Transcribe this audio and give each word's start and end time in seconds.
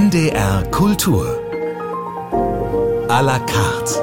NDR 0.00 0.62
Kultur. 0.70 1.26
A 3.08 3.20
la 3.20 3.38
carte. 3.40 4.00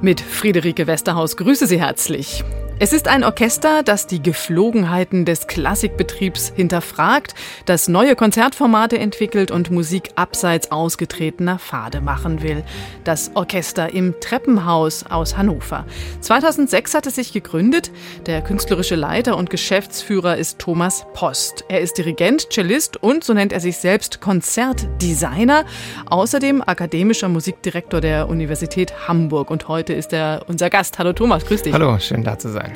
Mit 0.00 0.22
Friederike 0.22 0.86
Westerhaus 0.86 1.36
grüße 1.36 1.66
Sie 1.66 1.78
herzlich. 1.78 2.42
Es 2.82 2.94
ist 2.94 3.08
ein 3.08 3.24
Orchester, 3.24 3.82
das 3.82 4.06
die 4.06 4.22
Geflogenheiten 4.22 5.26
des 5.26 5.46
Klassikbetriebs 5.46 6.54
hinterfragt, 6.56 7.34
das 7.66 7.88
neue 7.88 8.16
Konzertformate 8.16 8.96
entwickelt 8.96 9.50
und 9.50 9.70
Musik 9.70 10.12
abseits 10.14 10.72
ausgetretener 10.72 11.58
Pfade 11.58 12.00
machen 12.00 12.40
will. 12.40 12.64
Das 13.04 13.32
Orchester 13.34 13.92
im 13.92 14.18
Treppenhaus 14.18 15.04
aus 15.04 15.36
Hannover. 15.36 15.84
2006 16.22 16.94
hat 16.94 17.06
es 17.06 17.16
sich 17.16 17.34
gegründet. 17.34 17.90
Der 18.24 18.40
künstlerische 18.40 18.96
Leiter 18.96 19.36
und 19.36 19.50
Geschäftsführer 19.50 20.38
ist 20.38 20.58
Thomas 20.58 21.04
Post. 21.12 21.66
Er 21.68 21.82
ist 21.82 21.98
Dirigent, 21.98 22.48
Cellist 22.50 22.96
und, 22.96 23.24
so 23.24 23.34
nennt 23.34 23.52
er 23.52 23.60
sich 23.60 23.76
selbst, 23.76 24.22
Konzertdesigner. 24.22 25.66
Außerdem 26.08 26.62
akademischer 26.64 27.28
Musikdirektor 27.28 28.00
der 28.00 28.30
Universität 28.30 29.06
Hamburg. 29.06 29.50
Und 29.50 29.68
heute 29.68 29.92
ist 29.92 30.14
er 30.14 30.44
unser 30.46 30.70
Gast. 30.70 30.98
Hallo 30.98 31.12
Thomas, 31.12 31.44
grüß 31.44 31.64
dich. 31.64 31.74
Hallo, 31.74 31.98
schön 31.98 32.24
da 32.24 32.38
zu 32.38 32.48
sein. 32.48 32.69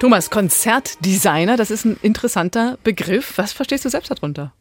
Thomas, 0.00 0.30
Konzertdesigner, 0.30 1.56
das 1.56 1.70
ist 1.70 1.84
ein 1.84 1.96
interessanter 2.02 2.76
Begriff. 2.82 3.38
Was 3.38 3.52
verstehst 3.52 3.84
du 3.84 3.88
selbst 3.88 4.10
darunter? 4.10 4.52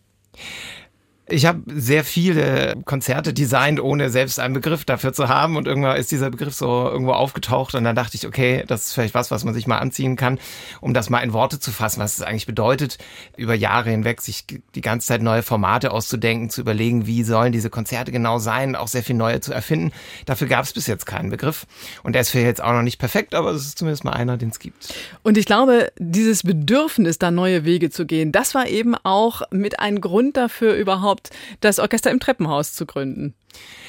Ich 1.32 1.46
habe 1.46 1.62
sehr 1.68 2.04
viele 2.04 2.76
Konzerte 2.84 3.34
designt, 3.34 3.80
ohne 3.80 4.10
selbst 4.10 4.38
einen 4.38 4.54
Begriff 4.54 4.84
dafür 4.84 5.14
zu 5.14 5.30
haben. 5.30 5.56
Und 5.56 5.66
irgendwann 5.66 5.96
ist 5.96 6.12
dieser 6.12 6.30
Begriff 6.30 6.54
so 6.54 6.90
irgendwo 6.90 7.14
aufgetaucht. 7.14 7.74
Und 7.74 7.86
dann 7.86 7.96
dachte 7.96 8.18
ich, 8.18 8.28
okay, 8.28 8.66
das 8.68 8.88
ist 8.88 8.94
vielleicht 8.94 9.14
was, 9.14 9.32
was 9.32 9.46
man 9.46 9.54
sich 9.54 9.66
mal 9.66 9.78
anziehen 9.78 10.18
kann, 10.18 10.40
um 10.82 10.94
das 10.94 11.10
mal 11.10 11.20
in 11.20 11.32
Worte 11.32 11.60
zu 11.60 11.72
fassen, 11.72 12.02
was 12.02 12.16
es 12.18 12.22
eigentlich 12.22 12.48
bedeutet, 12.48 12.98
über 13.38 13.56
Jahre 13.56 13.92
hinweg 13.92 14.20
sich 14.20 14.46
die 14.76 14.82
ganze 14.82 15.08
Zeit 15.08 15.22
neue 15.22 15.42
Formate 15.42 15.92
auszudenken, 15.92 16.50
zu 16.50 16.60
überlegen, 16.60 17.08
wie 17.08 17.24
sollen 17.24 17.54
diese 17.54 17.70
Konzerte 17.70 18.12
genau 18.12 18.38
sein, 18.38 18.76
auch 18.76 18.90
sehr 18.90 19.04
viel 19.04 19.16
neue 19.16 19.40
zu 19.40 19.54
erfinden. 19.54 19.92
Dafür 20.26 20.48
gab 20.48 20.66
es 20.66 20.74
bis 20.74 20.88
jetzt 20.88 21.06
keinen 21.06 21.30
Begriff. 21.30 21.66
Und 22.04 22.14
der 22.14 22.24
ist 22.24 22.32
vielleicht 22.32 22.48
jetzt 22.48 22.64
auch 22.64 22.74
noch 22.74 22.82
nicht 22.82 23.00
perfekt, 23.00 23.36
aber 23.36 23.52
es 23.52 23.66
ist 23.66 23.78
zumindest 23.78 24.04
mal 24.04 24.12
einer, 24.12 24.36
den 24.36 24.50
es 24.50 24.60
gibt. 24.60 24.94
Und 25.24 25.38
ich 25.38 25.46
glaube, 25.46 25.94
dieses 25.98 26.44
Bedürfnis, 26.44 27.20
da 27.20 27.32
neue 27.32 27.64
Wege 27.64 27.90
zu 27.90 28.06
gehen, 28.06 28.34
das 28.34 28.54
war 28.54 28.68
eben 28.68 28.96
auch 28.96 29.44
mit 29.52 29.80
ein 29.80 30.02
Grund 30.02 30.36
dafür 30.36 30.74
überhaupt, 30.74 31.21
überhaupt, 31.22 31.30
das 31.60 31.80
Orchester 31.80 32.12
im 32.12 32.20
Treppenhaus 32.20 32.74
zu 32.74 32.86
gründen? 32.86 33.34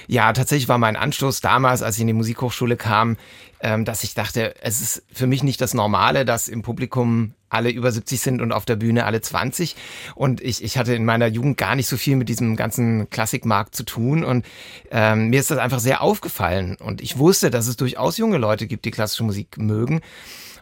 Ja, 0.07 0.33
tatsächlich 0.33 0.69
war 0.69 0.79
mein 0.79 0.97
Anstoß 0.97 1.41
damals, 1.41 1.83
als 1.83 1.97
ich 1.97 2.03
in 2.03 2.09
die 2.09 2.13
Musikhochschule 2.13 2.77
kam, 2.77 3.17
ähm, 3.61 3.85
dass 3.85 4.03
ich 4.03 4.15
dachte, 4.15 4.55
es 4.61 4.81
ist 4.81 5.03
für 5.13 5.27
mich 5.27 5.43
nicht 5.43 5.61
das 5.61 5.75
Normale, 5.75 6.25
dass 6.25 6.49
im 6.49 6.63
Publikum 6.63 7.35
alle 7.53 7.71
über 7.71 7.93
70 7.93 8.21
sind 8.21 8.43
und 8.43 8.53
auf 8.53 8.65
der 8.65 8.77
Bühne 8.77 9.05
alle 9.05 9.21
20. 9.21 9.77
Und 10.15 10.41
ich, 10.41 10.63
ich 10.63 10.79
hatte 10.79 10.95
in 10.95 11.05
meiner 11.05 11.27
Jugend 11.27 11.59
gar 11.59 11.77
nicht 11.77 11.87
so 11.87 11.97
viel 11.97 12.17
mit 12.17 12.29
diesem 12.29 12.57
ganzen 12.57 13.09
Klassikmarkt 13.11 13.75
zu 13.75 13.85
tun. 13.85 14.25
Und 14.25 14.47
ähm, 14.91 15.29
mir 15.29 15.41
ist 15.41 15.51
das 15.51 15.59
einfach 15.59 15.81
sehr 15.81 16.03
aufgefallen. 16.03 16.77
Und 16.77 17.01
ich 17.01 17.19
wusste, 17.19 17.51
dass 17.51 17.67
es 17.67 17.77
durchaus 17.77 18.19
junge 18.19 18.39
Leute 18.39 18.67
gibt, 18.67 18.85
die 18.85 18.91
klassische 18.91 19.25
Musik 19.25 19.59
mögen 19.59 20.01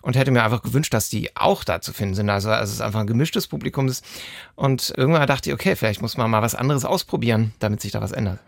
und 0.03 0.17
hätte 0.17 0.31
mir 0.31 0.43
einfach 0.43 0.63
gewünscht, 0.63 0.95
dass 0.95 1.09
die 1.09 1.37
auch 1.37 1.65
da 1.65 1.81
zu 1.81 1.93
finden 1.93 2.15
sind. 2.15 2.31
Also, 2.31 2.51
also 2.51 2.65
es 2.65 2.73
ist 2.73 2.81
einfach 2.81 3.01
ein 3.01 3.07
gemischtes 3.07 3.47
Publikum. 3.47 3.91
Und 4.57 4.93
irgendwann 4.97 5.27
dachte 5.27 5.51
ich, 5.51 5.55
okay, 5.55 5.77
vielleicht 5.77 6.03
muss 6.03 6.17
man 6.17 6.31
mal 6.31 6.43
was 6.43 6.55
anderes 6.55 6.85
ausprobieren, 6.85 7.53
damit 7.59 7.81
sich 7.81 7.93
da 7.93 8.01
was 8.01 8.13
ändert. 8.13 8.39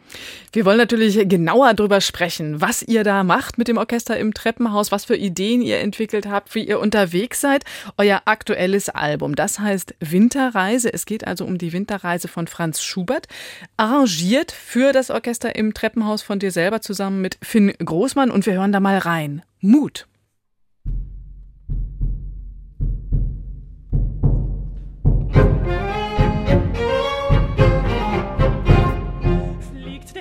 Wir 0.52 0.64
wollen 0.64 0.78
natürlich 0.78 1.28
genauer 1.28 1.72
darüber 1.74 2.00
sprechen, 2.00 2.60
was 2.60 2.82
ihr 2.82 3.04
da 3.04 3.22
macht 3.22 3.58
mit 3.58 3.68
dem 3.68 3.78
Orchester 3.78 4.18
im 4.18 4.34
Treppenhaus, 4.34 4.92
was 4.92 5.06
für 5.06 5.16
Ideen 5.16 5.62
ihr 5.62 5.80
entwickelt 5.80 6.26
habt, 6.26 6.54
wie 6.54 6.66
ihr 6.66 6.80
unterwegs 6.80 7.40
seid. 7.40 7.64
Euer 7.96 8.22
aktuelles 8.33 8.88
Album, 8.88 9.34
das 9.34 9.61
heißt 9.61 9.94
Winterreise. 10.00 10.92
Es 10.92 11.05
geht 11.05 11.27
also 11.27 11.44
um 11.44 11.58
die 11.58 11.75
Winterreise 11.75 12.28
von 12.28 12.47
Franz 12.47 12.83
Schubert, 12.83 13.28
arrangiert 13.77 14.52
für 14.52 14.92
das 14.92 15.11
Orchester 15.11 15.54
im 15.54 15.75
Treppenhaus 15.75 16.22
von 16.22 16.38
dir 16.38 16.50
selber 16.50 16.81
zusammen 16.81 17.20
mit 17.20 17.37
Finn 17.43 17.75
Großmann. 17.78 18.31
Und 18.31 18.47
wir 18.47 18.54
hören 18.54 18.72
da 18.72 18.81
mal 18.81 18.97
rein. 18.98 19.43
Mut. 19.60 20.06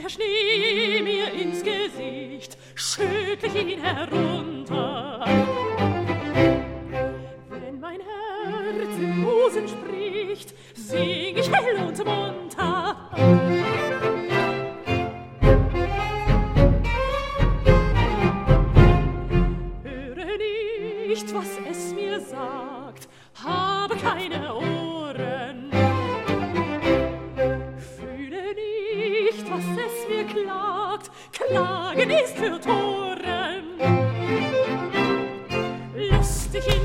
Schnee 0.08 1.02
mir 1.02 1.32
ins 1.32 1.64
Gesicht, 1.64 2.58
schüttel 2.76 3.56
ihn 3.56 3.82
herunter. 3.82 5.26
Herz 8.80 8.98
im 8.98 9.24
Busen 9.24 9.68
spricht, 9.68 10.54
sing 10.76 11.38
ich 11.38 11.52
hell 11.52 11.78
und 11.88 11.98
munter. 11.98 13.10
Höre 19.84 20.38
nicht, 21.08 21.34
was 21.34 21.50
es 21.70 21.94
mir 21.94 22.20
sagt, 22.20 23.08
habe 23.44 23.96
keine 23.98 24.54
Ohren. 24.56 25.72
was 29.52 29.66
es 29.86 30.08
mir 30.08 30.24
klagt, 30.26 31.12
Klagen 31.32 32.10
ist 32.10 32.38
für 32.38 32.60
Toren. 32.60 33.80
Lustig 35.96 36.81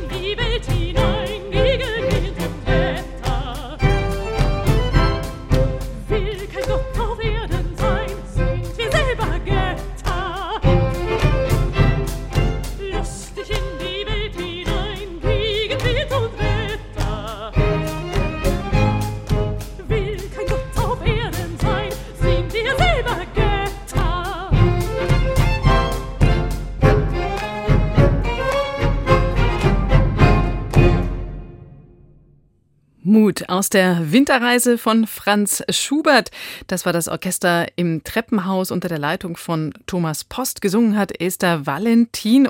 Mut 33.07 33.49
aus 33.49 33.71
der 33.71 34.13
Winterreise 34.13 34.79
von 34.79 35.07
Franz 35.07 35.63
Schubert. 35.71 36.31
Das 36.67 36.85
war 36.85 36.93
das 36.93 37.07
Orchester 37.07 37.67
im 37.77 38.03
Treppenhaus 38.03 38.73
unter 38.73 38.89
der 38.89 38.99
Leitung 38.99 39.37
von 39.37 39.73
Thomas 39.87 40.25
Post. 40.25 40.61
Gesungen 40.61 40.99
hat 40.99 41.21
Esther 41.21 41.67
Valentin. 41.67 42.49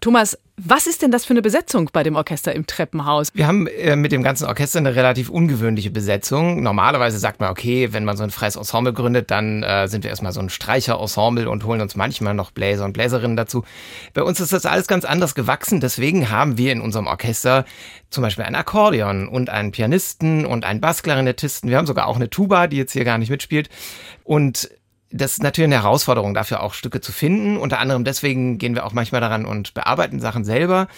Thomas, 0.00 0.36
was 0.56 0.86
ist 0.86 1.00
denn 1.00 1.10
das 1.10 1.24
für 1.24 1.32
eine 1.32 1.40
Besetzung 1.40 1.88
bei 1.92 2.02
dem 2.02 2.14
Orchester 2.14 2.54
im 2.54 2.66
Treppenhaus? 2.66 3.28
Wir 3.32 3.46
haben 3.46 3.66
äh, 3.66 3.96
mit 3.96 4.12
dem 4.12 4.22
ganzen 4.22 4.46
Orchester 4.46 4.78
eine 4.78 4.94
relativ 4.94 5.30
ungewöhnliche 5.30 5.90
Besetzung. 5.90 6.62
Normalerweise 6.62 7.18
sagt 7.18 7.40
man, 7.40 7.50
okay, 7.50 7.92
wenn 7.92 8.04
man 8.04 8.18
so 8.18 8.22
ein 8.22 8.30
freies 8.30 8.56
Ensemble 8.56 8.92
gründet, 8.92 9.30
dann 9.30 9.62
äh, 9.62 9.88
sind 9.88 10.04
wir 10.04 10.10
erstmal 10.10 10.32
so 10.32 10.40
ein 10.40 10.50
Streicherensemble 10.50 11.48
und 11.48 11.64
holen 11.64 11.80
uns 11.80 11.96
manchmal 11.96 12.34
noch 12.34 12.50
Bläser 12.50 12.84
und 12.84 12.92
Bläserinnen 12.92 13.36
dazu. 13.36 13.64
Bei 14.12 14.22
uns 14.22 14.40
ist 14.40 14.52
das 14.52 14.66
alles 14.66 14.86
ganz 14.86 15.06
anders 15.06 15.34
gewachsen. 15.34 15.80
Deswegen 15.80 16.28
haben 16.30 16.58
wir 16.58 16.70
in 16.72 16.82
unserem 16.82 17.06
Orchester 17.06 17.64
zum 18.10 18.22
Beispiel 18.22 18.44
ein 18.44 18.54
Akkordeon 18.54 19.28
und 19.28 19.48
einen 19.48 19.72
Pianisten 19.72 20.44
und 20.44 20.66
einen 20.66 20.82
Bassklarinettisten. 20.82 21.70
Wir 21.70 21.78
haben 21.78 21.86
sogar 21.86 22.06
auch 22.06 22.16
eine 22.16 22.28
Tuba, 22.28 22.66
die 22.66 22.76
jetzt 22.76 22.92
hier 22.92 23.04
gar 23.04 23.16
nicht 23.16 23.30
mitspielt. 23.30 23.70
Und 24.22 24.68
das 25.12 25.32
ist 25.32 25.42
natürlich 25.42 25.68
eine 25.68 25.82
Herausforderung, 25.82 26.34
dafür 26.34 26.62
auch 26.62 26.74
Stücke 26.74 27.00
zu 27.00 27.12
finden. 27.12 27.56
Unter 27.56 27.78
anderem 27.78 28.04
deswegen 28.04 28.58
gehen 28.58 28.74
wir 28.74 28.86
auch 28.86 28.92
manchmal 28.92 29.20
daran 29.20 29.44
und 29.44 29.74
bearbeiten 29.74 30.20
Sachen 30.20 30.44
selber. 30.44 30.88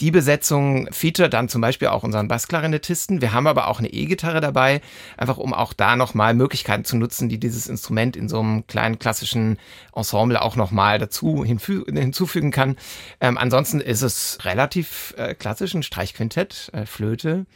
Die 0.00 0.10
Besetzung 0.10 0.88
featuret 0.92 1.32
dann 1.32 1.48
zum 1.48 1.60
Beispiel 1.60 1.88
auch 1.88 2.02
unseren 2.02 2.28
Bassklarinettisten. 2.28 3.22
Wir 3.22 3.32
haben 3.32 3.46
aber 3.46 3.68
auch 3.68 3.78
eine 3.78 3.88
E-Gitarre 3.88 4.40
dabei, 4.40 4.82
einfach 5.16 5.38
um 5.38 5.54
auch 5.54 5.72
da 5.72 5.96
nochmal 5.96 6.34
Möglichkeiten 6.34 6.84
zu 6.84 6.96
nutzen, 6.96 7.28
die 7.28 7.38
dieses 7.38 7.66
Instrument 7.66 8.16
in 8.16 8.28
so 8.28 8.40
einem 8.40 8.66
kleinen 8.66 8.98
klassischen 8.98 9.58
Ensemble 9.94 10.42
auch 10.42 10.56
nochmal 10.56 10.98
dazu 10.98 11.44
hinzufügen 11.44 12.50
kann. 12.50 12.76
Ähm, 13.20 13.38
ansonsten 13.38 13.80
ist 13.80 14.02
es 14.02 14.38
relativ 14.44 15.14
äh, 15.16 15.34
klassisch, 15.34 15.74
ein 15.74 15.82
Streichquintett, 15.82 16.70
äh, 16.72 16.84
Flöte 16.84 17.46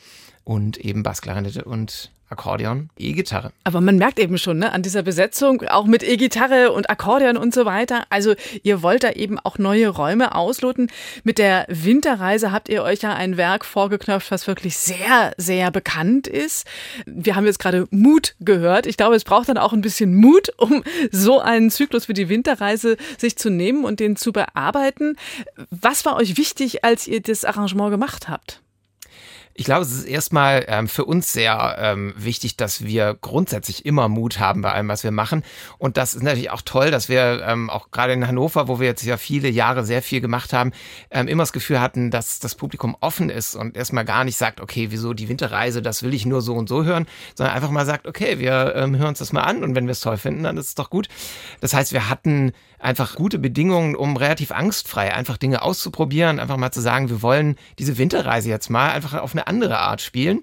und 0.45 0.79
eben 0.79 1.03
Bassklarinette 1.03 1.65
und 1.65 2.11
Akkordeon, 2.37 2.91
E-Gitarre. 2.99 3.51
Aber 3.65 3.81
man 3.81 3.97
merkt 3.97 4.19
eben 4.19 4.37
schon 4.37 4.59
ne, 4.59 4.71
an 4.71 4.83
dieser 4.83 5.03
Besetzung, 5.03 5.63
auch 5.63 5.87
mit 5.87 6.03
E-Gitarre 6.03 6.71
und 6.71 6.91
Akkordeon 6.91 7.39
und 7.39 7.55
so 7.55 7.65
weiter. 7.65 8.05
Also 8.11 8.35
ihr 8.63 8.83
wollt 8.83 9.05
da 9.05 9.13
eben 9.13 9.39
auch 9.39 9.57
neue 9.57 9.89
Räume 9.89 10.35
ausloten. 10.35 10.91
Mit 11.25 11.39
der 11.39 11.65
Winterreise 11.69 12.53
habt 12.53 12.69
ihr 12.69 12.83
euch 12.83 13.01
ja 13.01 13.15
ein 13.15 13.39
Werk 13.39 13.65
vorgeknöpft, 13.65 14.31
was 14.31 14.47
wirklich 14.47 14.77
sehr, 14.77 15.33
sehr 15.39 15.71
bekannt 15.71 16.27
ist. 16.27 16.67
Wir 17.07 17.37
haben 17.37 17.47
jetzt 17.47 17.59
gerade 17.59 17.89
Mut 17.91 18.35
gehört. 18.41 18.87
Ich 18.87 18.99
glaube, 18.99 19.17
es 19.17 19.25
braucht 19.25 19.49
dann 19.49 19.57
auch 19.57 19.73
ein 19.73 19.81
bisschen 19.81 20.15
Mut, 20.15 20.51
um 20.59 20.85
so 21.11 21.41
einen 21.41 21.71
Zyklus 21.71 22.07
wie 22.09 22.15
die 22.15 22.29
Winterreise 22.29 22.99
sich 23.17 23.37
zu 23.37 23.49
nehmen 23.49 23.85
und 23.85 23.99
den 23.99 24.17
zu 24.17 24.33
bearbeiten. 24.33 25.17
Was 25.71 26.05
war 26.05 26.17
euch 26.17 26.37
wichtig, 26.37 26.85
als 26.85 27.09
ihr 27.09 27.23
das 27.23 27.47
Arrangement 27.47 27.91
gemacht 27.91 28.29
habt? 28.29 28.61
Ich 29.59 29.65
glaube, 29.65 29.83
es 29.83 29.93
ist 29.93 30.05
erstmal 30.05 30.67
ähm, 30.69 30.87
für 30.87 31.07
uns 31.07 31.33
sehr 31.33 31.77
ähm, 31.79 32.13
wichtig, 32.15 32.59
dass 32.59 32.85
wir 32.85 33.17
grundsätzlich 33.19 33.87
immer 33.87 34.07
Mut 34.07 34.39
haben 34.39 34.61
bei 34.61 34.71
allem, 34.71 34.89
was 34.89 35.03
wir 35.03 35.13
machen. 35.13 35.45
Und 35.79 35.97
das 35.97 36.15
ist 36.15 36.23
natürlich 36.23 36.51
auch 36.51 36.61
toll, 36.61 36.91
dass 36.91 37.09
wir 37.09 37.43
ähm, 37.47 37.71
auch 37.71 37.91
gerade 37.91 38.13
in 38.13 38.29
Hannover, 38.29 38.69
wo 38.69 38.81
wir 38.81 38.87
jetzt 38.87 39.03
ja 39.03 39.17
viele 39.17 39.49
Jahre 39.49 39.83
sehr 39.85 40.03
viel 40.03 40.21
gemacht 40.21 40.53
haben, 40.53 40.73
ähm, 41.11 41.27
immer 41.27 41.43
das 41.43 41.55
Gefühl 41.55 41.81
hatten, 41.81 42.11
dass 42.11 42.39
das 42.39 42.55
Publikum 42.55 42.99
offen 43.01 43.31
ist 43.31 43.55
und 43.55 43.79
erstmal 43.79 44.05
gar 44.05 44.25
nicht 44.25 44.37
sagt, 44.37 44.61
okay, 44.61 44.89
wieso 44.91 45.15
die 45.15 45.31
Winterreise, 45.31 45.81
das 45.81 46.03
will 46.03 46.13
ich 46.13 46.27
nur 46.27 46.43
so 46.43 46.55
und 46.55 46.69
so 46.69 46.85
hören, 46.85 47.07
sondern 47.35 47.55
einfach 47.55 47.71
mal 47.71 47.87
sagt, 47.87 48.07
okay, 48.07 48.39
wir 48.39 48.75
ähm, 48.77 48.99
hören 48.99 49.09
uns 49.09 49.21
das 49.21 49.33
mal 49.33 49.43
an 49.43 49.65
und 49.65 49.75
wenn 49.75 49.87
wir 49.87 49.93
es 49.93 50.01
toll 50.01 50.19
finden, 50.19 50.43
dann 50.43 50.59
ist 50.59 50.69
es 50.69 50.75
doch 50.75 50.91
gut. 50.91 51.09
Das 51.61 51.73
heißt, 51.73 51.95
wir 51.95 52.11
hatten 52.11 52.53
einfach 52.79 53.15
gute 53.17 53.39
Bedingungen, 53.39 53.95
um 53.97 54.17
relativ 54.17 54.53
angstfrei 54.53 55.13
einfach 55.13 55.37
Dinge 55.37 55.63
auszuprobieren, 55.63 56.39
einfach 56.39 56.57
mal 56.57 56.73
zu 56.73 56.81
sagen, 56.81 57.09
wir 57.09 57.23
wollen 57.23 57.57
diese 57.79 57.99
Winterreise 57.99 58.49
jetzt 58.49 58.71
mal 58.71 58.91
einfach 58.91 59.15
auf 59.15 59.33
eine 59.33 59.47
andere 59.47 59.79
Art 59.79 60.01
spielen. 60.01 60.43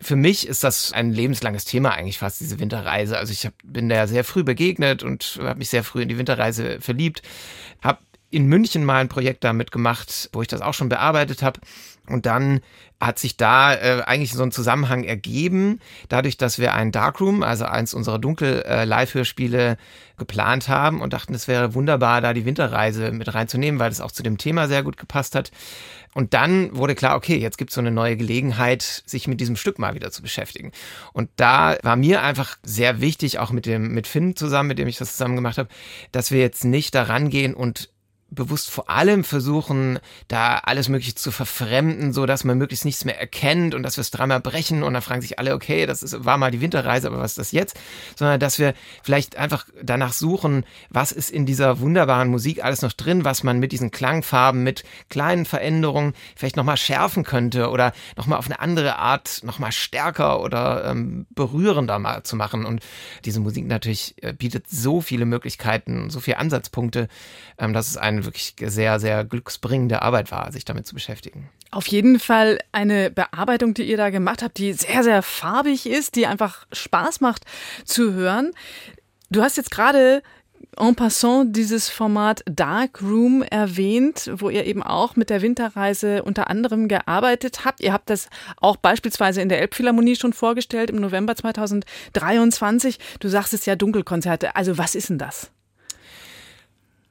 Für 0.00 0.16
mich 0.16 0.46
ist 0.46 0.64
das 0.64 0.92
ein 0.92 1.12
lebenslanges 1.12 1.64
Thema 1.64 1.92
eigentlich 1.92 2.18
fast, 2.18 2.40
diese 2.40 2.58
Winterreise. 2.58 3.18
Also 3.18 3.32
ich 3.32 3.46
hab, 3.46 3.54
bin 3.64 3.88
da 3.88 4.06
sehr 4.06 4.24
früh 4.24 4.44
begegnet 4.44 5.02
und 5.02 5.38
habe 5.42 5.58
mich 5.58 5.70
sehr 5.70 5.84
früh 5.84 6.02
in 6.02 6.08
die 6.08 6.18
Winterreise 6.18 6.80
verliebt. 6.80 7.22
Habe 7.82 7.98
in 8.30 8.46
München 8.46 8.84
mal 8.84 9.00
ein 9.00 9.08
Projekt 9.08 9.44
damit 9.44 9.72
gemacht, 9.72 10.30
wo 10.32 10.42
ich 10.42 10.48
das 10.48 10.60
auch 10.60 10.74
schon 10.74 10.88
bearbeitet 10.88 11.42
habe. 11.42 11.60
Und 12.06 12.26
dann 12.26 12.60
hat 13.00 13.18
sich 13.18 13.36
da 13.36 13.74
äh, 13.74 14.02
eigentlich 14.04 14.34
so 14.34 14.42
ein 14.42 14.52
Zusammenhang 14.52 15.04
ergeben, 15.04 15.80
dadurch, 16.08 16.36
dass 16.36 16.58
wir 16.58 16.74
ein 16.74 16.92
Darkroom, 16.92 17.42
also 17.42 17.64
eins 17.64 17.94
unserer 17.94 18.18
Dunkel-Live-Hörspiele 18.18 19.78
geplant 20.18 20.68
haben 20.68 21.00
und 21.00 21.14
dachten, 21.14 21.34
es 21.34 21.48
wäre 21.48 21.74
wunderbar, 21.74 22.20
da 22.20 22.34
die 22.34 22.44
Winterreise 22.44 23.10
mit 23.10 23.32
reinzunehmen, 23.34 23.80
weil 23.80 23.90
es 23.90 24.02
auch 24.02 24.12
zu 24.12 24.22
dem 24.22 24.36
Thema 24.36 24.68
sehr 24.68 24.82
gut 24.82 24.98
gepasst 24.98 25.34
hat. 25.34 25.50
Und 26.12 26.34
dann 26.34 26.76
wurde 26.76 26.94
klar, 26.94 27.16
okay, 27.16 27.38
jetzt 27.38 27.56
gibt 27.56 27.70
es 27.70 27.76
so 27.76 27.80
eine 27.80 27.92
neue 27.92 28.16
Gelegenheit, 28.16 28.82
sich 29.06 29.28
mit 29.28 29.40
diesem 29.40 29.56
Stück 29.56 29.78
mal 29.78 29.94
wieder 29.94 30.10
zu 30.10 30.22
beschäftigen. 30.22 30.72
Und 31.12 31.30
da 31.36 31.78
war 31.82 31.96
mir 31.96 32.22
einfach 32.22 32.58
sehr 32.62 33.00
wichtig, 33.00 33.38
auch 33.38 33.52
mit 33.52 33.64
dem 33.64 33.94
mit 33.94 34.06
Finn 34.06 34.36
zusammen, 34.36 34.68
mit 34.68 34.78
dem 34.78 34.88
ich 34.88 34.98
das 34.98 35.12
zusammen 35.12 35.36
gemacht 35.36 35.56
habe, 35.56 35.68
dass 36.12 36.32
wir 36.32 36.40
jetzt 36.40 36.64
nicht 36.64 36.94
da 36.94 37.04
rangehen 37.04 37.54
und 37.54 37.90
bewusst 38.30 38.70
vor 38.70 38.88
allem 38.88 39.24
versuchen, 39.24 39.98
da 40.28 40.58
alles 40.58 40.88
Mögliche 40.88 41.14
zu 41.14 41.30
verfremden, 41.30 42.12
so 42.12 42.26
dass 42.26 42.44
man 42.44 42.58
möglichst 42.58 42.84
nichts 42.84 43.04
mehr 43.04 43.18
erkennt 43.18 43.74
und 43.74 43.82
dass 43.82 43.96
wir 43.96 44.02
es 44.02 44.10
dreimal 44.10 44.40
brechen 44.40 44.82
und 44.82 44.92
dann 44.94 45.02
fragen 45.02 45.20
sich 45.20 45.38
alle, 45.38 45.54
okay, 45.54 45.86
das 45.86 46.02
ist, 46.02 46.24
war 46.24 46.38
mal 46.38 46.50
die 46.50 46.60
Winterreise, 46.60 47.08
aber 47.08 47.18
was 47.18 47.32
ist 47.32 47.38
das 47.38 47.52
jetzt? 47.52 47.78
Sondern 48.16 48.38
dass 48.38 48.58
wir 48.58 48.74
vielleicht 49.02 49.36
einfach 49.36 49.66
danach 49.82 50.12
suchen, 50.12 50.64
was 50.90 51.12
ist 51.12 51.30
in 51.30 51.46
dieser 51.46 51.80
wunderbaren 51.80 52.28
Musik 52.28 52.64
alles 52.64 52.82
noch 52.82 52.92
drin, 52.92 53.24
was 53.24 53.42
man 53.42 53.58
mit 53.58 53.72
diesen 53.72 53.90
Klangfarben, 53.90 54.62
mit 54.62 54.84
kleinen 55.08 55.44
Veränderungen 55.44 56.14
vielleicht 56.36 56.56
nochmal 56.56 56.76
schärfen 56.76 57.24
könnte 57.24 57.70
oder 57.70 57.92
nochmal 58.16 58.38
auf 58.38 58.46
eine 58.46 58.60
andere 58.60 58.96
Art 58.96 59.40
nochmal 59.42 59.72
stärker 59.72 60.40
oder 60.42 60.84
ähm, 60.84 61.26
berührender 61.30 61.98
mal 61.98 62.22
zu 62.22 62.36
machen. 62.36 62.64
Und 62.64 62.80
diese 63.24 63.40
Musik 63.40 63.66
natürlich 63.66 64.14
äh, 64.22 64.32
bietet 64.32 64.70
so 64.70 65.00
viele 65.00 65.26
Möglichkeiten, 65.26 66.10
so 66.10 66.20
viele 66.20 66.38
Ansatzpunkte, 66.38 67.08
ähm, 67.58 67.72
dass 67.72 67.88
es 67.88 67.96
ein 68.20 68.24
wirklich 68.24 68.54
sehr, 68.60 69.00
sehr 69.00 69.24
glücksbringende 69.24 70.02
Arbeit 70.02 70.30
war, 70.30 70.52
sich 70.52 70.64
damit 70.64 70.86
zu 70.86 70.94
beschäftigen. 70.94 71.48
Auf 71.70 71.86
jeden 71.86 72.18
Fall 72.18 72.58
eine 72.72 73.10
Bearbeitung, 73.10 73.74
die 73.74 73.84
ihr 73.84 73.96
da 73.96 74.10
gemacht 74.10 74.42
habt, 74.42 74.58
die 74.58 74.72
sehr, 74.72 75.02
sehr 75.02 75.22
farbig 75.22 75.86
ist, 75.86 76.16
die 76.16 76.26
einfach 76.26 76.66
Spaß 76.72 77.20
macht 77.20 77.44
zu 77.84 78.12
hören. 78.12 78.52
Du 79.30 79.42
hast 79.42 79.56
jetzt 79.56 79.70
gerade 79.70 80.22
en 80.76 80.94
passant 80.94 81.56
dieses 81.56 81.88
Format 81.88 82.42
Dark 82.46 83.02
Room 83.02 83.42
erwähnt, 83.42 84.30
wo 84.34 84.50
ihr 84.50 84.66
eben 84.66 84.82
auch 84.82 85.16
mit 85.16 85.30
der 85.30 85.42
Winterreise 85.42 86.22
unter 86.22 86.48
anderem 86.48 86.88
gearbeitet 86.88 87.64
habt. 87.64 87.80
Ihr 87.80 87.92
habt 87.92 88.10
das 88.10 88.28
auch 88.56 88.76
beispielsweise 88.76 89.40
in 89.40 89.48
der 89.48 89.60
Elbphilharmonie 89.60 90.16
schon 90.16 90.32
vorgestellt 90.32 90.90
im 90.90 90.96
November 90.96 91.34
2023. 91.34 92.98
Du 93.20 93.28
sagst 93.28 93.54
es 93.54 93.66
ja 93.66 93.76
Dunkelkonzerte. 93.76 94.56
Also 94.56 94.78
was 94.78 94.94
ist 94.94 95.10
denn 95.10 95.18
das? 95.18 95.50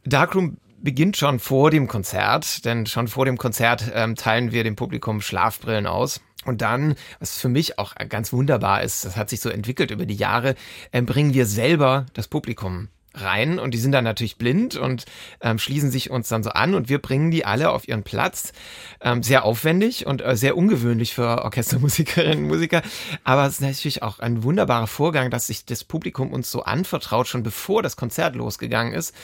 Darkroom 0.05 0.57
beginnt 0.81 1.17
schon 1.17 1.39
vor 1.39 1.71
dem 1.71 1.87
Konzert, 1.87 2.65
denn 2.65 2.85
schon 2.85 3.07
vor 3.07 3.25
dem 3.25 3.37
Konzert 3.37 3.91
ähm, 3.93 4.15
teilen 4.15 4.51
wir 4.51 4.63
dem 4.63 4.75
Publikum 4.75 5.21
Schlafbrillen 5.21 5.87
aus. 5.87 6.21
Und 6.45 6.61
dann, 6.61 6.95
was 7.19 7.37
für 7.37 7.49
mich 7.49 7.79
auch 7.79 7.95
ganz 8.07 8.31
wunderbar 8.31 8.81
ist, 8.81 9.03
das 9.03 9.17
hat 9.17 9.29
sich 9.29 9.41
so 9.41 9.49
entwickelt 9.49 9.91
über 9.91 10.05
die 10.05 10.15
Jahre, 10.15 10.55
äh, 10.91 11.01
bringen 11.01 11.33
wir 11.33 11.45
selber 11.45 12.05
das 12.13 12.27
Publikum 12.27 12.89
rein 13.15 13.59
und 13.59 13.73
die 13.73 13.77
sind 13.77 13.91
dann 13.91 14.03
natürlich 14.03 14.37
blind 14.37 14.75
und 14.75 15.05
ähm, 15.41 15.57
schließen 15.57 15.91
sich 15.91 16.11
uns 16.11 16.29
dann 16.29 16.43
so 16.43 16.51
an 16.51 16.75
und 16.75 16.89
wir 16.89 16.99
bringen 16.99 17.31
die 17.31 17.45
alle 17.45 17.71
auf 17.71 17.87
ihren 17.87 18.03
Platz. 18.03 18.53
Ähm, 19.01 19.23
sehr 19.23 19.45
aufwendig 19.45 20.05
und 20.05 20.21
äh, 20.21 20.35
sehr 20.35 20.55
ungewöhnlich 20.57 21.13
für 21.13 21.43
Orchestermusikerinnen 21.43 22.43
und 22.43 22.47
Musiker, 22.47 22.81
aber 23.23 23.45
es 23.45 23.53
ist 23.53 23.61
natürlich 23.61 24.03
auch 24.03 24.19
ein 24.19 24.43
wunderbarer 24.43 24.87
Vorgang, 24.87 25.31
dass 25.31 25.47
sich 25.47 25.65
das 25.65 25.83
Publikum 25.83 26.31
uns 26.31 26.51
so 26.51 26.63
anvertraut, 26.63 27.27
schon 27.27 27.43
bevor 27.43 27.81
das 27.81 27.95
Konzert 27.95 28.35
losgegangen 28.35 28.93
ist 28.93 29.15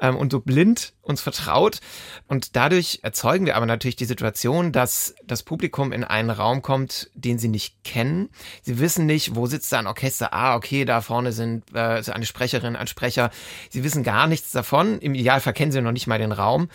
ähm, 0.00 0.16
und 0.16 0.32
so 0.32 0.40
blind 0.40 0.94
uns 1.08 1.20
vertraut 1.20 1.80
und 2.26 2.56
dadurch 2.56 3.00
erzeugen 3.02 3.46
wir 3.46 3.56
aber 3.56 3.66
natürlich 3.66 3.96
die 3.96 4.04
Situation, 4.04 4.72
dass 4.72 5.14
das 5.24 5.42
Publikum 5.42 5.92
in 5.92 6.04
einen 6.04 6.30
Raum 6.30 6.62
kommt, 6.62 7.10
den 7.14 7.38
sie 7.38 7.48
nicht 7.48 7.82
kennen. 7.84 8.28
Sie 8.62 8.78
wissen 8.78 9.06
nicht, 9.06 9.34
wo 9.34 9.46
sitzt 9.46 9.72
da 9.72 9.78
ein 9.78 9.86
Orchester. 9.86 10.32
Ah, 10.32 10.54
okay, 10.54 10.84
da 10.84 11.00
vorne 11.00 11.32
sind 11.32 11.64
äh, 11.74 12.02
eine 12.10 12.26
Sprecherin, 12.26 12.76
ein 12.76 12.86
Sprecher 12.86 13.30
Sie 13.70 13.84
wissen 13.84 14.02
gar 14.02 14.26
nichts 14.26 14.52
davon. 14.52 14.98
Im 14.98 15.14
Idealfall 15.14 15.52
kennen 15.52 15.72
sie 15.72 15.80
noch 15.80 15.92
nicht 15.92 16.06
mal 16.06 16.18
den 16.18 16.32
Raum. 16.32 16.68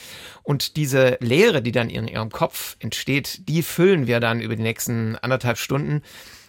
Und 0.43 0.77
diese 0.77 1.17
Leere, 1.19 1.61
die 1.61 1.71
dann 1.71 1.89
in 1.89 2.07
ihrem 2.07 2.29
Kopf 2.29 2.75
entsteht, 2.79 3.47
die 3.47 3.63
füllen 3.63 4.07
wir 4.07 4.19
dann 4.19 4.41
über 4.41 4.55
die 4.55 4.63
nächsten 4.63 5.15
anderthalb 5.17 5.57
Stunden 5.57 6.01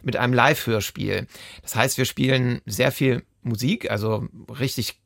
mit 0.02 0.16
einem 0.16 0.34
Live-Hörspiel. 0.34 1.26
Das 1.62 1.76
heißt, 1.76 1.98
wir 1.98 2.04
spielen 2.04 2.60
sehr 2.66 2.92
viel 2.92 3.24
Musik, 3.42 3.90
also 3.90 4.28
richtig 4.48 5.00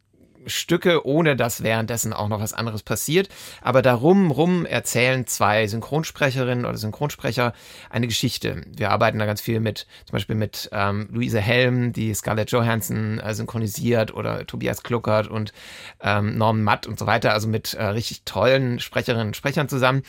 Stücke, 0.49 1.07
ohne 1.07 1.37
dass 1.37 1.63
währenddessen 1.63 2.13
auch 2.13 2.29
noch 2.29 2.41
was 2.41 2.53
anderes 2.53 2.83
passiert. 2.83 3.29
Aber 3.63 3.83
darum 3.83 4.31
rum 4.31 4.67
erzählen 4.67 5.27
zwei 5.27 5.67
Synchronsprecherinnen 5.67 6.65
oder 6.65 6.77
Synchronsprecher 6.77 7.53
eine 7.91 8.07
Geschichte. 8.07 8.63
Wir 8.77 8.91
arbeiten 8.91 9.19
da 9.19 9.27
ganz 9.27 9.41
viel 9.41 9.61
mit, 9.61 9.87
zum 10.05 10.13
Beispiel 10.13 10.37
mit 10.37 10.69
ähm, 10.73 11.09
Luise 11.13 11.41
Helm, 11.41 11.93
die 11.93 12.15
Scarlett 12.15 12.51
Johansson 12.51 13.19
äh, 13.19 13.35
synchronisiert 13.35 14.15
oder 14.15 14.47
Tobias 14.47 14.83
Kluckert 14.83 15.29
und 15.29 15.53
ähm, 16.01 16.37
Norman 16.37 16.65
Matt 16.65 16.87
und 16.87 16.99
so 16.99 17.07
weiter. 17.07 17.33
Also 17.33 17.49
mit 17.49 17.75
äh, 17.75 17.85
richtig 17.85 18.23
tollen 18.25 18.81
Sprecherinnen 18.81 19.29
und 19.29 19.37
Sprechern 19.37 19.69
zusammen. 19.69 20.03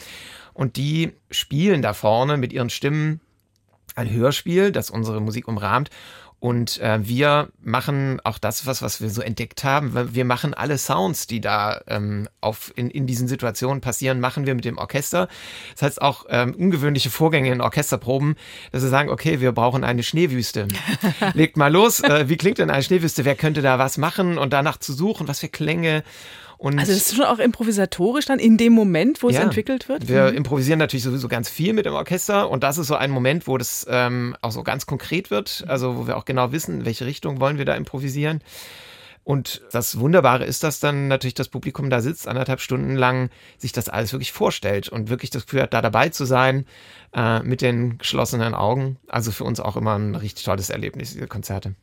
Und 0.53 0.75
die 0.75 1.13
spielen 1.31 1.81
da 1.81 1.93
vorne 1.93 2.37
mit 2.37 2.51
ihren 2.51 2.69
Stimmen 2.69 3.21
ein 3.99 4.11
Hörspiel, 4.11 4.71
das 4.71 4.89
unsere 4.89 5.21
Musik 5.21 5.47
umrahmt. 5.47 5.89
Und 6.41 6.79
äh, 6.79 6.99
wir 7.01 7.49
machen 7.61 8.21
auch 8.23 8.37
das, 8.37 8.65
was, 8.65 8.81
was 8.81 9.01
wir 9.01 9.09
so 9.09 9.21
entdeckt 9.21 9.65
haben. 9.65 10.13
Wir 10.13 10.23
machen 10.23 10.53
alle 10.53 10.77
Sounds, 10.77 11.27
die 11.27 11.41
da 11.41 11.81
ähm, 11.87 12.29
auf, 12.39 12.71
in, 12.77 12.89
in 12.89 13.07
diesen 13.07 13.27
Situationen 13.27 13.81
passieren, 13.81 14.21
machen 14.21 14.45
wir 14.45 14.55
mit 14.55 14.63
dem 14.63 14.77
Orchester. 14.77 15.27
Das 15.73 15.81
heißt 15.81 16.01
auch 16.01 16.27
ähm, 16.29 16.55
ungewöhnliche 16.55 17.09
Vorgänge 17.09 17.51
in 17.51 17.59
Orchesterproben, 17.59 18.35
dass 18.71 18.83
wir 18.83 18.89
sagen, 18.89 19.09
okay, 19.09 19.41
wir 19.41 19.51
brauchen 19.51 19.83
eine 19.83 20.01
Schneewüste. 20.01 20.69
Legt 21.33 21.57
mal 21.57 21.73
los, 21.73 21.99
äh, 21.99 22.29
wie 22.29 22.37
klingt 22.37 22.57
denn 22.59 22.69
eine 22.69 22.83
Schneewüste? 22.83 23.25
Wer 23.25 23.35
könnte 23.35 23.61
da 23.61 23.77
was 23.77 23.97
machen 23.97 24.37
und 24.37 24.53
danach 24.53 24.77
zu 24.77 24.93
suchen, 24.93 25.27
was 25.27 25.41
für 25.41 25.49
Klänge 25.49 26.05
und 26.59 26.77
also 26.77 26.91
das 26.91 27.01
ist 27.03 27.15
schon 27.15 27.23
auch 27.23 27.39
improvisatorisch 27.39 28.25
dann 28.25 28.37
in 28.37 28.57
dem 28.57 28.73
Moment, 28.73 29.23
wo 29.23 29.29
ja, 29.29 29.39
es 29.39 29.45
entwickelt 29.45 29.87
wird? 29.87 30.09
Wir 30.09 30.29
mhm. 30.29 30.37
improvisieren 30.37 30.77
natürlich 30.77 31.03
sowieso 31.03 31.29
ganz 31.29 31.49
viel 31.49 31.71
mit 31.71 31.85
dem 31.85 31.93
Orchester 31.93 32.49
und 32.49 32.63
das 32.63 32.77
ist 32.77 32.87
so 32.87 32.95
ein 32.95 33.11
Moment, 33.11 33.47
wo 33.47 33.57
das 33.57 33.87
ähm, 33.89 34.35
auch 34.41 34.51
so 34.51 34.61
ganz 34.63 34.85
konkret 34.85 35.31
wird, 35.31 35.63
also 35.67 35.97
wo 35.97 36.07
wir 36.07 36.17
auch 36.17 36.25
genau 36.25 36.51
wissen, 36.51 36.81
in 36.81 36.85
welche 36.85 37.05
Richtung 37.05 37.39
wollen 37.39 37.57
wir 37.57 37.63
da 37.63 37.75
improvisieren. 37.75 38.41
Und 39.29 39.61
das 39.71 39.99
Wunderbare 39.99 40.43
ist, 40.43 40.63
dass 40.63 40.79
dann 40.79 41.07
natürlich 41.07 41.35
das 41.35 41.49
Publikum 41.49 41.91
da 41.91 42.01
sitzt, 42.01 42.27
anderthalb 42.27 42.61
Stunden 42.61 42.95
lang 42.95 43.29
sich 43.59 43.71
das 43.71 43.87
alles 43.87 44.11
wirklich 44.11 44.31
vorstellt 44.31 44.89
und 44.89 45.09
wirklich 45.09 45.29
das 45.29 45.45
Gefühl 45.45 45.61
hat, 45.61 45.71
da 45.75 45.83
dabei 45.83 46.09
zu 46.09 46.25
sein, 46.25 46.65
äh, 47.13 47.39
mit 47.43 47.61
den 47.61 47.99
geschlossenen 47.99 48.55
Augen. 48.55 48.97
Also 49.07 49.31
für 49.31 49.43
uns 49.43 49.59
auch 49.59 49.77
immer 49.77 49.95
ein 49.99 50.15
richtig 50.15 50.45
tolles 50.45 50.71
Erlebnis, 50.71 51.13
diese 51.13 51.27
Konzerte. 51.27 51.75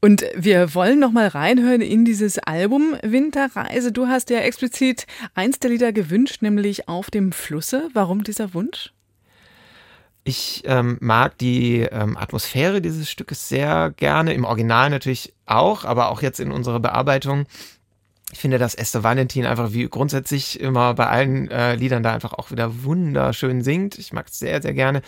Und 0.00 0.24
wir 0.34 0.74
wollen 0.74 0.98
nochmal 0.98 1.28
reinhören 1.28 1.82
in 1.82 2.06
dieses 2.06 2.38
Album 2.38 2.96
Winterreise. 3.02 3.92
Du 3.92 4.06
hast 4.06 4.30
ja 4.30 4.38
explizit 4.38 5.06
eins 5.34 5.58
der 5.58 5.68
Lieder 5.68 5.92
gewünscht, 5.92 6.40
nämlich 6.40 6.88
Auf 6.88 7.10
dem 7.10 7.32
Flusse. 7.32 7.90
Warum 7.92 8.24
dieser 8.24 8.54
Wunsch? 8.54 8.94
Ich 10.24 10.62
ähm, 10.64 10.96
mag 11.02 11.36
die 11.36 11.82
ähm, 11.82 12.16
Atmosphäre 12.16 12.80
dieses 12.80 13.10
Stückes 13.10 13.50
sehr 13.50 13.92
gerne, 13.96 14.32
im 14.32 14.44
Original 14.44 14.88
natürlich 14.88 15.35
auch, 15.46 15.84
aber 15.84 16.10
auch 16.10 16.22
jetzt 16.22 16.40
in 16.40 16.52
unserer 16.52 16.80
Bearbeitung. 16.80 17.46
Ich 18.32 18.40
finde, 18.40 18.58
dass 18.58 18.74
Esther 18.74 19.04
Valentin 19.04 19.46
einfach 19.46 19.72
wie 19.72 19.88
grundsätzlich 19.88 20.60
immer 20.60 20.94
bei 20.94 21.06
allen 21.06 21.50
äh, 21.50 21.76
Liedern 21.76 22.02
da 22.02 22.12
einfach 22.12 22.32
auch 22.32 22.50
wieder 22.50 22.82
wunderschön 22.84 23.62
singt. 23.62 23.98
Ich 23.98 24.12
mag 24.12 24.26
es 24.28 24.38
sehr, 24.38 24.60
sehr 24.60 24.74
gerne. 24.74 25.02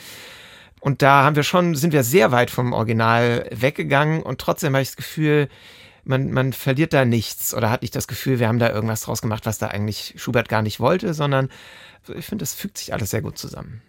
Und 0.81 1.03
da 1.03 1.25
haben 1.25 1.35
wir 1.35 1.43
schon, 1.43 1.75
sind 1.75 1.93
wir 1.93 2.05
sehr 2.05 2.31
weit 2.31 2.51
vom 2.51 2.73
Original 2.73 3.49
weggegangen 3.51 4.23
und 4.23 4.41
trotzdem 4.41 4.75
habe 4.75 4.83
ich 4.83 4.89
das 4.89 4.97
Gefühl, 4.97 5.49
man, 6.05 6.31
man 6.31 6.53
verliert 6.53 6.93
da 6.93 7.05
nichts 7.05 7.53
oder 7.53 7.71
hat 7.71 7.83
nicht 7.83 7.97
das 7.97 8.07
Gefühl, 8.07 8.39
wir 8.39 8.49
haben 8.49 8.61
da 8.61 8.71
irgendwas 8.71 9.03
draus 9.03 9.21
gemacht, 9.21 9.45
was 9.45 9.59
da 9.59 9.67
eigentlich 9.67 10.15
Schubert 10.17 10.49
gar 10.49 10.63
nicht 10.63 10.79
wollte, 10.79 11.15
sondern 11.15 11.49
ich 12.17 12.25
finde, 12.25 12.43
das 12.43 12.55
fügt 12.55 12.79
sich 12.79 12.95
alles 12.95 13.11
sehr 13.11 13.23
gut 13.23 13.37
zusammen. 13.37 13.83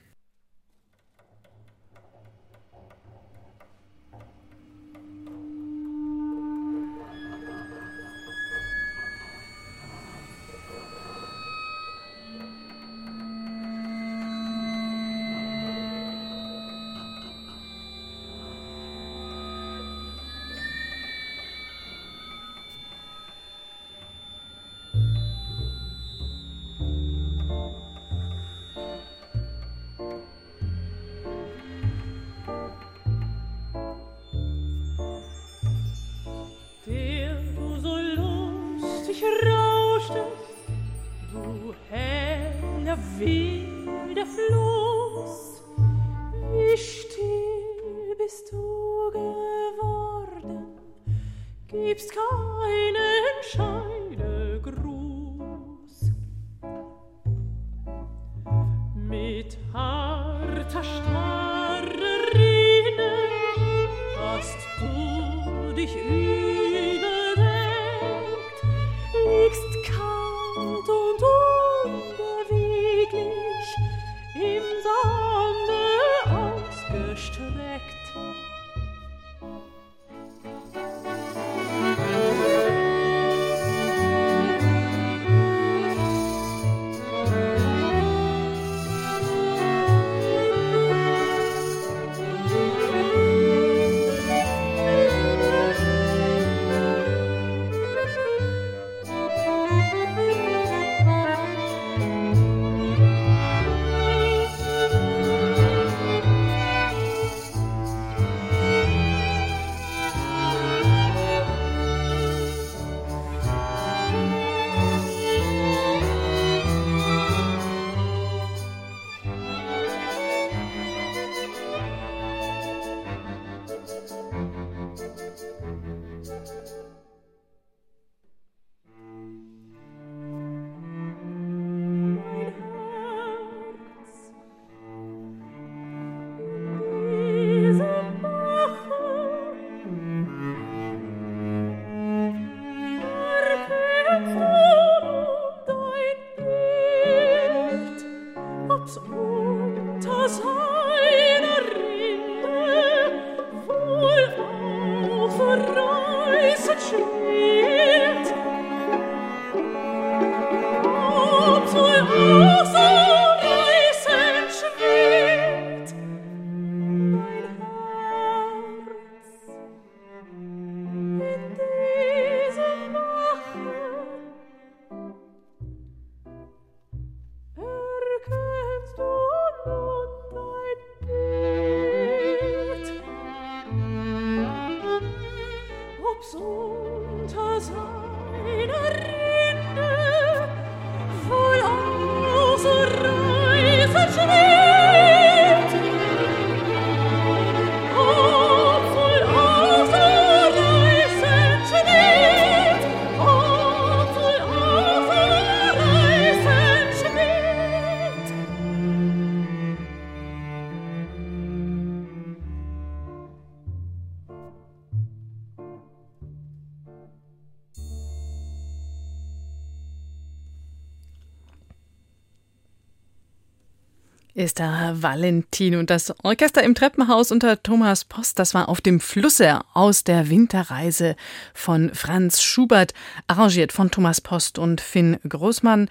Ist 224.39 224.61
da 224.61 224.93
Valentin 224.95 225.75
und 225.75 225.89
das 225.89 226.13
Orchester 226.23 226.63
im 226.63 226.73
Treppenhaus 226.73 227.33
unter 227.33 227.61
Thomas 227.61 228.05
Post, 228.05 228.39
das 228.39 228.53
war 228.53 228.69
auf 228.69 228.79
dem 228.79 229.01
Flusse 229.01 229.59
aus 229.73 230.05
der 230.05 230.29
Winterreise 230.29 231.17
von 231.53 231.93
Franz 231.93 232.41
Schubert, 232.41 232.93
arrangiert 233.27 233.73
von 233.73 233.91
Thomas 233.91 234.21
Post 234.21 234.57
und 234.57 234.79
Finn 234.79 235.17
Großmann. 235.27 235.89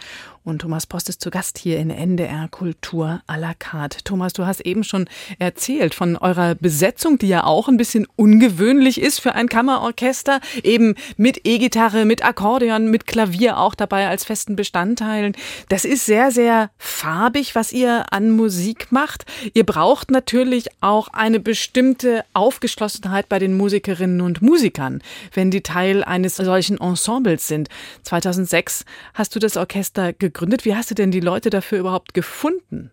Und 0.49 0.61
Thomas 0.61 0.87
Post 0.87 1.11
ist 1.11 1.21
zu 1.21 1.29
Gast 1.29 1.59
hier 1.59 1.79
in 1.79 1.91
NDR 1.91 2.49
Kultur 2.49 3.21
à 3.27 3.37
la 3.37 3.53
carte. 3.53 4.03
Thomas, 4.03 4.33
du 4.33 4.47
hast 4.47 4.61
eben 4.61 4.83
schon 4.83 5.07
erzählt 5.39 5.95
von 5.95 6.17
eurer 6.17 6.55
Besetzung, 6.55 7.19
die 7.19 7.29
ja 7.29 7.45
auch 7.45 7.69
ein 7.69 7.77
bisschen 7.77 8.07
ungewöhnlich 8.17 8.99
ist 8.99 9.21
für 9.21 9.35
ein 9.35 9.51
Kammerorchester. 9.51 10.41
Eben 10.63 10.95
mit 11.19 11.47
E-Gitarre, 11.47 12.07
mit 12.07 12.25
Akkordeon, 12.25 12.91
mit 12.91 13.07
Klavier 13.07 13.59
auch 13.59 13.75
dabei 13.75 14.09
als 14.09 14.25
festen 14.25 14.57
Bestandteilen. 14.57 15.35
Das 15.69 15.85
ist 15.85 16.07
sehr, 16.07 16.31
sehr 16.31 16.71
farbig, 16.79 17.55
was 17.55 17.71
ihr 17.71 18.11
an 18.11 18.31
Musik 18.31 18.91
macht. 18.91 19.27
Ihr 19.53 19.67
braucht 19.67 20.11
natürlich 20.11 20.69
auch 20.81 21.09
eine 21.09 21.41
bestimmte 21.41 22.25
Aufgeschlossenheit 22.33 23.29
bei 23.29 23.39
den 23.39 23.55
Musikerinnen 23.55 24.23
und 24.23 24.41
Musikern, 24.41 25.03
wenn 25.35 25.51
die 25.51 25.63
Teil 25.63 26.03
eines 26.03 26.37
solchen 26.37 26.79
Ensembles 26.79 27.49
sind. 27.49 27.69
2006 28.05 28.87
hast 29.13 29.35
du 29.35 29.41
das 29.41 29.59
Orchester 29.59 30.15
gegründet. 30.15 30.38
Wie 30.65 30.75
hast 30.75 30.91
du 30.91 30.95
denn 30.95 31.11
die 31.11 31.21
Leute 31.21 31.51
dafür 31.51 31.79
überhaupt 31.79 32.15
gefunden? 32.15 32.91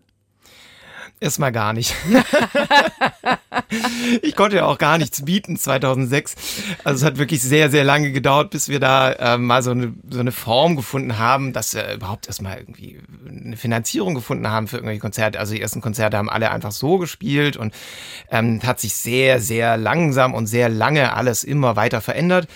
Erstmal 1.22 1.54
gar 1.54 1.72
nicht. 1.72 1.96
ich 4.22 4.36
konnte 4.36 4.58
ja 4.58 4.66
auch 4.66 4.78
gar 4.78 4.98
nichts 4.98 5.24
bieten 5.24 5.56
2006. 5.56 6.36
Also 6.84 6.98
es 6.98 7.04
hat 7.06 7.18
wirklich 7.18 7.42
sehr, 7.42 7.70
sehr 7.70 7.86
lange 7.86 8.12
gedauert, 8.12 8.50
bis 8.50 8.68
wir 8.68 8.82
da 8.82 9.14
äh, 9.14 9.38
mal 9.38 9.64
so 9.64 9.72
eine, 9.72 9.94
so 10.10 10.20
eine 10.20 10.34
Form 10.34 10.76
gefunden 10.76 11.18
haben, 11.18 11.54
dass 11.54 11.74
wir 11.74 11.94
überhaupt 11.94 12.28
erstmal 12.28 12.58
irgendwie 12.58 13.00
eine 13.28 13.56
Finanzierung 13.56 14.14
gefunden 14.14 14.50
haben 14.50 14.68
für 14.68 14.76
irgendwelche 14.76 15.00
Konzerte. 15.00 15.40
Also 15.40 15.54
die 15.54 15.62
ersten 15.62 15.80
Konzerte 15.80 16.18
haben 16.18 16.30
alle 16.30 16.52
einfach 16.52 16.74
so 16.74 16.98
gespielt 16.98 17.56
und 17.56 17.74
ähm, 18.30 18.60
hat 18.64 18.82
sich 18.82 18.96
sehr, 18.96 19.40
sehr 19.40 19.78
langsam 19.78 20.34
und 20.34 20.48
sehr 20.48 20.68
lange 20.68 21.14
alles 21.14 21.46
immer 21.46 21.78
weiter 21.78 22.02
verändert. 22.02 22.50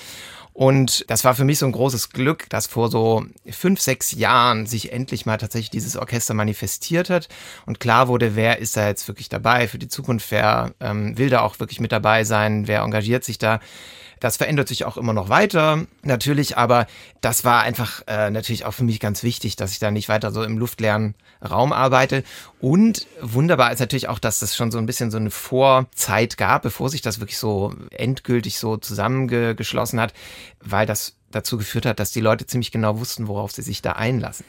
Und 0.60 1.10
das 1.10 1.24
war 1.24 1.36
für 1.36 1.46
mich 1.46 1.58
so 1.58 1.66
ein 1.68 1.72
großes 1.72 2.10
Glück, 2.10 2.50
dass 2.50 2.68
vor 2.68 2.92
so 2.92 3.24
fünf, 3.50 3.80
sechs 3.80 4.12
Jahren 4.12 4.66
sich 4.66 4.92
endlich 4.92 5.26
mal 5.26 5.38
tatsächlich 5.38 5.70
dieses 5.70 5.96
Orchester 5.96 6.34
manifestiert 6.34 7.10
hat. 7.10 7.30
Und 7.66 7.80
klar 7.80 8.10
wurde, 8.10 8.36
wer 8.36 8.60
ist 8.60 8.76
da 8.76 8.86
jetzt 8.86 9.08
wirklich 9.08 9.30
dabei 9.30 9.70
für 9.70 9.80
die 9.80 9.88
Zukunft, 9.88 10.30
wer 10.32 10.74
ähm, 10.82 11.18
will 11.18 11.30
da 11.30 11.44
auch 11.44 11.62
wirklich 11.62 11.80
mit 11.80 11.94
dabei 11.94 12.26
sein, 12.26 12.68
wer 12.68 12.82
engagiert 12.82 13.24
sich 13.24 13.38
da. 13.38 13.62
Das 14.20 14.38
verändert 14.38 14.68
sich 14.68 14.86
auch 14.86 14.98
immer 14.98 15.14
noch 15.14 15.30
weiter, 15.30 15.86
natürlich, 16.04 16.58
aber 16.58 16.88
das 17.22 17.46
war 17.46 17.62
einfach 17.62 18.02
äh, 18.08 18.30
natürlich 18.30 18.66
auch 18.66 18.74
für 18.74 18.84
mich 18.84 19.00
ganz 19.00 19.24
wichtig, 19.24 19.56
dass 19.56 19.72
ich 19.72 19.80
da 19.80 19.92
nicht 19.92 20.10
weiter 20.10 20.32
so 20.32 20.44
im 20.44 20.58
luftleeren 20.58 21.16
Raum 21.48 21.72
arbeite. 21.72 22.24
Und 22.60 23.08
wunderbar 23.22 23.72
ist 23.72 23.80
natürlich 23.80 24.10
auch, 24.10 24.20
dass 24.20 24.42
es 24.42 24.56
schon 24.56 24.72
so 24.72 24.78
ein 24.78 24.86
bisschen 24.86 25.12
so 25.12 25.18
eine 25.18 25.32
Vorzeit 25.32 26.38
gab, 26.38 26.64
bevor 26.64 26.90
sich 26.90 27.02
das 27.02 27.20
wirklich 27.20 27.38
so 27.38 27.74
endgültig 27.92 28.60
so 28.60 28.78
zusammengeschlossen 28.78 30.00
hat, 30.00 30.14
weil 30.60 30.86
das 30.86 31.16
dazu 31.32 31.58
geführt 31.58 31.86
hat, 31.86 32.00
dass 32.00 32.12
die 32.12 32.22
Leute 32.22 32.46
ziemlich 32.46 32.72
genau 32.72 33.00
wussten, 33.00 33.28
worauf 33.28 33.52
sie 33.52 33.62
sich 33.62 33.82
da 33.82 33.94
einlassen. 33.94 34.46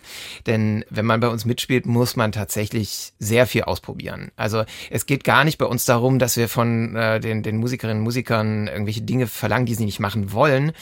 Denn 0.46 0.84
wenn 0.90 1.06
man 1.06 1.20
bei 1.20 1.28
uns 1.28 1.44
mitspielt, 1.44 1.86
muss 1.86 2.16
man 2.16 2.32
tatsächlich 2.32 3.12
sehr 3.18 3.46
viel 3.46 3.62
ausprobieren. 3.62 4.30
Also 4.36 4.64
es 4.90 5.06
geht 5.06 5.24
gar 5.24 5.44
nicht 5.44 5.58
bei 5.58 5.66
uns 5.66 5.84
darum, 5.84 6.18
dass 6.18 6.36
wir 6.36 6.48
von 6.48 6.96
äh, 6.96 7.20
den, 7.20 7.42
den 7.42 7.58
Musikerinnen 7.58 7.98
und 7.98 8.04
Musikern 8.04 8.66
irgendwelche 8.66 9.02
Dinge 9.02 9.26
verlangen, 9.26 9.66
die 9.66 9.74
sie 9.74 9.84
nicht 9.84 10.00
machen 10.00 10.32
wollen. 10.32 10.72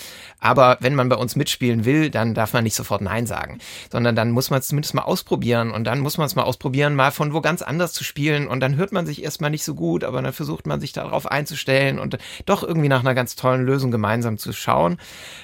Aber 0.40 0.78
wenn 0.80 0.94
man 0.94 1.08
bei 1.08 1.16
uns 1.16 1.34
mitspielen 1.36 1.84
will, 1.84 2.10
dann 2.10 2.34
darf 2.34 2.52
man 2.52 2.64
nicht 2.64 2.76
sofort 2.76 3.00
Nein 3.00 3.26
sagen, 3.26 3.58
sondern 3.90 4.14
dann 4.14 4.30
muss 4.30 4.50
man 4.50 4.60
es 4.60 4.68
zumindest 4.68 4.94
mal 4.94 5.02
ausprobieren 5.02 5.70
und 5.72 5.84
dann 5.84 5.98
muss 5.98 6.16
man 6.16 6.26
es 6.26 6.36
mal 6.36 6.44
ausprobieren, 6.44 6.94
mal 6.94 7.10
von 7.10 7.32
wo 7.34 7.40
ganz 7.40 7.62
anders 7.62 7.92
zu 7.92 8.04
spielen 8.04 8.46
und 8.46 8.60
dann 8.60 8.76
hört 8.76 8.92
man 8.92 9.06
sich 9.06 9.22
erstmal 9.22 9.50
nicht 9.50 9.64
so 9.64 9.74
gut, 9.74 10.04
aber 10.04 10.22
dann 10.22 10.32
versucht 10.32 10.66
man 10.66 10.80
sich 10.80 10.92
darauf 10.92 11.26
einzustellen 11.26 11.98
und 11.98 12.18
doch 12.46 12.62
irgendwie 12.62 12.88
nach 12.88 13.00
einer 13.00 13.14
ganz 13.14 13.34
tollen 13.34 13.64
Lösung 13.64 13.90
gemeinsam 13.90 14.38
zu 14.38 14.52
schauen. 14.52 14.98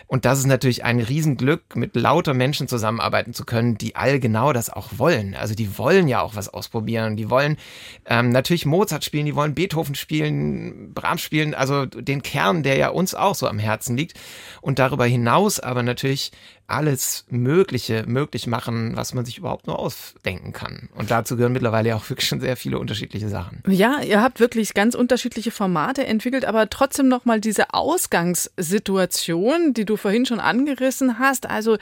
Und 0.07 0.25
das 0.25 0.44
ist 0.45 0.49
natürlich 0.49 0.85
ein 0.85 1.01
Riesenglück, 1.01 1.75
mit 1.75 1.97
lauter 1.97 2.35
Menschen 2.35 2.69
zusammenarbeiten 2.69 3.33
zu 3.33 3.45
können, 3.45 3.79
die 3.79 3.97
all 3.97 4.21
genau 4.21 4.53
das 4.53 4.71
auch 4.71 4.91
wollen. 4.97 5.35
Also 5.35 5.55
die 5.55 5.79
wollen 5.79 6.07
ja 6.07 6.21
auch 6.21 6.37
was 6.37 6.49
ausprobieren. 6.49 7.17
Die 7.17 7.31
wollen 7.31 7.57
ähm, 8.07 8.29
natürlich 8.29 8.67
Mozart 8.67 9.05
spielen, 9.05 9.27
die 9.27 9.35
wollen 9.35 9.55
Beethoven 9.55 9.95
spielen, 9.95 10.93
Brahms 10.93 11.23
spielen, 11.23 11.55
also 11.55 11.87
den 11.87 12.23
Kern, 12.23 12.63
der 12.63 12.77
ja 12.77 12.89
uns 12.89 13.15
auch 13.15 13.35
so 13.35 13.49
am 13.49 13.59
Herzen 13.59 13.97
liegt. 13.97 14.19
Und 14.61 14.79
darüber 14.79 15.07
hinaus 15.07 15.61
aber 15.61 15.83
natürlich 15.83 16.31
alles 16.67 17.27
Mögliche 17.29 18.05
möglich 18.07 18.47
machen, 18.47 18.97
was 18.97 19.13
man 19.13 19.25
sich 19.25 19.39
überhaupt 19.39 19.67
nur 19.67 19.79
ausdenken 19.79 20.53
kann. 20.53 20.89
Und 20.95 21.11
dazu 21.11 21.37
gehören 21.37 21.53
mittlerweile 21.53 21.95
auch 21.95 22.09
wirklich 22.09 22.27
schon 22.27 22.41
sehr 22.41 22.57
viele 22.57 22.79
unterschiedliche 22.79 23.29
Sachen. 23.29 23.63
Ja, 23.69 24.01
ihr 24.01 24.23
habt 24.23 24.41
wirklich 24.41 24.73
ganz 24.73 24.95
unterschiedliche 24.95 25.51
Formate 25.51 26.07
entwickelt, 26.07 26.47
aber 26.47 26.71
trotzdem 26.71 27.09
nochmal 27.09 27.41
diese 27.41 27.75
Ausgangssituation, 27.75 29.75
die 29.75 29.85
du 29.85 29.97
vorhin 29.97 30.25
schon 30.25 30.41
angerissen 30.41 31.19
hast. 31.19 31.51
Also 31.51 31.77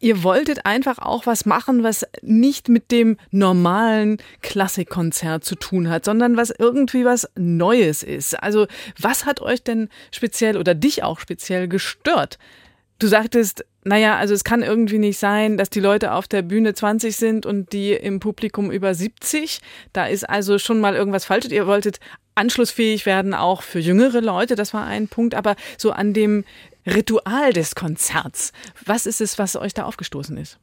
ihr 0.00 0.22
wolltet 0.22 0.64
einfach 0.64 0.98
auch 0.98 1.26
was 1.26 1.44
machen, 1.44 1.82
was 1.82 2.06
nicht 2.22 2.70
mit 2.70 2.90
dem 2.90 3.18
normalen 3.30 4.16
Klassikkonzert 4.40 5.44
zu 5.44 5.54
tun 5.54 5.90
hat, 5.90 6.06
sondern 6.06 6.38
was 6.38 6.50
irgendwie 6.50 7.04
was 7.04 7.28
Neues 7.36 8.02
ist. 8.02 8.42
Also 8.42 8.66
was 8.98 9.26
hat 9.26 9.42
euch 9.42 9.62
denn 9.62 9.90
speziell 10.10 10.56
oder 10.56 10.74
dich 10.74 11.02
auch 11.02 11.20
speziell 11.20 11.68
gestört? 11.68 12.38
Du 12.98 13.08
sagtest, 13.08 13.64
naja, 13.84 14.16
also 14.16 14.32
es 14.32 14.44
kann 14.44 14.62
irgendwie 14.62 14.98
nicht 14.98 15.18
sein, 15.18 15.56
dass 15.56 15.68
die 15.68 15.80
Leute 15.80 16.12
auf 16.12 16.28
der 16.28 16.42
Bühne 16.42 16.72
20 16.72 17.16
sind 17.16 17.46
und 17.46 17.72
die 17.72 17.92
im 17.92 18.20
Publikum 18.20 18.70
über 18.70 18.94
70. 18.94 19.60
Da 19.92 20.06
ist 20.06 20.28
also 20.28 20.58
schon 20.58 20.80
mal 20.80 20.94
irgendwas 20.94 21.24
falsch. 21.24 21.46
Ihr 21.46 21.66
wolltet 21.66 21.98
anschlussfähig 22.34 23.06
werden, 23.06 23.34
auch 23.34 23.62
für 23.62 23.80
jüngere 23.80 24.20
Leute. 24.20 24.54
Das 24.54 24.72
war 24.72 24.86
ein 24.86 25.08
Punkt. 25.08 25.34
Aber 25.34 25.56
so 25.78 25.90
an 25.90 26.14
dem 26.14 26.44
Ritual 26.86 27.52
des 27.52 27.74
Konzerts, 27.74 28.52
was 28.84 29.06
ist 29.06 29.20
es, 29.20 29.38
was 29.38 29.56
euch 29.56 29.74
da 29.74 29.84
aufgestoßen 29.84 30.36
ist? 30.36 30.58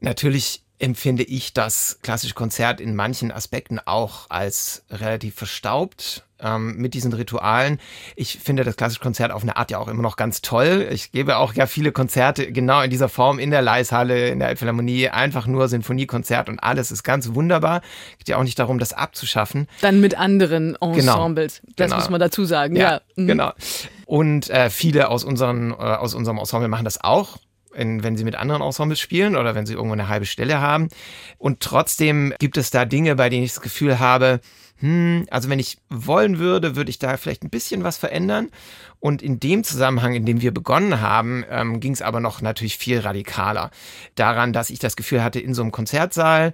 Natürlich 0.00 0.62
empfinde 0.78 1.22
ich 1.22 1.52
das 1.52 1.98
klassische 2.02 2.34
Konzert 2.34 2.80
in 2.80 2.94
manchen 2.94 3.32
Aspekten 3.32 3.80
auch 3.84 4.26
als 4.28 4.84
relativ 4.90 5.34
verstaubt 5.34 6.24
ähm, 6.40 6.76
mit 6.76 6.94
diesen 6.94 7.12
Ritualen. 7.12 7.80
Ich 8.14 8.38
finde 8.38 8.64
das 8.64 8.76
klassische 8.76 9.00
Konzert 9.00 9.32
auf 9.32 9.42
eine 9.42 9.56
Art 9.56 9.70
ja 9.70 9.78
auch 9.78 9.88
immer 9.88 10.02
noch 10.02 10.16
ganz 10.16 10.42
toll. 10.42 10.86
Ich 10.90 11.12
gebe 11.12 11.38
auch 11.38 11.54
ja 11.54 11.66
viele 11.66 11.92
Konzerte 11.92 12.52
genau 12.52 12.82
in 12.82 12.90
dieser 12.90 13.08
Form 13.08 13.38
in 13.38 13.50
der 13.50 13.62
Leishalle, 13.62 14.28
in 14.28 14.38
der 14.38 14.48
Elbphilharmonie, 14.50 15.08
einfach 15.08 15.46
nur 15.46 15.68
Sinfoniekonzert 15.68 16.48
und 16.48 16.58
alles 16.58 16.90
ist 16.90 17.02
ganz 17.02 17.34
wunderbar. 17.34 17.80
Geht 18.18 18.28
ja 18.28 18.36
auch 18.36 18.44
nicht 18.44 18.58
darum, 18.58 18.78
das 18.78 18.92
abzuschaffen. 18.92 19.68
Dann 19.80 20.00
mit 20.00 20.18
anderen 20.18 20.76
genau. 20.80 20.94
Ensembles. 20.94 21.60
Genau. 21.60 21.72
Das 21.76 21.86
genau. 21.86 21.96
muss 21.96 22.10
man 22.10 22.20
dazu 22.20 22.44
sagen. 22.44 22.76
Ja, 22.76 22.82
ja. 22.82 23.00
Mhm. 23.16 23.26
genau. 23.26 23.52
Und 24.04 24.50
äh, 24.50 24.70
viele 24.70 25.08
aus, 25.08 25.24
unseren, 25.24 25.72
äh, 25.72 25.74
aus 25.74 26.14
unserem 26.14 26.38
Ensemble 26.38 26.68
machen 26.68 26.84
das 26.84 27.02
auch 27.02 27.38
in, 27.76 28.02
wenn 28.02 28.16
sie 28.16 28.24
mit 28.24 28.34
anderen 28.34 28.62
Ensembles 28.62 29.00
spielen 29.00 29.36
oder 29.36 29.54
wenn 29.54 29.66
sie 29.66 29.74
irgendwo 29.74 29.92
eine 29.92 30.08
halbe 30.08 30.26
Stelle 30.26 30.60
haben. 30.60 30.88
Und 31.38 31.60
trotzdem 31.60 32.32
gibt 32.38 32.56
es 32.56 32.70
da 32.70 32.84
Dinge, 32.84 33.16
bei 33.16 33.28
denen 33.28 33.44
ich 33.44 33.54
das 33.54 33.62
Gefühl 33.62 33.98
habe, 33.98 34.40
hm, 34.78 35.26
also 35.30 35.48
wenn 35.48 35.58
ich 35.58 35.78
wollen 35.88 36.38
würde, 36.38 36.76
würde 36.76 36.90
ich 36.90 36.98
da 36.98 37.16
vielleicht 37.16 37.44
ein 37.44 37.50
bisschen 37.50 37.84
was 37.84 37.96
verändern. 37.96 38.50
Und 39.00 39.22
in 39.22 39.40
dem 39.40 39.64
Zusammenhang, 39.64 40.14
in 40.14 40.26
dem 40.26 40.40
wir 40.40 40.52
begonnen 40.52 41.00
haben, 41.00 41.44
ähm, 41.50 41.80
ging 41.80 41.92
es 41.92 42.02
aber 42.02 42.20
noch 42.20 42.42
natürlich 42.42 42.76
viel 42.76 43.00
radikaler. 43.00 43.70
Daran, 44.14 44.52
dass 44.52 44.70
ich 44.70 44.78
das 44.78 44.96
Gefühl 44.96 45.22
hatte, 45.22 45.40
in 45.40 45.54
so 45.54 45.62
einem 45.62 45.72
Konzertsaal 45.72 46.52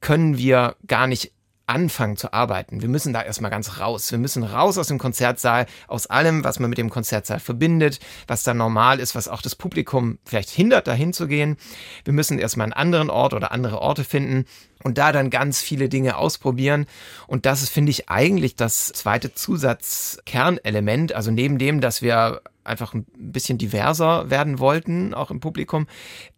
können 0.00 0.38
wir 0.38 0.76
gar 0.86 1.06
nicht 1.06 1.32
anfangen 1.70 2.16
zu 2.16 2.32
arbeiten. 2.32 2.82
Wir 2.82 2.88
müssen 2.88 3.12
da 3.12 3.22
erstmal 3.22 3.50
ganz 3.50 3.78
raus. 3.78 4.10
Wir 4.10 4.18
müssen 4.18 4.42
raus 4.42 4.76
aus 4.76 4.88
dem 4.88 4.98
Konzertsaal, 4.98 5.66
aus 5.86 6.08
allem, 6.08 6.42
was 6.42 6.58
man 6.58 6.68
mit 6.68 6.78
dem 6.78 6.90
Konzertsaal 6.90 7.38
verbindet, 7.38 8.00
was 8.26 8.42
da 8.42 8.54
normal 8.54 8.98
ist, 8.98 9.14
was 9.14 9.28
auch 9.28 9.40
das 9.40 9.54
Publikum 9.54 10.18
vielleicht 10.24 10.50
hindert, 10.50 10.88
dahin 10.88 11.12
zu 11.12 11.28
gehen. 11.28 11.56
Wir 12.04 12.12
müssen 12.12 12.40
erstmal 12.40 12.64
einen 12.64 12.72
anderen 12.72 13.08
Ort 13.08 13.34
oder 13.34 13.52
andere 13.52 13.80
Orte 13.80 14.02
finden 14.02 14.46
und 14.82 14.98
da 14.98 15.12
dann 15.12 15.30
ganz 15.30 15.60
viele 15.60 15.88
Dinge 15.88 16.16
ausprobieren. 16.16 16.86
Und 17.28 17.46
das 17.46 17.62
ist, 17.62 17.70
finde 17.70 17.90
ich, 17.90 18.08
eigentlich 18.08 18.56
das 18.56 18.88
zweite 18.88 19.32
Zusatzkernelement. 19.32 21.12
Also 21.12 21.30
neben 21.30 21.58
dem, 21.58 21.80
dass 21.80 22.02
wir 22.02 22.42
einfach 22.64 22.94
ein 22.94 23.06
bisschen 23.16 23.58
diverser 23.58 24.28
werden 24.28 24.58
wollten, 24.58 25.14
auch 25.14 25.30
im 25.30 25.38
Publikum, 25.38 25.86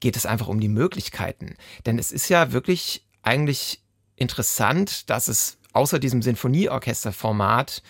geht 0.00 0.16
es 0.16 0.26
einfach 0.26 0.48
um 0.48 0.60
die 0.60 0.68
Möglichkeiten. 0.68 1.56
Denn 1.86 1.98
es 1.98 2.12
ist 2.12 2.28
ja 2.28 2.52
wirklich 2.52 3.06
eigentlich 3.22 3.82
interessant, 4.16 5.09
dass 5.11 5.29
es 5.29 5.59
außer 5.72 5.98
diesem 5.98 6.22
Sinfonieorchesterformat 6.22 7.83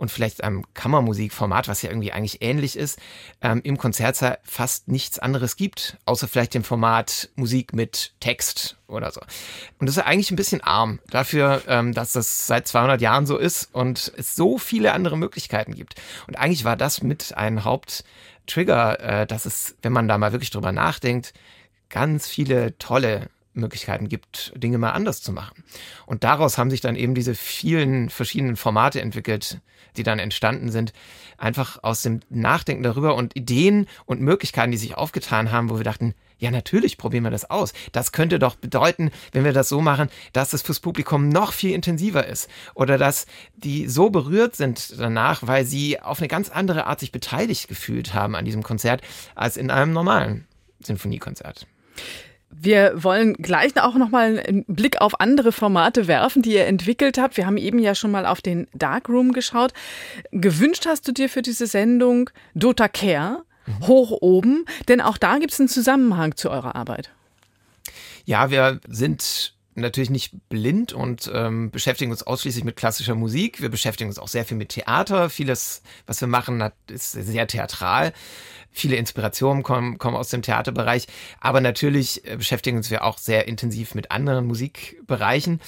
und 0.00 0.10
vielleicht 0.10 0.42
einem 0.42 0.64
Kammermusikformat, 0.72 1.68
was 1.68 1.82
ja 1.82 1.90
irgendwie 1.90 2.10
eigentlich 2.10 2.40
ähnlich 2.40 2.76
ist, 2.76 2.98
ähm, 3.42 3.60
im 3.64 3.76
Konzertsaal 3.76 4.38
fast 4.44 4.88
nichts 4.88 5.18
anderes 5.18 5.56
gibt, 5.56 5.98
außer 6.06 6.26
vielleicht 6.26 6.54
dem 6.54 6.64
Format 6.64 7.28
Musik 7.36 7.74
mit 7.74 8.14
Text 8.18 8.78
oder 8.86 9.12
so. 9.12 9.20
Und 9.78 9.86
das 9.86 9.98
ist 9.98 10.02
eigentlich 10.02 10.30
ein 10.30 10.36
bisschen 10.36 10.62
arm 10.62 11.00
dafür, 11.10 11.62
ähm, 11.66 11.92
dass 11.92 12.12
das 12.12 12.46
seit 12.46 12.66
200 12.66 13.02
Jahren 13.02 13.26
so 13.26 13.36
ist 13.36 13.74
und 13.74 14.10
es 14.16 14.34
so 14.34 14.56
viele 14.56 14.92
andere 14.94 15.18
Möglichkeiten 15.18 15.74
gibt. 15.74 16.00
Und 16.26 16.36
eigentlich 16.36 16.64
war 16.64 16.78
das 16.78 17.02
mit 17.02 17.36
ein 17.36 17.64
Haupttrigger, 17.64 19.00
äh, 19.00 19.26
dass 19.26 19.44
es, 19.44 19.76
wenn 19.82 19.92
man 19.92 20.08
da 20.08 20.16
mal 20.16 20.32
wirklich 20.32 20.50
drüber 20.50 20.72
nachdenkt, 20.72 21.34
ganz 21.90 22.26
viele 22.26 22.78
tolle 22.78 23.28
Möglichkeiten 23.60 24.08
gibt, 24.08 24.52
Dinge 24.56 24.78
mal 24.78 24.92
anders 24.92 25.22
zu 25.22 25.32
machen. 25.32 25.64
Und 26.06 26.24
daraus 26.24 26.58
haben 26.58 26.70
sich 26.70 26.80
dann 26.80 26.96
eben 26.96 27.14
diese 27.14 27.34
vielen 27.34 28.10
verschiedenen 28.10 28.56
Formate 28.56 29.00
entwickelt, 29.00 29.60
die 29.96 30.02
dann 30.02 30.18
entstanden 30.18 30.70
sind, 30.70 30.92
einfach 31.38 31.82
aus 31.82 32.02
dem 32.02 32.20
Nachdenken 32.28 32.82
darüber 32.82 33.14
und 33.14 33.36
Ideen 33.36 33.86
und 34.06 34.20
Möglichkeiten, 34.20 34.72
die 34.72 34.78
sich 34.78 34.96
aufgetan 34.96 35.50
haben, 35.50 35.70
wo 35.70 35.78
wir 35.78 35.84
dachten, 35.84 36.14
ja, 36.38 36.50
natürlich 36.50 36.96
probieren 36.96 37.24
wir 37.24 37.30
das 37.30 37.50
aus. 37.50 37.74
Das 37.92 38.12
könnte 38.12 38.38
doch 38.38 38.56
bedeuten, 38.56 39.10
wenn 39.32 39.44
wir 39.44 39.52
das 39.52 39.68
so 39.68 39.82
machen, 39.82 40.08
dass 40.32 40.54
es 40.54 40.62
fürs 40.62 40.80
Publikum 40.80 41.28
noch 41.28 41.52
viel 41.52 41.72
intensiver 41.72 42.26
ist. 42.26 42.48
Oder 42.74 42.96
dass 42.96 43.26
die 43.56 43.86
so 43.88 44.08
berührt 44.08 44.56
sind 44.56 44.98
danach, 44.98 45.46
weil 45.46 45.66
sie 45.66 46.00
auf 46.00 46.18
eine 46.18 46.28
ganz 46.28 46.48
andere 46.48 46.86
Art 46.86 47.00
sich 47.00 47.12
beteiligt 47.12 47.68
gefühlt 47.68 48.14
haben 48.14 48.34
an 48.34 48.46
diesem 48.46 48.62
Konzert, 48.62 49.02
als 49.34 49.58
in 49.58 49.70
einem 49.70 49.92
normalen 49.92 50.46
Sinfoniekonzert. 50.80 51.66
Wir 52.62 52.92
wollen 53.02 53.32
gleich 53.34 53.80
auch 53.80 53.94
nochmal 53.94 54.38
einen 54.46 54.64
Blick 54.66 55.00
auf 55.00 55.18
andere 55.18 55.50
Formate 55.50 56.06
werfen, 56.08 56.42
die 56.42 56.52
ihr 56.52 56.66
entwickelt 56.66 57.16
habt. 57.16 57.38
Wir 57.38 57.46
haben 57.46 57.56
eben 57.56 57.78
ja 57.78 57.94
schon 57.94 58.10
mal 58.10 58.26
auf 58.26 58.42
den 58.42 58.66
Darkroom 58.74 59.32
geschaut. 59.32 59.72
Gewünscht 60.30 60.84
hast 60.86 61.08
du 61.08 61.12
dir 61.12 61.30
für 61.30 61.40
diese 61.40 61.66
Sendung 61.66 62.28
Dota 62.54 62.88
Care 62.88 63.44
mhm. 63.64 63.86
hoch 63.86 64.10
oben, 64.20 64.66
denn 64.88 65.00
auch 65.00 65.16
da 65.16 65.38
gibt 65.38 65.52
es 65.52 65.60
einen 65.60 65.70
Zusammenhang 65.70 66.36
zu 66.36 66.50
eurer 66.50 66.74
Arbeit. 66.74 67.10
Ja, 68.26 68.50
wir 68.50 68.80
sind 68.86 69.54
natürlich 69.80 70.10
nicht 70.10 70.32
blind 70.48 70.92
und 70.92 71.30
ähm, 71.34 71.70
beschäftigen 71.70 72.10
uns 72.10 72.22
ausschließlich 72.22 72.64
mit 72.64 72.76
klassischer 72.76 73.14
Musik. 73.14 73.60
Wir 73.60 73.68
beschäftigen 73.68 74.08
uns 74.08 74.18
auch 74.18 74.28
sehr 74.28 74.44
viel 74.44 74.56
mit 74.56 74.70
Theater. 74.70 75.30
Vieles, 75.30 75.82
was 76.06 76.20
wir 76.20 76.28
machen, 76.28 76.62
hat, 76.62 76.74
ist 76.88 77.12
sehr 77.12 77.46
theatral. 77.46 78.12
Viele 78.72 78.96
Inspirationen 78.96 79.64
kommen, 79.64 79.98
kommen 79.98 80.16
aus 80.16 80.28
dem 80.28 80.42
Theaterbereich, 80.42 81.08
aber 81.40 81.60
natürlich 81.60 82.24
äh, 82.24 82.36
beschäftigen 82.36 82.76
uns 82.76 82.90
wir 82.90 83.04
auch 83.04 83.18
sehr 83.18 83.48
intensiv 83.48 83.96
mit 83.96 84.12
anderen 84.12 84.46
Musikbereichen 84.46 85.60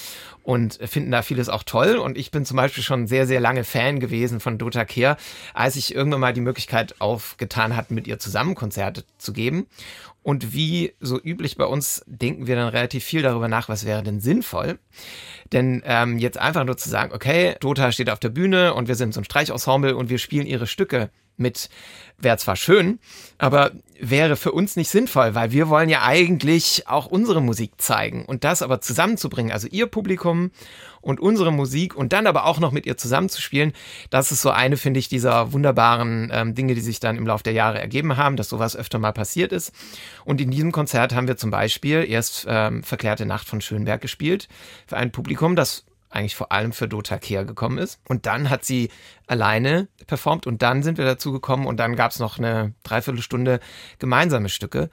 und 0.44 0.78
finden 0.84 1.10
da 1.10 1.22
vieles 1.22 1.48
auch 1.48 1.64
toll. 1.64 1.96
Und 1.96 2.16
ich 2.16 2.30
bin 2.30 2.44
zum 2.44 2.56
Beispiel 2.56 2.84
schon 2.84 3.08
sehr, 3.08 3.26
sehr 3.26 3.40
lange 3.40 3.64
Fan 3.64 3.98
gewesen 3.98 4.38
von 4.38 4.56
Dota 4.56 4.84
Kehr, 4.84 5.16
als 5.52 5.74
ich 5.74 5.94
irgendwann 5.94 6.20
mal 6.20 6.32
die 6.32 6.40
Möglichkeit 6.40 7.00
aufgetan 7.00 7.74
hat, 7.74 7.90
mit 7.90 8.06
ihr 8.06 8.20
zusammen 8.20 8.54
Konzerte 8.54 9.04
zu 9.18 9.32
geben. 9.32 9.66
Und 10.22 10.52
wie 10.52 10.94
so 11.00 11.20
üblich 11.20 11.56
bei 11.56 11.64
uns 11.64 12.04
denken 12.06 12.46
wir 12.46 12.54
dann 12.54 12.68
relativ 12.68 13.04
viel 13.04 13.22
darüber 13.22 13.48
nach, 13.48 13.68
was 13.68 13.84
wäre 13.84 14.02
denn 14.02 14.20
sinnvoll. 14.20 14.78
Denn 15.52 15.82
ähm, 15.84 16.18
jetzt 16.18 16.38
einfach 16.38 16.64
nur 16.64 16.76
zu 16.76 16.88
sagen, 16.88 17.12
okay, 17.12 17.56
Dota 17.60 17.90
steht 17.90 18.08
auf 18.08 18.20
der 18.20 18.28
Bühne 18.28 18.74
und 18.74 18.86
wir 18.86 18.94
sind 18.94 19.14
so 19.14 19.20
ein 19.20 19.24
Streichensemble 19.24 19.96
und 19.96 20.10
wir 20.10 20.18
spielen 20.18 20.46
ihre 20.46 20.66
Stücke 20.66 21.10
mit 21.36 21.68
wäre 22.18 22.36
zwar 22.36 22.56
schön, 22.56 22.98
aber 23.38 23.72
wäre 24.02 24.34
für 24.34 24.50
uns 24.50 24.74
nicht 24.74 24.90
sinnvoll, 24.90 25.36
weil 25.36 25.52
wir 25.52 25.68
wollen 25.68 25.88
ja 25.88 26.02
eigentlich 26.02 26.88
auch 26.88 27.06
unsere 27.06 27.40
Musik 27.40 27.74
zeigen 27.78 28.24
und 28.24 28.42
das 28.42 28.60
aber 28.60 28.80
zusammenzubringen, 28.80 29.52
also 29.52 29.68
ihr 29.70 29.86
Publikum 29.86 30.50
und 31.00 31.20
unsere 31.20 31.52
Musik 31.52 31.94
und 31.94 32.12
dann 32.12 32.26
aber 32.26 32.44
auch 32.46 32.58
noch 32.58 32.72
mit 32.72 32.84
ihr 32.84 32.96
zusammenzuspielen, 32.96 33.72
das 34.10 34.32
ist 34.32 34.42
so 34.42 34.50
eine, 34.50 34.76
finde 34.76 34.98
ich, 34.98 35.08
dieser 35.08 35.52
wunderbaren 35.52 36.30
ähm, 36.32 36.54
Dinge, 36.56 36.74
die 36.74 36.80
sich 36.80 36.98
dann 36.98 37.16
im 37.16 37.28
Laufe 37.28 37.44
der 37.44 37.52
Jahre 37.52 37.80
ergeben 37.80 38.16
haben, 38.16 38.36
dass 38.36 38.48
sowas 38.48 38.76
öfter 38.76 38.98
mal 38.98 39.12
passiert 39.12 39.52
ist. 39.52 39.72
Und 40.24 40.40
in 40.40 40.50
diesem 40.50 40.72
Konzert 40.72 41.14
haben 41.14 41.28
wir 41.28 41.36
zum 41.36 41.52
Beispiel 41.52 42.04
erst 42.08 42.44
ähm, 42.48 42.82
Verklärte 42.82 43.24
Nacht 43.24 43.48
von 43.48 43.60
Schönberg 43.60 44.00
gespielt 44.00 44.48
für 44.88 44.96
ein 44.96 45.12
Publikum, 45.12 45.54
das 45.54 45.84
eigentlich 46.12 46.36
vor 46.36 46.52
allem 46.52 46.72
für 46.72 46.88
Dota 46.88 47.18
Kehr 47.18 47.44
gekommen 47.44 47.78
ist. 47.78 48.00
Und 48.08 48.26
dann 48.26 48.50
hat 48.50 48.64
sie 48.64 48.90
alleine 49.26 49.88
performt 50.06 50.46
und 50.46 50.62
dann 50.62 50.82
sind 50.82 50.98
wir 50.98 51.04
dazu 51.04 51.32
gekommen 51.32 51.66
und 51.66 51.78
dann 51.78 51.96
gab 51.96 52.10
es 52.12 52.18
noch 52.18 52.38
eine 52.38 52.74
Dreiviertelstunde 52.82 53.60
gemeinsame 53.98 54.48
Stücke. 54.48 54.90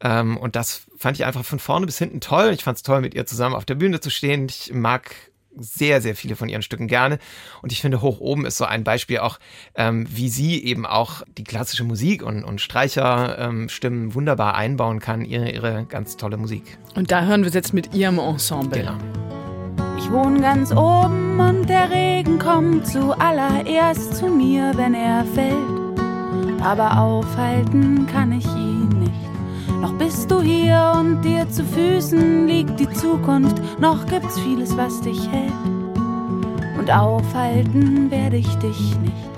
Ähm, 0.00 0.36
und 0.36 0.56
das 0.56 0.86
fand 0.96 1.18
ich 1.18 1.24
einfach 1.24 1.44
von 1.44 1.58
vorne 1.58 1.86
bis 1.86 1.98
hinten 1.98 2.20
toll. 2.20 2.50
Ich 2.52 2.64
fand 2.64 2.76
es 2.76 2.82
toll, 2.82 3.00
mit 3.00 3.14
ihr 3.14 3.26
zusammen 3.26 3.54
auf 3.54 3.64
der 3.64 3.74
Bühne 3.76 4.00
zu 4.00 4.10
stehen. 4.10 4.46
Ich 4.48 4.72
mag 4.72 5.14
sehr, 5.56 6.00
sehr 6.00 6.16
viele 6.16 6.36
von 6.36 6.48
ihren 6.48 6.62
Stücken 6.62 6.88
gerne. 6.88 7.18
Und 7.62 7.72
ich 7.72 7.80
finde, 7.80 8.02
hoch 8.02 8.20
oben 8.20 8.44
ist 8.44 8.56
so 8.56 8.64
ein 8.64 8.84
Beispiel 8.84 9.18
auch, 9.18 9.38
ähm, 9.74 10.06
wie 10.10 10.28
sie 10.28 10.64
eben 10.64 10.84
auch 10.86 11.22
die 11.38 11.44
klassische 11.44 11.84
Musik 11.84 12.22
und, 12.22 12.44
und 12.44 12.60
Streicherstimmen 12.60 14.04
ähm, 14.04 14.14
wunderbar 14.14 14.56
einbauen 14.56 15.00
kann, 15.00 15.24
ihre, 15.24 15.50
ihre 15.50 15.84
ganz 15.86 16.16
tolle 16.16 16.36
Musik. 16.36 16.78
Und 16.94 17.10
da 17.10 17.24
hören 17.24 17.42
wir 17.42 17.48
es 17.48 17.54
jetzt 17.54 17.72
mit 17.74 17.94
ihrem 17.94 18.18
Ensemble. 18.18 18.80
Genau. 18.80 19.33
Ich 20.04 20.12
wohne 20.12 20.38
ganz 20.38 20.70
oben 20.70 21.40
und 21.40 21.66
der 21.66 21.90
Regen 21.90 22.38
kommt 22.38 22.86
zuallererst 22.86 24.16
zu 24.16 24.26
mir, 24.26 24.72
wenn 24.74 24.92
er 24.92 25.24
fällt. 25.24 25.56
Aber 26.62 27.00
aufhalten 27.00 28.06
kann 28.06 28.32
ich 28.32 28.44
ihn 28.44 28.90
nicht. 28.98 29.80
Noch 29.80 29.94
bist 29.94 30.30
du 30.30 30.42
hier 30.42 30.92
und 30.94 31.22
dir 31.22 31.48
zu 31.48 31.64
Füßen 31.64 32.46
liegt 32.46 32.78
die 32.78 32.90
Zukunft. 32.90 33.62
Noch 33.80 34.04
gibt's 34.04 34.38
vieles, 34.40 34.76
was 34.76 35.00
dich 35.00 35.26
hält. 35.30 35.52
Und 36.78 36.90
aufhalten 36.90 38.10
werde 38.10 38.36
ich 38.36 38.54
dich 38.56 38.98
nicht. 39.00 39.33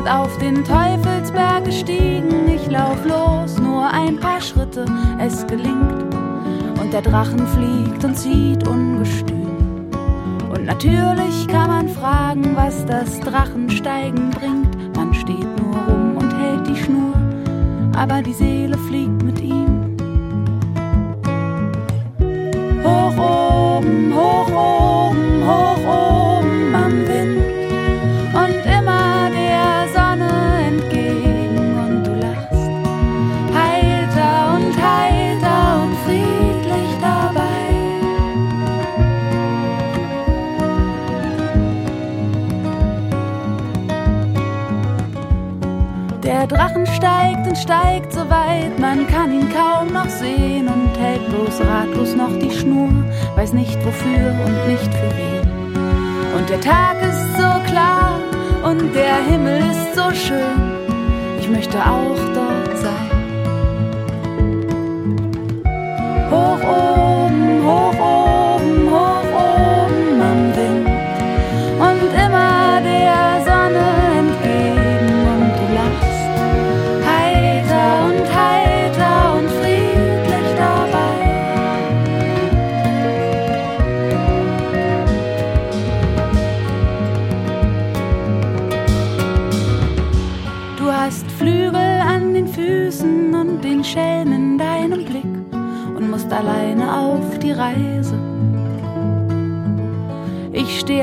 Sind 0.00 0.10
auf 0.10 0.38
den 0.38 0.64
Teufelsberg 0.64 1.64
gestiegen. 1.64 2.48
Ich 2.48 2.70
lauf 2.70 3.04
los, 3.04 3.58
nur 3.58 3.86
ein 3.86 4.16
paar 4.18 4.40
Schritte, 4.40 4.86
es 5.18 5.46
gelingt. 5.46 6.14
Und 6.80 6.92
der 6.92 7.02
Drachen 7.02 7.46
fliegt 7.48 8.02
und 8.02 8.16
zieht 8.16 8.66
ungestüm. 8.66 9.90
Und 10.54 10.64
natürlich 10.64 11.46
kann 11.48 11.68
man 11.68 11.88
fragen, 11.88 12.56
was 12.56 12.86
das 12.86 13.20
Drachensteigen 13.20 14.30
bringt. 14.30 14.96
Man 14.96 15.12
steht 15.12 15.60
nur 15.60 15.76
rum 15.76 16.16
und 16.16 16.32
hält 16.40 16.66
die 16.66 16.76
Schnur, 16.76 17.14
aber 17.94 18.22
die 18.22 18.32
Seele 18.32 18.78
fliegt 18.78 19.22
mit 19.22 19.38
ihm. 19.40 19.96
Hoch 22.82 23.18
oben, 23.18 24.14
hoch 24.14 24.48
oben, 24.48 24.89
steigt 47.00 47.46
und 47.46 47.56
steigt 47.56 48.12
so 48.12 48.28
weit, 48.28 48.78
man 48.78 49.06
kann 49.06 49.32
ihn 49.32 49.48
kaum 49.50 49.90
noch 49.92 50.08
sehen 50.08 50.68
und 50.68 50.98
hält 50.98 51.26
bloß 51.30 51.60
ratlos 51.62 52.14
noch 52.14 52.38
die 52.38 52.50
Schnur, 52.50 52.90
weiß 53.36 53.54
nicht 53.54 53.78
wofür 53.86 54.34
und 54.44 54.68
nicht 54.68 54.92
für 54.92 55.10
wen. 55.16 55.74
Und 56.36 56.50
der 56.50 56.60
Tag 56.60 56.96
ist 57.00 57.36
so 57.38 57.72
klar 57.72 58.20
und 58.62 58.94
der 58.94 59.16
Himmel 59.30 59.62
ist 59.70 59.94
so 59.94 60.10
schön, 60.12 60.60
ich 61.40 61.48
möchte 61.48 61.78
auch 61.78 62.18
dort 62.34 62.76
sein. 62.76 63.10
Hoch 66.30 66.62
oben, 66.62 67.09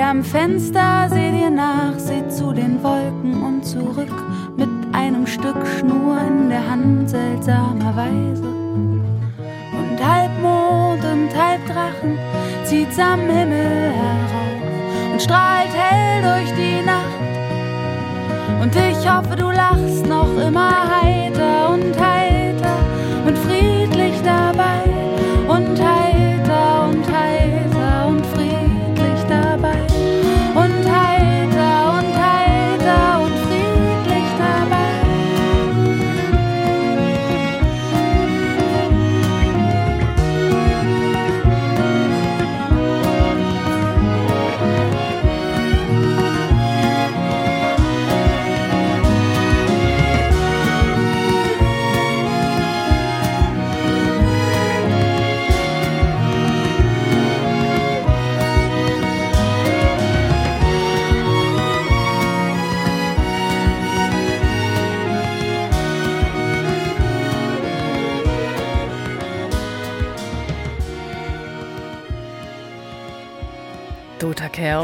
am 0.07 0.23
Fenster, 0.23 1.09
seh 1.09 1.31
dir 1.31 1.49
nach, 1.49 1.97
seh 1.97 2.25
zu 2.29 2.53
den 2.53 2.81
Wolken 2.81 3.43
und 3.43 3.65
zurück 3.65 4.23
mit 4.55 4.69
einem 4.93 5.27
Stück 5.27 5.67
Schnur 5.67 6.17
in 6.25 6.49
der 6.49 6.65
Hand 6.69 7.09
seltsamerweise. 7.09 8.47
Und 9.79 9.97
halb 10.01 10.31
Mond 10.41 11.03
und 11.03 11.29
halb 11.35 11.65
Drachen 11.65 12.17
zieht's 12.63 12.97
am 12.97 13.19
Himmel 13.19 13.91
herauf 13.91 15.11
und 15.11 15.21
strahlt 15.21 15.73
hell 15.75 16.21
durch 16.21 16.53
die 16.55 16.85
Nacht. 16.85 18.61
Und 18.61 18.73
ich 18.73 19.11
hoffe, 19.11 19.35
du 19.35 19.51
lachst 19.51 20.07
noch 20.07 20.33
immer 20.37 20.71
heiter 21.01 21.73
und 21.73 21.99
heiter 21.99 22.06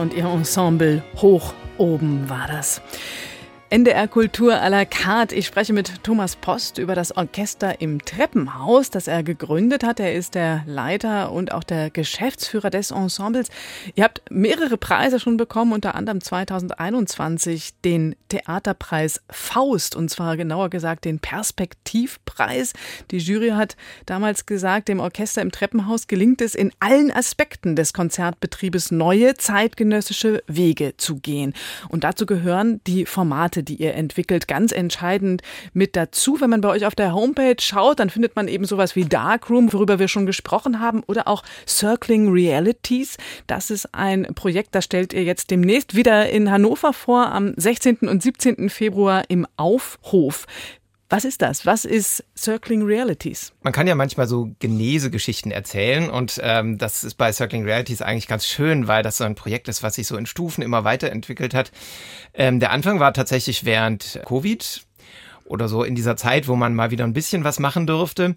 und 0.03 0.13
ihr 0.13 0.25
Ensemble 0.25 1.01
hoch 1.21 1.53
oben 1.77 2.29
war 2.29 2.45
das. 2.47 2.81
NDR 3.73 4.07
Kultur 4.07 4.53
à 4.53 4.69
la 4.69 4.85
carte. 4.85 5.33
Ich 5.33 5.47
spreche 5.47 5.73
mit 5.73 6.03
Thomas 6.03 6.35
Post 6.35 6.77
über 6.77 6.93
das 6.93 7.17
Orchester 7.17 7.81
im 7.81 8.05
Treppenhaus, 8.05 8.91
das 8.91 9.07
er 9.07 9.23
gegründet 9.23 9.83
hat. 9.83 9.99
Er 9.99 10.13
ist 10.13 10.35
der 10.35 10.61
Leiter 10.67 11.31
und 11.31 11.51
auch 11.51 11.63
der 11.63 11.89
Geschäftsführer 11.89 12.69
des 12.69 12.91
Ensembles. 12.91 13.49
Ihr 13.95 14.03
habt 14.03 14.21
mehrere 14.29 14.77
Preise 14.77 15.19
schon 15.19 15.37
bekommen, 15.37 15.73
unter 15.73 15.95
anderem 15.95 16.21
2021 16.21 17.73
den 17.83 18.15
Theaterpreis 18.29 19.21
Faust 19.31 19.95
und 19.95 20.09
zwar 20.09 20.37
genauer 20.37 20.69
gesagt 20.69 21.05
den 21.05 21.17
Perspektivpreis. 21.17 22.73
Die 23.09 23.17
Jury 23.17 23.49
hat 23.49 23.75
damals 24.05 24.45
gesagt, 24.45 24.87
dem 24.87 24.99
Orchester 24.99 25.41
im 25.41 25.51
Treppenhaus 25.51 26.05
gelingt 26.05 26.41
es 26.41 26.53
in 26.53 26.71
allen 26.79 27.09
Aspekten 27.09 27.75
des 27.75 27.93
Konzertbetriebes 27.93 28.91
neue 28.91 29.33
zeitgenössische 29.33 30.43
Wege 30.45 30.93
zu 30.97 31.15
gehen. 31.15 31.55
Und 31.89 32.03
dazu 32.03 32.27
gehören 32.27 32.79
die 32.85 33.07
Formate 33.07 33.62
Die 33.63 33.75
ihr 33.75 33.93
entwickelt, 33.95 34.47
ganz 34.47 34.71
entscheidend 34.71 35.41
mit 35.73 35.95
dazu. 35.95 36.39
Wenn 36.39 36.49
man 36.49 36.61
bei 36.61 36.69
euch 36.69 36.85
auf 36.85 36.95
der 36.95 37.13
Homepage 37.13 37.55
schaut, 37.59 37.99
dann 37.99 38.09
findet 38.09 38.35
man 38.35 38.47
eben 38.47 38.65
sowas 38.65 38.95
wie 38.95 39.05
Darkroom, 39.05 39.71
worüber 39.73 39.99
wir 39.99 40.07
schon 40.07 40.25
gesprochen 40.25 40.79
haben, 40.79 41.03
oder 41.07 41.27
auch 41.27 41.43
Circling 41.67 42.29
Realities. 42.31 43.17
Das 43.47 43.69
ist 43.69 43.93
ein 43.93 44.27
Projekt, 44.35 44.75
das 44.75 44.85
stellt 44.85 45.13
ihr 45.13 45.23
jetzt 45.23 45.51
demnächst 45.51 45.95
wieder 45.95 46.29
in 46.29 46.51
Hannover 46.51 46.93
vor, 46.93 47.31
am 47.31 47.53
16. 47.55 47.99
und 48.09 48.21
17. 48.21 48.69
Februar 48.69 49.23
im 49.29 49.47
Aufhof. 49.57 50.45
Was 51.13 51.25
ist 51.25 51.43
das? 51.43 51.67
Was 51.67 51.85
ist 51.85 52.23
Circling 52.35 52.81
Realities? 52.81 53.53
Man 53.61 53.71
kann 53.71 53.85
ja 53.85 53.93
manchmal 53.93 54.27
so 54.27 54.49
Genesegeschichten 54.57 55.51
erzählen 55.51 56.09
und 56.09 56.39
ähm, 56.41 56.79
das 56.79 57.03
ist 57.03 57.19
bei 57.19 57.31
Circling 57.31 57.65
Realities 57.65 58.01
eigentlich 58.01 58.27
ganz 58.27 58.47
schön, 58.47 58.87
weil 58.87 59.03
das 59.03 59.17
so 59.17 59.23
ein 59.23 59.35
Projekt 59.35 59.67
ist, 59.67 59.83
was 59.83 59.93
sich 59.93 60.07
so 60.07 60.17
in 60.17 60.25
Stufen 60.25 60.63
immer 60.63 60.85
weiterentwickelt 60.85 61.53
hat. 61.53 61.71
Ähm, 62.33 62.59
der 62.59 62.71
Anfang 62.71 62.99
war 62.99 63.13
tatsächlich 63.13 63.63
während 63.63 64.21
Covid 64.25 64.87
oder 65.45 65.67
so 65.67 65.83
in 65.83 65.93
dieser 65.93 66.17
Zeit, 66.17 66.47
wo 66.47 66.55
man 66.55 66.73
mal 66.73 66.89
wieder 66.89 67.03
ein 67.03 67.13
bisschen 67.13 67.43
was 67.43 67.59
machen 67.59 67.85
durfte. 67.85 68.35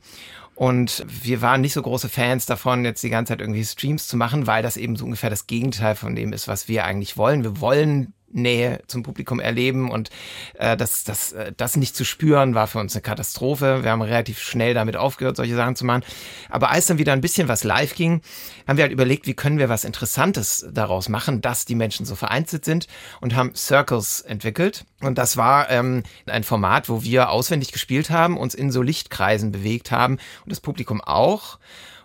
Und 0.54 1.06
wir 1.08 1.40
waren 1.40 1.62
nicht 1.62 1.72
so 1.72 1.80
große 1.80 2.10
Fans 2.10 2.44
davon, 2.44 2.84
jetzt 2.84 3.02
die 3.02 3.08
ganze 3.08 3.32
Zeit 3.32 3.40
irgendwie 3.40 3.64
Streams 3.64 4.06
zu 4.06 4.18
machen, 4.18 4.46
weil 4.46 4.62
das 4.62 4.76
eben 4.76 4.96
so 4.96 5.06
ungefähr 5.06 5.30
das 5.30 5.46
Gegenteil 5.46 5.94
von 5.94 6.14
dem 6.14 6.34
ist, 6.34 6.46
was 6.46 6.68
wir 6.68 6.84
eigentlich 6.84 7.16
wollen. 7.16 7.42
Wir 7.42 7.58
wollen 7.58 8.12
Nähe 8.30 8.80
zum 8.86 9.02
Publikum 9.02 9.40
erleben 9.40 9.90
und 9.90 10.10
äh, 10.54 10.76
das, 10.76 11.04
das, 11.04 11.32
äh, 11.32 11.52
das 11.56 11.76
nicht 11.76 11.96
zu 11.96 12.04
spüren 12.04 12.54
war 12.54 12.66
für 12.66 12.78
uns 12.78 12.94
eine 12.94 13.02
Katastrophe. 13.02 13.82
Wir 13.82 13.90
haben 13.90 14.02
relativ 14.02 14.40
schnell 14.40 14.74
damit 14.74 14.96
aufgehört, 14.96 15.36
solche 15.36 15.54
Sachen 15.54 15.76
zu 15.76 15.84
machen. 15.84 16.02
Aber 16.50 16.70
als 16.70 16.86
dann 16.86 16.98
wieder 16.98 17.12
ein 17.12 17.20
bisschen 17.20 17.48
was 17.48 17.64
live 17.64 17.94
ging, 17.94 18.20
haben 18.66 18.76
wir 18.76 18.82
halt 18.82 18.92
überlegt, 18.92 19.26
wie 19.26 19.34
können 19.34 19.58
wir 19.58 19.68
was 19.68 19.84
Interessantes 19.84 20.66
daraus 20.72 21.08
machen, 21.08 21.40
dass 21.40 21.64
die 21.64 21.74
Menschen 21.74 22.06
so 22.06 22.14
vereinzelt 22.14 22.64
sind 22.64 22.86
und 23.20 23.34
haben 23.34 23.54
Circles 23.54 24.20
entwickelt. 24.22 24.84
Und 25.00 25.18
das 25.18 25.36
war 25.36 25.70
ähm, 25.70 26.02
ein 26.26 26.44
Format, 26.44 26.88
wo 26.88 27.02
wir 27.02 27.30
auswendig 27.30 27.72
gespielt 27.72 28.10
haben, 28.10 28.36
uns 28.36 28.54
in 28.54 28.70
so 28.70 28.82
Lichtkreisen 28.82 29.52
bewegt 29.52 29.90
haben 29.90 30.14
und 30.44 30.50
das 30.50 30.60
Publikum 30.60 31.00
auch. 31.00 31.58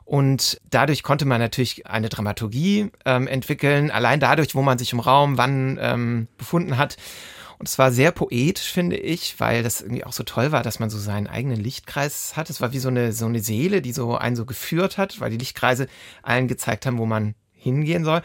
Und 0.06 0.60
dadurch 0.70 1.04
konnte 1.04 1.26
man 1.26 1.40
natürlich 1.40 1.88
eine 1.88 2.10
Dramaturgie 2.10 2.92
ähm, 3.06 3.28
entwickeln, 3.28 3.92
allein 3.92 4.20
dadurch, 4.20 4.56
wo 4.56 4.62
man 4.62 4.78
sich 4.78 4.94
im 4.94 5.00
Raum 5.00 5.38
wann 5.38 5.78
ähm, 5.82 6.28
befunden 6.38 6.78
hat. 6.78 6.98
Und 7.60 7.70
es 7.70 7.78
war 7.78 7.92
sehr 7.92 8.12
poetisch, 8.12 8.72
finde 8.72 8.98
ich, 8.98 9.40
weil 9.40 9.62
das 9.62 9.82
irgendwie 9.82 10.04
auch 10.04 10.14
so 10.14 10.24
toll 10.24 10.52
war, 10.52 10.64
dass 10.64 10.80
man 10.80 10.90
so 10.90 10.98
seinen 10.98 11.28
eigenen 11.28 11.60
Lichtkreis 11.60 12.36
hat. 12.36 12.50
Es 12.50 12.60
war 12.60 12.74
wie 12.74 12.80
so 12.80 12.90
eine, 12.90 13.14
so 13.14 13.28
eine 13.28 13.40
Seele, 13.40 13.84
die 13.84 13.94
so 13.94 14.18
einen 14.18 14.36
so 14.36 14.46
geführt 14.46 14.98
hat, 14.98 15.20
weil 15.20 15.30
die 15.30 15.38
Lichtkreise 15.38 15.88
allen 16.24 16.48
gezeigt 16.48 16.88
haben, 16.88 16.98
wo 16.98 17.06
man 17.06 17.36
hingehen 17.54 18.04
soll. 18.04 18.24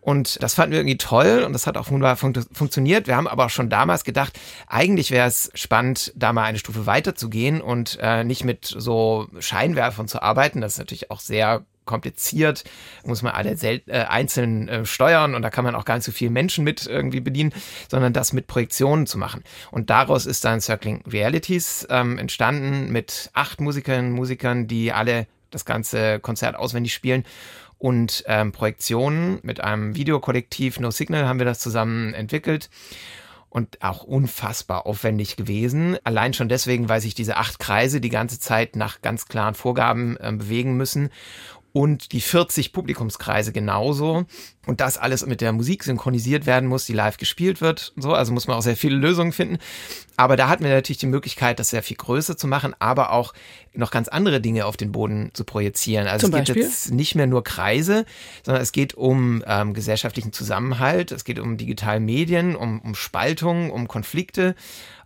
Und 0.00 0.42
das 0.42 0.54
fanden 0.54 0.72
wir 0.72 0.78
irgendwie 0.78 0.96
toll 0.96 1.42
und 1.44 1.52
das 1.52 1.66
hat 1.66 1.76
auch 1.76 1.90
wunderbar 1.90 2.16
fun 2.16 2.32
funktioniert. 2.52 3.06
Wir 3.06 3.16
haben 3.16 3.28
aber 3.28 3.46
auch 3.46 3.50
schon 3.50 3.68
damals 3.68 4.04
gedacht, 4.04 4.38
eigentlich 4.66 5.10
wäre 5.10 5.28
es 5.28 5.50
spannend, 5.54 6.12
da 6.16 6.32
mal 6.32 6.44
eine 6.44 6.58
Stufe 6.58 6.86
weiter 6.86 7.14
zu 7.14 7.28
gehen 7.28 7.60
und 7.60 7.98
äh, 8.00 8.24
nicht 8.24 8.44
mit 8.44 8.64
so 8.64 9.28
Scheinwerfern 9.38 10.08
zu 10.08 10.22
arbeiten. 10.22 10.60
Das 10.60 10.72
ist 10.72 10.78
natürlich 10.78 11.10
auch 11.10 11.20
sehr 11.20 11.64
kompliziert, 11.84 12.64
muss 13.04 13.22
man 13.22 13.32
alle 13.32 13.50
äh, 13.50 13.80
einzeln 13.88 14.68
äh, 14.68 14.86
steuern 14.86 15.34
und 15.34 15.42
da 15.42 15.50
kann 15.50 15.64
man 15.64 15.74
auch 15.74 15.84
gar 15.84 15.96
nicht 15.96 16.04
so 16.04 16.12
viele 16.12 16.30
Menschen 16.30 16.62
mit 16.62 16.86
irgendwie 16.86 17.20
bedienen, 17.20 17.52
sondern 17.90 18.12
das 18.12 18.32
mit 18.32 18.46
Projektionen 18.46 19.06
zu 19.06 19.18
machen. 19.18 19.42
Und 19.70 19.90
daraus 19.90 20.24
ist 20.24 20.44
dann 20.44 20.60
Circling 20.60 21.02
Realities 21.06 21.86
ähm, 21.90 22.16
entstanden 22.16 22.92
mit 22.92 23.30
acht 23.34 23.60
Musikerinnen 23.60 24.12
und 24.12 24.16
Musikern, 24.16 24.68
die 24.68 24.92
alle 24.92 25.26
das 25.50 25.64
ganze 25.64 26.20
Konzert 26.20 26.54
auswendig 26.54 26.94
spielen 26.94 27.24
und 27.80 28.24
ähm, 28.26 28.52
Projektionen 28.52 29.40
mit 29.42 29.60
einem 29.60 29.96
Videokollektiv 29.96 30.78
No 30.78 30.90
Signal 30.90 31.26
haben 31.26 31.38
wir 31.38 31.46
das 31.46 31.60
zusammen 31.60 32.12
entwickelt 32.12 32.68
und 33.48 33.82
auch 33.82 34.04
unfassbar 34.04 34.84
aufwendig 34.86 35.36
gewesen. 35.36 35.96
Allein 36.04 36.34
schon 36.34 36.50
deswegen, 36.50 36.90
weil 36.90 37.00
sich 37.00 37.14
diese 37.14 37.38
acht 37.38 37.58
Kreise 37.58 38.02
die 38.02 38.10
ganze 38.10 38.38
Zeit 38.38 38.76
nach 38.76 39.00
ganz 39.00 39.26
klaren 39.26 39.54
Vorgaben 39.54 40.18
äh, 40.18 40.30
bewegen 40.30 40.76
müssen 40.76 41.08
und 41.72 42.12
die 42.12 42.20
40 42.20 42.74
Publikumskreise 42.74 43.50
genauso. 43.50 44.26
Und 44.66 44.80
das 44.80 44.98
alles 44.98 45.24
mit 45.24 45.40
der 45.40 45.52
Musik 45.52 45.84
synchronisiert 45.84 46.44
werden 46.44 46.68
muss, 46.68 46.84
die 46.84 46.92
live 46.92 47.16
gespielt 47.16 47.62
wird. 47.62 47.94
So, 47.96 48.12
also 48.12 48.32
muss 48.32 48.46
man 48.46 48.58
auch 48.58 48.62
sehr 48.62 48.76
viele 48.76 48.96
Lösungen 48.96 49.32
finden. 49.32 49.58
Aber 50.20 50.36
da 50.36 50.50
hatten 50.50 50.64
wir 50.64 50.70
natürlich 50.70 50.98
die 50.98 51.06
Möglichkeit, 51.06 51.58
das 51.58 51.70
sehr 51.70 51.82
viel 51.82 51.96
größer 51.96 52.36
zu 52.36 52.46
machen, 52.46 52.74
aber 52.78 53.12
auch 53.12 53.32
noch 53.72 53.90
ganz 53.90 54.08
andere 54.08 54.40
Dinge 54.42 54.66
auf 54.66 54.76
den 54.76 54.92
Boden 54.92 55.30
zu 55.32 55.44
projizieren. 55.44 56.06
Also 56.08 56.28
Zum 56.28 56.38
es 56.38 56.44
geht 56.44 56.56
jetzt 56.56 56.92
nicht 56.92 57.14
mehr 57.14 57.26
nur 57.26 57.42
Kreise, 57.42 58.04
sondern 58.44 58.62
es 58.62 58.72
geht 58.72 58.92
um 58.92 59.42
ähm, 59.46 59.72
gesellschaftlichen 59.72 60.34
Zusammenhalt, 60.34 61.10
es 61.12 61.24
geht 61.24 61.38
um 61.38 61.56
digitale 61.56 62.00
Medien, 62.00 62.54
um, 62.54 62.80
um 62.80 62.94
Spaltung, 62.94 63.70
um 63.70 63.88
Konflikte, 63.88 64.56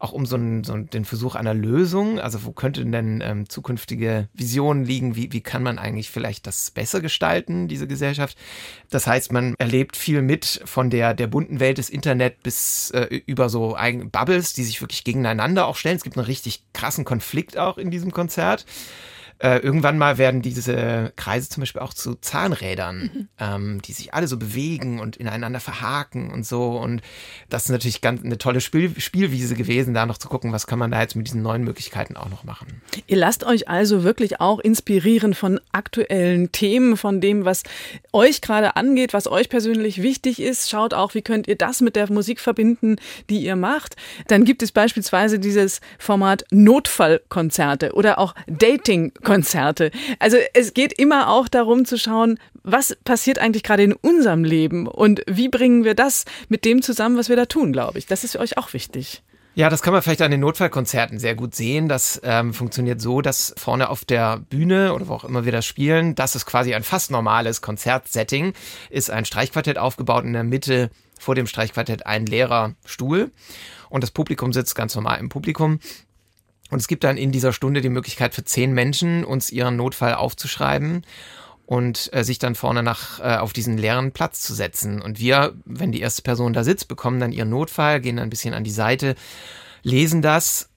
auch 0.00 0.12
um 0.12 0.26
so, 0.26 0.36
einen, 0.36 0.64
so 0.64 0.76
den 0.76 1.04
Versuch 1.04 1.36
einer 1.36 1.54
Lösung. 1.54 2.18
Also 2.18 2.44
wo 2.44 2.52
könnten 2.52 2.90
denn 2.90 3.22
ähm, 3.22 3.48
zukünftige 3.48 4.28
Visionen 4.32 4.84
liegen? 4.84 5.14
Wie, 5.14 5.32
wie 5.32 5.42
kann 5.42 5.62
man 5.62 5.78
eigentlich 5.78 6.10
vielleicht 6.10 6.46
das 6.46 6.70
besser 6.72 7.00
gestalten, 7.00 7.68
diese 7.68 7.86
Gesellschaft? 7.86 8.36
Das 8.90 9.06
heißt, 9.06 9.30
man 9.32 9.43
erlebt 9.58 9.96
viel 9.96 10.22
mit 10.22 10.62
von 10.64 10.90
der, 10.90 11.14
der 11.14 11.26
bunten 11.26 11.60
Welt 11.60 11.78
des 11.78 11.90
Internet 11.90 12.42
bis 12.42 12.90
äh, 12.92 13.20
über 13.26 13.48
so 13.48 13.76
Bubbles, 14.10 14.54
die 14.54 14.64
sich 14.64 14.80
wirklich 14.80 15.04
gegeneinander 15.04 15.66
auch 15.66 15.76
stellen. 15.76 15.96
Es 15.96 16.04
gibt 16.04 16.16
einen 16.16 16.26
richtig 16.26 16.62
krassen 16.72 17.04
Konflikt 17.04 17.58
auch 17.58 17.78
in 17.78 17.90
diesem 17.90 18.12
Konzert. 18.12 18.64
Äh, 19.38 19.58
irgendwann 19.58 19.98
mal 19.98 20.16
werden 20.16 20.42
diese 20.42 21.12
Kreise 21.16 21.48
zum 21.48 21.60
Beispiel 21.62 21.82
auch 21.82 21.92
zu 21.92 22.14
Zahnrädern, 22.14 23.10
mhm. 23.12 23.28
ähm, 23.38 23.82
die 23.82 23.92
sich 23.92 24.14
alle 24.14 24.26
so 24.26 24.38
bewegen 24.38 25.00
und 25.00 25.16
ineinander 25.16 25.60
verhaken 25.60 26.30
und 26.30 26.46
so. 26.46 26.78
Und 26.78 27.02
das 27.50 27.64
ist 27.64 27.70
natürlich 27.70 28.00
ganz 28.00 28.24
eine 28.24 28.38
tolle 28.38 28.60
Spiel 28.60 28.98
Spielwiese 28.98 29.54
gewesen, 29.54 29.92
da 29.92 30.06
noch 30.06 30.18
zu 30.18 30.28
gucken, 30.28 30.52
was 30.52 30.66
kann 30.66 30.78
man 30.78 30.90
da 30.90 31.00
jetzt 31.00 31.16
mit 31.16 31.26
diesen 31.26 31.42
neuen 31.42 31.64
Möglichkeiten 31.64 32.16
auch 32.16 32.30
noch 32.30 32.44
machen. 32.44 32.80
Ihr 33.06 33.16
lasst 33.16 33.44
euch 33.44 33.68
also 33.68 34.04
wirklich 34.04 34.40
auch 34.40 34.60
inspirieren 34.60 35.34
von 35.34 35.60
aktuellen 35.72 36.52
Themen, 36.52 36.96
von 36.96 37.20
dem, 37.20 37.44
was 37.44 37.64
euch 38.12 38.40
gerade 38.40 38.76
angeht, 38.76 39.12
was 39.12 39.26
euch 39.26 39.48
persönlich 39.48 40.00
wichtig 40.00 40.40
ist. 40.40 40.70
Schaut 40.70 40.94
auch, 40.94 41.14
wie 41.14 41.22
könnt 41.22 41.48
ihr 41.48 41.56
das 41.56 41.80
mit 41.80 41.96
der 41.96 42.10
Musik 42.10 42.40
verbinden, 42.40 42.96
die 43.28 43.42
ihr 43.44 43.56
macht. 43.56 43.96
Dann 44.28 44.44
gibt 44.44 44.62
es 44.62 44.72
beispielsweise 44.72 45.38
dieses 45.38 45.80
Format 45.98 46.44
Notfallkonzerte 46.50 47.92
oder 47.92 48.18
auch 48.18 48.34
Dating-Konzerte. 48.46 49.23
Konzerte. 49.24 49.90
Also 50.18 50.36
es 50.52 50.74
geht 50.74 50.92
immer 50.92 51.30
auch 51.30 51.48
darum 51.48 51.84
zu 51.84 51.98
schauen, 51.98 52.38
was 52.62 52.96
passiert 53.04 53.38
eigentlich 53.38 53.62
gerade 53.62 53.82
in 53.82 53.92
unserem 53.92 54.44
Leben 54.44 54.86
und 54.86 55.22
wie 55.26 55.48
bringen 55.48 55.84
wir 55.84 55.94
das 55.94 56.24
mit 56.48 56.64
dem 56.64 56.82
zusammen, 56.82 57.16
was 57.16 57.28
wir 57.28 57.36
da 57.36 57.46
tun, 57.46 57.72
glaube 57.72 57.98
ich. 57.98 58.06
Das 58.06 58.24
ist 58.24 58.32
für 58.32 58.40
euch 58.40 58.56
auch 58.56 58.72
wichtig. 58.72 59.22
Ja, 59.56 59.70
das 59.70 59.82
kann 59.82 59.92
man 59.92 60.02
vielleicht 60.02 60.22
an 60.22 60.32
den 60.32 60.40
Notfallkonzerten 60.40 61.20
sehr 61.20 61.36
gut 61.36 61.54
sehen. 61.54 61.88
Das 61.88 62.20
ähm, 62.24 62.52
funktioniert 62.52 63.00
so, 63.00 63.20
dass 63.20 63.54
vorne 63.56 63.88
auf 63.88 64.04
der 64.04 64.38
Bühne 64.38 64.92
oder 64.92 65.06
wo 65.06 65.14
auch 65.14 65.24
immer 65.24 65.44
wir 65.44 65.52
das 65.52 65.64
spielen, 65.64 66.16
das 66.16 66.34
ist 66.34 66.44
quasi 66.44 66.74
ein 66.74 66.82
fast 66.82 67.12
normales 67.12 67.60
Konzertsetting, 67.60 68.52
ist 68.90 69.10
ein 69.10 69.24
Streichquartett 69.24 69.78
aufgebaut 69.78 70.24
in 70.24 70.32
der 70.32 70.42
Mitte 70.42 70.90
vor 71.20 71.36
dem 71.36 71.46
Streichquartett 71.46 72.04
ein 72.04 72.26
leerer 72.26 72.74
Stuhl 72.84 73.30
und 73.90 74.02
das 74.02 74.10
Publikum 74.10 74.52
sitzt 74.52 74.74
ganz 74.74 74.96
normal 74.96 75.20
im 75.20 75.28
Publikum 75.28 75.78
und 76.74 76.80
es 76.80 76.88
gibt 76.88 77.04
dann 77.04 77.16
in 77.16 77.30
dieser 77.30 77.52
Stunde 77.52 77.82
die 77.82 77.88
Möglichkeit 77.88 78.34
für 78.34 78.42
zehn 78.42 78.72
Menschen, 78.72 79.24
uns 79.24 79.52
ihren 79.52 79.76
Notfall 79.76 80.14
aufzuschreiben 80.14 81.06
und 81.66 82.10
äh, 82.12 82.24
sich 82.24 82.40
dann 82.40 82.56
vorne 82.56 82.82
nach 82.82 83.20
äh, 83.20 83.36
auf 83.36 83.52
diesen 83.52 83.78
leeren 83.78 84.10
Platz 84.10 84.40
zu 84.40 84.54
setzen. 84.54 85.00
Und 85.00 85.20
wir, 85.20 85.54
wenn 85.64 85.92
die 85.92 86.00
erste 86.00 86.22
Person 86.22 86.52
da 86.52 86.64
sitzt, 86.64 86.88
bekommen 86.88 87.20
dann 87.20 87.30
ihren 87.30 87.48
Notfall, 87.48 88.00
gehen 88.00 88.16
dann 88.16 88.26
ein 88.26 88.30
bisschen 88.30 88.54
an 88.54 88.64
die 88.64 88.72
Seite, 88.72 89.14
lesen 89.84 90.20
das 90.20 90.68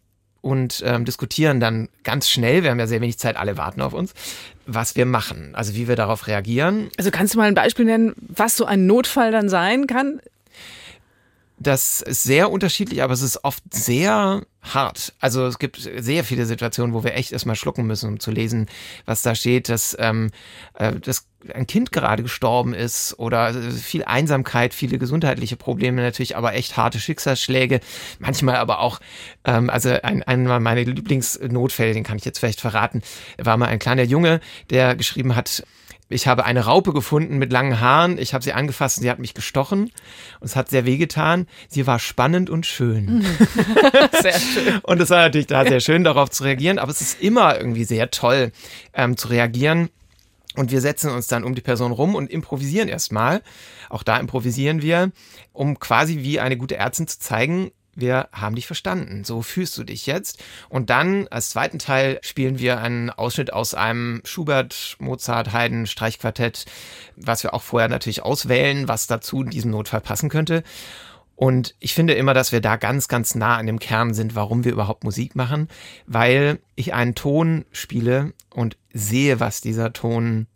und 0.42 0.84
ähm, 0.86 1.04
diskutieren 1.04 1.60
dann 1.60 1.90
ganz 2.04 2.30
schnell, 2.30 2.62
wir 2.62 2.70
haben 2.70 2.80
ja 2.80 2.86
sehr 2.86 3.02
wenig 3.02 3.18
Zeit, 3.18 3.36
alle 3.36 3.58
warten 3.58 3.82
auf 3.82 3.94
uns, 3.94 4.14
was 4.68 4.96
wir 4.96 5.08
machen, 5.08 5.56
also 5.56 5.74
wie 5.74 5.88
wir 5.88 5.96
darauf 5.96 6.28
reagieren. 6.28 6.92
Also 6.98 7.10
kannst 7.10 7.34
du 7.34 7.40
mal 7.40 7.48
ein 7.48 7.56
Beispiel 7.56 7.86
nennen, 7.86 8.14
was 8.20 8.56
so 8.56 8.66
ein 8.66 8.86
Notfall 8.86 9.32
dann 9.32 9.50
sein 9.50 9.88
kann? 9.88 10.22
Das 11.68 12.00
ist 12.00 12.24
sehr 12.24 12.50
unterschiedlich, 12.50 13.04
aber 13.04 13.12
es 13.12 13.22
ist 13.22 13.44
oft 13.44 13.62
sehr 13.74 14.42
hart. 14.62 15.14
Also 15.20 15.46
es 15.46 15.60
gibt 15.60 15.78
sehr 15.98 16.24
viele 16.24 16.46
Situationen, 16.46 16.94
wo 16.94 17.04
wir 17.04 17.14
echt 17.14 17.34
erstmal 17.34 17.58
schlucken 17.58 17.86
müssen, 17.86 18.08
um 18.08 18.20
zu 18.22 18.32
lesen, 18.32 18.68
was 19.06 19.22
da 19.22 19.36
steht, 19.36 19.68
dass, 19.68 19.94
ähm, 20.00 20.32
äh, 20.76 20.94
dass 20.94 21.28
ein 21.54 21.68
Kind 21.68 21.92
gerade 21.92 22.24
gestorben 22.24 22.74
ist 22.74 23.20
oder 23.20 23.54
viel 23.54 24.06
Einsamkeit, 24.06 24.74
viele 24.74 24.98
gesundheitliche 24.98 25.58
Probleme 25.58 26.02
natürlich, 26.02 26.38
aber 26.38 26.54
echt 26.54 26.78
harte 26.78 27.02
Schicksalsschläge. 27.02 27.82
Manchmal 28.20 28.56
aber 28.56 28.80
auch, 28.80 29.02
ähm, 29.44 29.70
also 29.70 29.90
ein, 29.90 30.24
einer 30.24 30.62
meiner 30.62 30.86
Lieblingsnotfälle, 30.86 31.94
den 31.94 32.06
kann 32.06 32.18
ich 32.18 32.24
jetzt 32.24 32.40
vielleicht 32.40 32.62
verraten, 32.62 33.02
war 33.38 33.58
mal 33.58 33.68
ein 33.68 33.80
kleiner 33.80 34.04
Junge, 34.04 34.40
der 34.70 34.96
geschrieben 34.96 35.36
hat, 35.36 35.64
ich 36.10 36.28
habe 36.28 36.46
eine 36.46 36.66
Raupe 36.66 36.94
gefunden 36.94 37.38
mit 37.38 37.52
langen 37.52 37.82
Haaren. 37.82 38.18
Ich 38.18 38.34
habe 38.34 38.44
sie 38.44 38.54
angefasst 38.54 38.98
und 38.98 39.04
sie 39.04 39.10
hat 39.10 39.20
mich 39.20 39.34
gestochen. 39.34 39.92
Und 40.40 40.46
es 40.46 40.56
hat 40.56 40.70
sehr 40.70 40.86
wehgetan. 40.86 41.48
Sie 41.68 41.86
war 41.86 42.00
spannend 42.00 42.50
und 42.50 42.66
schön. 42.66 43.26
sehr 44.22 44.40
schön. 44.40 44.80
Und 44.84 45.02
es 45.02 45.10
war 45.10 45.24
natürlich 45.24 45.48
da 45.48 45.66
sehr 45.66 45.82
schön, 45.82 46.06
darauf 46.06 46.30
zu 46.30 46.44
reagieren. 46.44 46.80
Aber 46.80 46.92
es 46.92 47.02
ist 47.02 47.22
immer 47.22 47.58
irgendwie 47.58 47.84
sehr 47.84 48.10
toll, 48.10 48.52
ähm, 48.94 49.18
zu 49.18 49.28
reagieren. 49.28 49.90
Und 50.56 50.72
wir 50.72 50.82
setzen 50.82 51.12
uns 51.12 51.28
dann 51.28 51.44
um 51.44 51.56
die 51.56 51.62
Person 51.62 51.92
rum 51.92 52.16
und 52.16 52.32
improvisieren 52.32 52.88
erstmal. 52.88 53.42
Auch 53.90 54.04
da 54.04 54.18
improvisieren 54.18 54.82
wir, 54.82 55.12
um 55.52 55.80
quasi 55.80 56.24
wie 56.24 56.40
eine 56.40 56.58
gute 56.58 56.78
Ärztin 56.78 57.08
zu 57.08 57.20
zeigen, 57.20 57.72
wir 57.98 58.30
haben 58.32 58.56
dich 58.56 58.68
verstanden. 58.68 59.24
So 59.24 59.42
fühlst 59.42 59.78
du 59.78 59.84
dich 59.84 60.06
jetzt. 60.06 60.44
Und 60.70 60.90
dann 60.90 61.28
als 61.30 61.50
zweiten 61.50 61.80
Teil 61.80 62.20
spielen 62.22 62.60
wir 62.60 62.80
einen 62.80 63.10
Ausschnitt 63.10 63.52
aus 63.52 63.74
einem 63.74 64.22
Schubert, 64.24 64.96
Mozart, 65.00 65.52
Haydn 65.52 65.88
Streichquartett, 65.88 66.66
was 67.16 67.44
wir 67.44 67.54
auch 67.54 67.64
vorher 67.64 67.90
natürlich 67.90 68.22
auswählen, 68.22 68.88
was 68.88 69.08
dazu 69.08 69.42
in 69.42 69.50
diesem 69.50 69.72
Notfall 69.72 70.02
passen 70.02 70.30
könnte. 70.30 70.64
Und 71.36 71.76
ich 71.80 71.94
finde 71.94 72.14
immer, 72.14 72.34
dass 72.34 72.52
wir 72.52 72.62
da 72.62 72.78
ganz, 72.78 73.08
ganz 73.08 73.36
nah 73.36 73.58
an 73.58 73.68
dem 73.68 73.80
Kern 73.80 74.14
sind, 74.14 74.36
warum 74.36 74.64
wir 74.64 74.72
überhaupt 74.72 75.04
Musik 75.04 75.36
machen, 75.36 75.68
weil 76.06 76.60
ich 76.76 76.94
einen 76.94 77.14
Ton 77.14 77.66
spiele 77.72 78.34
und 78.50 78.78
sehe, 78.94 79.40
was 79.40 79.62
dieser 79.62 79.94
Ton 79.94 80.48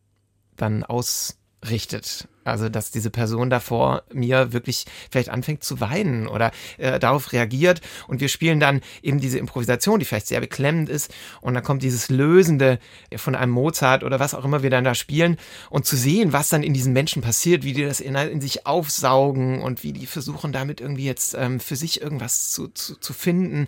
dann 0.58 0.84
ausrichtet. 0.84 2.28
Also, 2.44 2.70
dass 2.70 2.92
diese 2.92 3.12
Person 3.12 3.50
davor 3.50 4.04
mir 4.12 4.52
wirklich 4.52 4.86
vielleicht 5.12 5.30
anfängt 5.30 5.64
zu 5.64 5.80
weinen 5.80 6.28
oder 6.28 6.52
äh, 6.78 7.00
darauf 7.00 7.34
reagiert. 7.34 7.82
Und 8.08 8.20
wir 8.20 8.30
spielen 8.30 8.60
dann 8.60 8.82
eben 9.04 9.20
diese 9.20 9.38
Improvisation, 9.38 10.00
die 10.00 10.06
vielleicht 10.06 10.28
sehr 10.28 10.40
beklemmend 10.40 10.90
ist. 10.90 11.14
Und 11.42 11.54
dann 11.54 11.64
kommt 11.64 11.84
dieses 11.84 12.10
Lösende 12.10 12.80
von 13.16 13.36
einem 13.36 13.52
Mozart 13.52 14.04
oder 14.04 14.20
was 14.20 14.34
auch 14.34 14.44
immer 14.44 14.64
wir 14.64 14.72
dann 14.72 14.84
da 14.84 14.96
spielen. 14.96 15.38
Und 15.70 15.86
zu 15.86 15.96
sehen, 15.96 16.34
was 16.34 16.50
dann 16.50 16.64
in 16.64 16.74
diesen 16.74 16.94
Menschen 16.94 17.22
passiert, 17.22 17.64
wie 17.64 17.74
die 17.74 17.84
das 17.84 18.00
in, 18.00 18.16
in 18.16 18.42
sich 18.42 18.66
aufsaugen 18.66 19.62
und 19.62 19.84
wie 19.84 19.94
die 19.94 20.08
versuchen, 20.08 20.52
damit 20.52 20.82
irgendwie 20.82 21.06
jetzt 21.06 21.36
ähm, 21.36 21.60
für 21.60 21.76
sich 21.76 22.02
irgendwas 22.02 22.52
zu, 22.52 22.70
zu, 22.70 22.96
zu 22.96 23.14
finden 23.14 23.68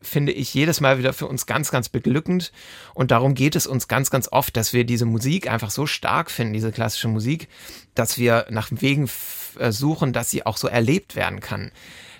finde 0.00 0.32
ich 0.32 0.54
jedes 0.54 0.80
Mal 0.80 0.98
wieder 0.98 1.12
für 1.12 1.26
uns 1.26 1.46
ganz, 1.46 1.70
ganz 1.70 1.88
beglückend. 1.88 2.52
Und 2.94 3.10
darum 3.10 3.34
geht 3.34 3.56
es 3.56 3.66
uns 3.66 3.88
ganz, 3.88 4.10
ganz 4.10 4.28
oft, 4.30 4.56
dass 4.56 4.72
wir 4.72 4.84
diese 4.84 5.06
Musik 5.06 5.50
einfach 5.50 5.70
so 5.70 5.86
stark 5.86 6.30
finden, 6.30 6.52
diese 6.52 6.72
klassische 6.72 7.08
Musik, 7.08 7.48
dass 7.94 8.18
wir 8.18 8.46
nach 8.50 8.68
Wegen 8.70 9.10
äh, 9.58 9.72
suchen, 9.72 10.12
dass 10.12 10.30
sie 10.30 10.46
auch 10.46 10.56
so 10.56 10.68
erlebt 10.68 11.16
werden 11.16 11.40
kann. 11.40 11.72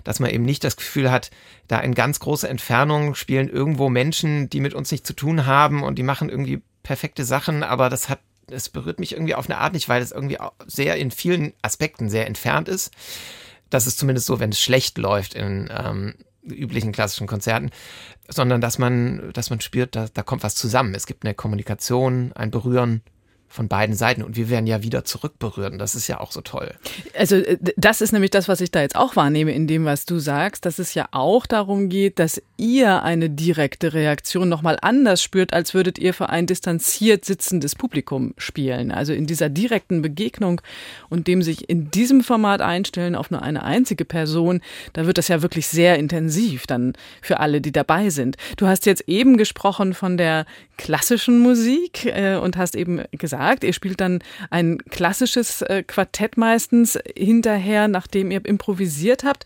Dass 0.03 0.19
man 0.19 0.31
eben 0.31 0.43
nicht 0.43 0.63
das 0.63 0.77
Gefühl 0.77 1.11
hat, 1.11 1.31
da 1.67 1.79
in 1.79 1.93
ganz 1.93 2.19
großer 2.19 2.49
Entfernung 2.49 3.15
spielen 3.15 3.49
irgendwo 3.49 3.89
Menschen, 3.89 4.49
die 4.49 4.59
mit 4.59 4.73
uns 4.73 4.91
nichts 4.91 5.07
zu 5.07 5.13
tun 5.13 5.45
haben 5.45 5.83
und 5.83 5.97
die 5.97 6.03
machen 6.03 6.29
irgendwie 6.29 6.61
perfekte 6.83 7.23
Sachen, 7.23 7.63
aber 7.63 7.89
das 7.89 8.09
hat, 8.09 8.19
es 8.49 8.69
berührt 8.69 8.99
mich 8.99 9.11
irgendwie 9.11 9.35
auf 9.35 9.49
eine 9.49 9.59
Art 9.59 9.73
nicht, 9.73 9.89
weil 9.89 10.01
es 10.01 10.11
irgendwie 10.11 10.37
sehr 10.65 10.95
in 10.95 11.11
vielen 11.11 11.53
Aspekten 11.61 12.09
sehr 12.09 12.25
entfernt 12.25 12.67
ist. 12.67 12.91
Das 13.69 13.85
ist 13.85 13.99
zumindest 13.99 14.25
so, 14.25 14.39
wenn 14.39 14.49
es 14.49 14.59
schlecht 14.59 14.97
läuft 14.97 15.35
in 15.35 15.69
ähm, 15.71 16.15
üblichen 16.43 16.91
klassischen 16.91 17.27
Konzerten, 17.27 17.69
sondern 18.27 18.61
dass 18.61 18.77
man, 18.77 19.31
dass 19.33 19.49
man 19.49 19.61
spürt, 19.61 19.95
da, 19.95 20.07
da 20.13 20.23
kommt 20.23 20.43
was 20.43 20.55
zusammen. 20.55 20.95
Es 20.95 21.05
gibt 21.05 21.25
eine 21.25 21.33
Kommunikation, 21.33 22.31
ein 22.33 22.51
Berühren, 22.51 23.01
von 23.49 23.67
beiden 23.67 23.95
Seiten 23.95 24.21
und 24.21 24.35
wir 24.35 24.49
werden 24.49 24.67
ja 24.67 24.83
wieder 24.83 25.03
zurückberührt 25.03 25.73
und 25.73 25.79
das 25.79 25.95
ist 25.95 26.07
ja 26.07 26.19
auch 26.19 26.31
so 26.31 26.41
toll. 26.41 26.71
Also 27.17 27.35
äh, 27.35 27.57
das 27.75 27.99
ist 27.99 28.11
nämlich 28.11 28.29
das, 28.29 28.47
was 28.47 28.61
ich 28.61 28.69
da 28.69 28.81
jetzt 28.81 28.95
auch 28.95 29.15
wahrnehme 29.15 29.51
in 29.51 29.65
dem, 29.65 29.85
was 29.85 30.05
du 30.05 30.19
sagst, 30.19 30.65
dass 30.65 30.77
es 30.77 30.93
ja 30.93 31.07
auch 31.11 31.47
darum 31.47 31.89
geht, 31.89 32.19
dass 32.19 32.41
ihr 32.57 33.01
eine 33.01 33.29
direkte 33.29 33.93
Reaktion 33.93 34.49
nochmal 34.49 34.77
anders 34.81 35.23
spürt, 35.23 35.51
als 35.51 35.73
würdet 35.73 35.97
ihr 35.97 36.13
für 36.13 36.29
ein 36.29 36.45
distanziert 36.45 37.25
sitzendes 37.25 37.73
Publikum 37.73 38.35
spielen. 38.37 38.91
Also 38.91 39.13
in 39.13 39.25
dieser 39.25 39.49
direkten 39.49 40.03
Begegnung 40.03 40.61
und 41.09 41.25
dem 41.25 41.41
sich 41.41 41.69
in 41.69 41.89
diesem 41.89 42.23
Format 42.23 42.61
einstellen 42.61 43.15
auf 43.15 43.31
nur 43.31 43.41
eine 43.41 43.63
einzige 43.63 44.05
Person, 44.05 44.61
da 44.93 45.07
wird 45.07 45.17
das 45.17 45.27
ja 45.27 45.41
wirklich 45.41 45.67
sehr 45.67 45.97
intensiv 45.97 46.67
dann 46.67 46.93
für 47.21 47.39
alle, 47.39 47.61
die 47.61 47.71
dabei 47.71 48.11
sind. 48.11 48.37
Du 48.57 48.67
hast 48.67 48.85
jetzt 48.85 49.05
eben 49.07 49.37
gesprochen 49.37 49.95
von 49.95 50.17
der 50.17 50.45
klassischen 50.77 51.39
Musik 51.39 52.05
äh, 52.05 52.35
und 52.37 52.55
hast 52.55 52.75
eben 52.75 53.03
gesagt, 53.11 53.38
ihr 53.63 53.73
spielt 53.73 54.01
dann 54.01 54.19
ein 54.49 54.77
klassisches 54.77 55.61
äh, 55.61 55.83
Quartett 55.83 56.37
meistens 56.37 56.99
hinterher, 57.15 57.87
nachdem 57.87 58.31
ihr 58.31 58.45
improvisiert 58.45 59.23
habt. 59.23 59.45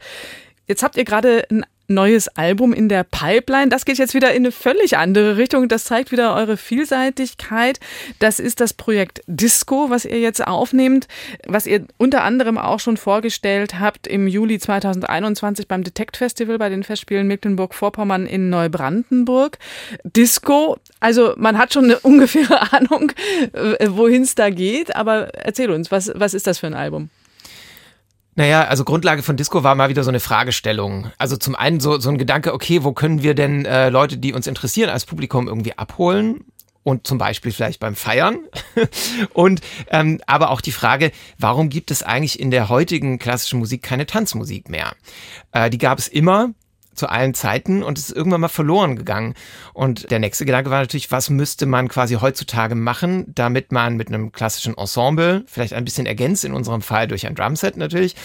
Jetzt 0.68 0.84
habt 0.84 0.98
ihr 0.98 1.06
gerade 1.06 1.46
ein 1.52 1.66
neues 1.88 2.28
Album 2.30 2.74
in 2.74 2.90
der 2.90 3.04
Pipeline. 3.04 3.70
Das 3.70 3.86
geht 3.86 3.98
jetzt 3.98 4.14
wieder 4.14 4.32
in 4.32 4.44
eine 4.44 4.52
völlig 4.52 4.98
andere 4.98 5.38
Richtung. 5.38 5.68
Das 5.68 5.86
zeigt 5.86 6.12
wieder 6.12 6.36
eure 6.36 6.58
Vielseitigkeit. 6.58 7.80
Das 8.20 8.40
ist 8.40 8.60
das 8.60 8.74
Projekt 8.74 9.22
Disco, 9.28 9.90
was 9.90 10.06
ihr 10.06 10.20
jetzt 10.20 10.46
aufnehmt, 10.46 11.08
was 11.46 11.66
ihr 11.66 11.86
unter 11.98 12.24
anderem 12.24 12.58
auch 12.58 12.80
schon 12.80 12.98
vorgestellt 12.98 13.80
habt 13.80 14.08
im 14.08 14.28
Juli 14.28 14.60
2021 14.60 15.68
beim 15.68 15.84
Detect 15.84 16.18
Festival 16.18 16.58
bei 16.58 16.70
den 16.70 16.84
Festspielen 16.84 17.28
Mecklenburg-Vorpommern 17.28 18.26
in 18.26 18.50
Neubrandenburg. 18.50 19.58
Disco, 20.04 20.78
also 21.00 21.34
man 21.38 21.58
hat 21.58 21.74
schon 21.74 21.86
eine 21.86 22.00
ungefähre 22.00 22.72
Ahnung, 22.74 23.12
wohin 23.88 24.24
es 24.24 24.36
da 24.36 24.50
geht, 24.50 24.96
aber 24.96 25.34
erzähl 25.36 25.72
uns, 25.72 25.92
was, 25.92 26.12
was 26.16 26.34
ist 26.34 26.48
das 26.48 26.60
für 26.60 26.68
ein 26.68 26.74
Album? 26.74 27.10
Naja, 28.36 28.66
also 28.66 28.84
Grundlage 28.84 29.22
von 29.22 29.38
Disco 29.38 29.64
war 29.64 29.76
mal 29.76 29.90
wieder 29.90 30.04
so 30.04 30.10
eine 30.10 30.20
Fragestellung. 30.20 31.12
Also 31.18 31.38
zum 31.38 31.56
einen 31.56 31.80
so, 31.80 32.00
so 32.00 32.10
ein 32.10 32.18
Gedanke, 32.18 32.54
okay, 32.54 32.84
wo 32.84 32.94
können 32.94 33.22
wir 33.22 33.36
denn 33.36 33.66
äh, 33.66 33.90
Leute, 33.90 34.18
die 34.18 34.34
uns 34.34 34.48
interessieren, 34.48 34.90
als 34.90 35.06
Publikum 35.06 35.48
irgendwie 35.48 35.78
abholen? 35.78 36.46
und 36.84 37.08
zum 37.08 37.18
Beispiel 37.18 37.52
vielleicht 37.52 37.80
beim 37.80 37.96
Feiern. 37.96 38.40
und 39.34 39.62
ähm, 39.90 40.20
aber 40.28 40.52
auch 40.52 40.62
die 40.62 40.72
Frage, 40.72 41.12
warum 41.40 41.70
gibt 41.70 41.92
es 41.92 42.04
eigentlich 42.04 42.40
in 42.40 42.52
der 42.52 42.70
heutigen 42.70 43.20
klassischen 43.20 43.60
Musik 43.60 43.82
keine 43.82 44.06
Tanzmusik 44.06 44.70
mehr? 44.70 44.94
Äh, 45.52 45.70
die 45.70 45.78
gab 45.78 45.98
es 45.98 46.08
immer, 46.08 46.50
zu 46.96 47.08
allen 47.10 47.34
Zeiten 47.34 47.84
und 47.84 47.98
ist 47.98 48.12
irgendwann 48.12 48.42
mal 48.42 48.48
verloren 48.48 48.96
gegangen. 48.96 49.34
Und 49.74 50.12
der 50.12 50.20
nächste 50.20 50.46
Gedanke 50.46 50.70
war 50.70 50.80
natürlich, 50.80 51.12
was 51.12 51.30
müsste 51.30 51.66
man 51.66 51.88
quasi 51.88 52.16
heutzutage 52.16 52.76
machen, 52.76 53.26
damit 53.28 53.72
man 53.72 53.96
mit 53.96 54.08
einem 54.08 54.32
klassischen 54.32 54.78
Ensemble, 54.78 55.44
vielleicht 55.48 55.74
ein 55.74 55.86
bisschen 55.86 56.06
ergänzt, 56.06 56.46
in 56.46 56.54
unserem 56.54 56.82
Fall 56.82 57.08
durch 57.08 57.28
ein 57.28 57.36
Drumset 57.36 57.78
natürlich, 57.78 58.16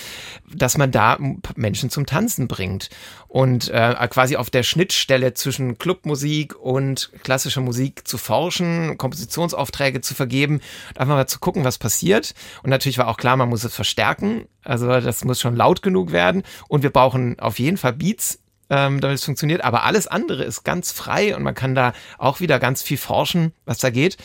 dass 0.52 0.78
man 0.78 0.90
da 0.90 1.18
Menschen 1.56 1.90
zum 1.90 2.06
Tanzen 2.06 2.48
bringt. 2.48 2.90
Und 3.26 3.68
äh, 3.68 3.94
quasi 4.08 4.36
auf 4.36 4.48
der 4.48 4.62
Schnittstelle 4.62 5.34
zwischen 5.34 5.76
Clubmusik 5.76 6.56
und 6.56 7.10
klassischer 7.22 7.60
Musik 7.60 8.08
zu 8.08 8.16
forschen, 8.16 8.96
Kompositionsaufträge 8.96 10.00
zu 10.00 10.14
vergeben 10.14 10.60
einfach 10.94 11.14
mal 11.14 11.26
zu 11.26 11.38
gucken, 11.38 11.64
was 11.64 11.78
passiert. 11.78 12.34
Und 12.62 12.70
natürlich 12.70 12.98
war 12.98 13.08
auch 13.08 13.16
klar, 13.16 13.36
man 13.36 13.48
muss 13.48 13.64
es 13.64 13.74
verstärken. 13.74 14.46
Also 14.64 14.86
das 14.86 15.24
muss 15.24 15.40
schon 15.40 15.56
laut 15.56 15.82
genug 15.82 16.12
werden. 16.12 16.42
Und 16.68 16.82
wir 16.82 16.90
brauchen 16.90 17.38
auf 17.38 17.58
jeden 17.58 17.76
Fall 17.76 17.92
Beats 17.92 18.40
ähm, 18.70 19.00
damit 19.00 19.18
es 19.18 19.24
funktioniert. 19.24 19.64
Aber 19.64 19.84
alles 19.84 20.06
andere 20.06 20.44
ist 20.44 20.64
ganz 20.64 20.92
frei 20.92 21.34
und 21.34 21.42
man 21.42 21.54
kann 21.54 21.74
da 21.74 21.92
auch 22.18 22.40
wieder 22.40 22.58
ganz 22.58 22.82
viel 22.82 22.98
forschen, 22.98 23.52
was 23.64 23.78
da 23.78 23.90
geht. 23.90 24.16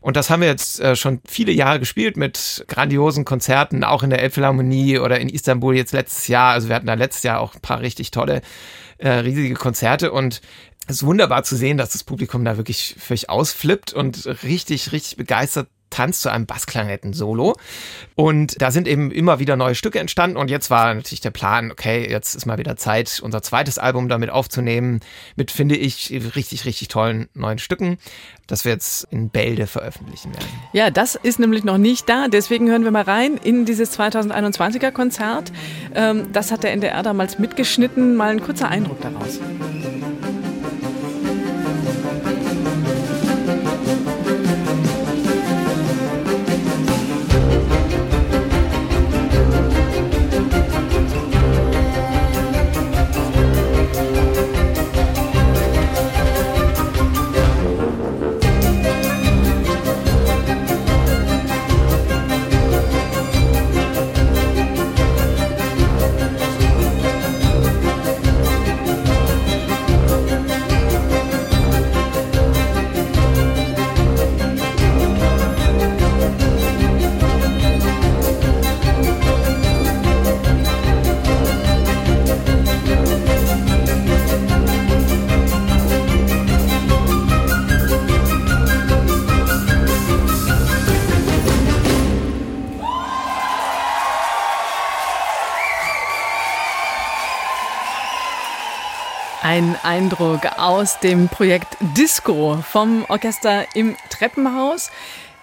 Und 0.00 0.16
das 0.16 0.30
haben 0.30 0.42
wir 0.42 0.48
jetzt 0.48 0.80
äh, 0.80 0.96
schon 0.96 1.20
viele 1.26 1.52
Jahre 1.52 1.80
gespielt 1.80 2.16
mit 2.16 2.64
grandiosen 2.68 3.24
Konzerten, 3.24 3.84
auch 3.84 4.02
in 4.02 4.10
der 4.10 4.22
Elbphilharmonie 4.22 4.98
oder 4.98 5.20
in 5.20 5.28
Istanbul 5.28 5.76
jetzt 5.76 5.92
letztes 5.92 6.28
Jahr. 6.28 6.52
Also 6.52 6.68
wir 6.68 6.76
hatten 6.76 6.86
da 6.86 6.94
letztes 6.94 7.22
Jahr 7.22 7.40
auch 7.40 7.54
ein 7.54 7.60
paar 7.60 7.80
richtig 7.80 8.10
tolle, 8.10 8.42
äh, 8.98 9.10
riesige 9.10 9.54
Konzerte 9.54 10.12
und 10.12 10.40
es 10.88 10.96
ist 10.96 11.06
wunderbar 11.06 11.44
zu 11.44 11.54
sehen, 11.54 11.78
dass 11.78 11.90
das 11.90 12.02
Publikum 12.02 12.44
da 12.44 12.56
wirklich 12.56 12.96
völlig 12.98 13.30
ausflippt 13.30 13.92
und 13.92 14.26
richtig, 14.42 14.90
richtig 14.90 15.16
begeistert 15.16 15.68
Tanz 15.92 16.20
zu 16.20 16.30
einem 16.30 16.46
Bassklarinetten-Solo. 16.46 17.54
Und 18.16 18.60
da 18.60 18.70
sind 18.72 18.88
eben 18.88 19.10
immer 19.12 19.38
wieder 19.38 19.56
neue 19.56 19.74
Stücke 19.74 20.00
entstanden. 20.00 20.36
Und 20.36 20.50
jetzt 20.50 20.70
war 20.70 20.92
natürlich 20.92 21.20
der 21.20 21.30
Plan, 21.30 21.70
okay, 21.70 22.08
jetzt 22.10 22.34
ist 22.34 22.46
mal 22.46 22.58
wieder 22.58 22.76
Zeit, 22.76 23.20
unser 23.22 23.42
zweites 23.42 23.78
Album 23.78 24.08
damit 24.08 24.30
aufzunehmen, 24.30 25.00
mit, 25.36 25.50
finde 25.50 25.76
ich, 25.76 26.10
richtig, 26.34 26.64
richtig 26.64 26.88
tollen 26.88 27.28
neuen 27.34 27.58
Stücken, 27.58 27.98
das 28.46 28.64
wir 28.64 28.72
jetzt 28.72 29.06
in 29.10 29.28
Bälde 29.30 29.66
veröffentlichen 29.66 30.32
werden. 30.32 30.48
Ja, 30.72 30.90
das 30.90 31.14
ist 31.14 31.38
nämlich 31.38 31.64
noch 31.64 31.78
nicht 31.78 32.08
da. 32.08 32.28
Deswegen 32.28 32.68
hören 32.68 32.84
wir 32.84 32.90
mal 32.90 33.02
rein 33.02 33.38
in 33.42 33.64
dieses 33.64 33.98
2021er 33.98 34.90
Konzert. 34.90 35.52
Ähm, 35.94 36.32
das 36.32 36.50
hat 36.50 36.62
der 36.64 36.72
NDR 36.72 37.02
damals 37.02 37.38
mitgeschnitten. 37.38 38.16
Mal 38.16 38.30
ein 38.30 38.42
kurzer 38.42 38.68
Eindruck 38.68 39.00
daraus. 39.00 39.38
Ein 99.54 99.76
Eindruck 99.82 100.46
aus 100.56 100.98
dem 101.00 101.28
Projekt 101.28 101.76
Disco 101.78 102.64
vom 102.66 103.04
Orchester 103.08 103.66
im 103.74 103.96
Treppenhaus. 104.08 104.90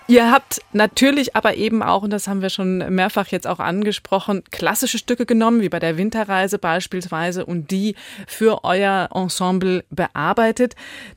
Ihr 0.09 0.31
habt 0.31 0.59
natürlich 0.73 1.35
aber 1.35 1.53
eben 1.53 1.83
auch, 1.83 2.01
und 2.01 2.09
das 2.09 2.27
haben 2.27 2.41
wir 2.41 2.49
schon 2.49 2.79
mehrfach 2.95 3.27
jetzt 3.27 3.45
auch 3.45 3.59
angesprochen, 3.59 4.43
klassische 4.49 4.97
Stücke 4.97 5.27
genommen, 5.27 5.61
wie 5.61 5.69
bei 5.69 5.77
der 5.77 5.97
Winterreise 5.97 6.57
beispielsweise, 6.57 7.45
und 7.45 7.69
die 7.69 7.93
für 8.25 8.63
euer 8.63 9.09
Ensemble 9.13 9.85
bearbeitet. 9.91 10.75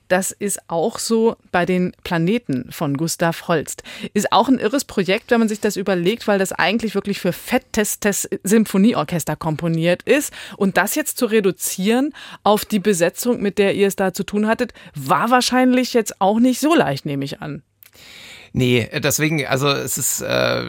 Das 0.08 0.30
ist 0.30 0.68
auch 0.68 0.98
so 0.98 1.36
bei 1.52 1.64
den 1.64 1.94
Planeten 2.04 2.70
von 2.70 2.98
Gustav 2.98 3.48
Holst. 3.48 3.82
Ist 4.12 4.30
auch 4.30 4.48
ein 4.48 4.58
irres 4.58 4.84
Projekt, 4.84 5.30
wenn 5.30 5.38
man 5.38 5.48
sich 5.48 5.60
das 5.60 5.78
überlegt, 5.78 6.28
weil 6.28 6.38
das 6.38 6.52
eigentlich 6.52 6.94
wirklich 6.94 7.18
für 7.18 7.32
fettestes 7.32 8.28
Symphonieorchester 8.44 9.36
komponiert 9.36 10.02
ist. 10.02 10.34
Und 10.58 10.76
das 10.76 10.96
jetzt 10.96 11.16
zu 11.16 11.24
reduzieren 11.24 12.12
auf 12.42 12.66
die 12.66 12.78
Besetzung, 12.78 13.40
mit 13.40 13.56
der 13.56 13.74
ihr 13.74 13.86
es 13.86 13.96
da 13.96 14.12
zu 14.12 14.22
tun 14.22 14.46
hattet, 14.46 14.74
war 14.94 15.30
wahrscheinlich 15.30 15.94
jetzt 15.94 16.20
auch 16.20 16.38
nicht 16.38 16.60
so 16.60 16.74
leicht, 16.74 17.06
nehme 17.06 17.24
ich 17.24 17.40
an. 17.40 17.62
Nee, 18.54 18.86
deswegen, 19.02 19.46
also 19.46 19.68
es 19.68 19.96
ist 19.96 20.20
äh, 20.20 20.62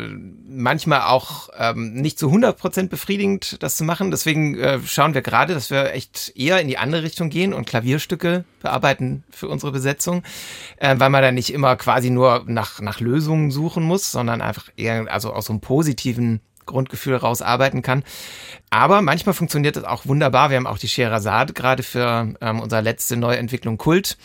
manchmal 0.47 1.01
auch 1.01 1.49
ähm, 1.57 1.93
nicht 1.95 2.17
zu 2.17 2.29
100% 2.29 2.87
befriedigend, 2.87 3.61
das 3.61 3.75
zu 3.75 3.83
machen. 3.83 4.09
Deswegen 4.09 4.57
äh, 4.57 4.79
schauen 4.85 5.13
wir 5.13 5.21
gerade, 5.21 5.53
dass 5.53 5.69
wir 5.69 5.93
echt 5.93 6.31
eher 6.35 6.61
in 6.61 6.69
die 6.69 6.77
andere 6.77 7.03
Richtung 7.03 7.29
gehen 7.29 7.53
und 7.53 7.67
Klavierstücke 7.67 8.45
bearbeiten 8.61 9.25
für 9.29 9.49
unsere 9.49 9.73
Besetzung, 9.73 10.23
äh, 10.77 10.95
weil 10.97 11.09
man 11.09 11.21
da 11.21 11.33
nicht 11.33 11.51
immer 11.51 11.75
quasi 11.75 12.09
nur 12.09 12.45
nach, 12.47 12.79
nach 12.79 13.01
Lösungen 13.01 13.51
suchen 13.51 13.83
muss, 13.83 14.13
sondern 14.13 14.41
einfach 14.41 14.69
eher 14.77 15.11
also 15.11 15.33
aus 15.33 15.47
so 15.47 15.53
einem 15.53 15.59
positiven 15.59 16.39
Grundgefühl 16.65 17.15
rausarbeiten 17.15 17.81
kann. 17.81 18.03
Aber 18.69 19.03
manchmal 19.03 19.35
funktioniert 19.35 19.75
das 19.75 19.83
auch 19.83 20.07
wunderbar. 20.07 20.49
Wir 20.49 20.57
haben 20.57 20.65
auch 20.65 20.79
die 20.79 20.87
Scheherazade 20.87 21.53
gerade 21.53 21.83
für 21.83 22.33
ähm, 22.41 22.59
unsere 22.59 22.81
letzte 22.81 23.17
Neuentwicklung 23.17 23.77
Kult 23.77 24.17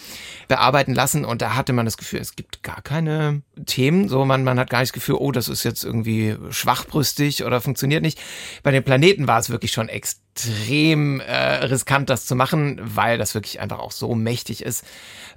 bearbeiten 0.48 0.94
lassen 0.94 1.26
und 1.26 1.42
da 1.42 1.54
hatte 1.54 1.74
man 1.74 1.84
das 1.84 1.98
Gefühl, 1.98 2.20
es 2.20 2.34
gibt 2.34 2.62
gar 2.62 2.80
keine 2.80 3.42
Themen. 3.66 4.08
So, 4.08 4.24
man, 4.24 4.44
man 4.44 4.58
hat 4.58 4.70
gar 4.70 4.80
nicht 4.80 4.88
das 4.88 4.94
Gefühl, 4.94 5.16
oh, 5.16 5.32
das 5.32 5.48
ist 5.48 5.64
jetzt 5.64 5.84
irgendwie 5.84 6.36
schwachbrüstig 6.48 7.44
oder 7.44 7.60
funktioniert 7.60 8.02
nicht. 8.02 8.18
Bei 8.62 8.70
den 8.70 8.82
Planeten 8.82 9.28
war 9.28 9.38
es 9.38 9.50
wirklich 9.50 9.72
schon 9.72 9.90
extrem 9.90 11.20
äh, 11.20 11.64
riskant, 11.66 12.08
das 12.08 12.24
zu 12.24 12.34
machen, 12.34 12.80
weil 12.82 13.18
das 13.18 13.34
wirklich 13.34 13.60
einfach 13.60 13.80
auch 13.80 13.92
so 13.92 14.14
mächtig 14.14 14.62
ist. 14.62 14.82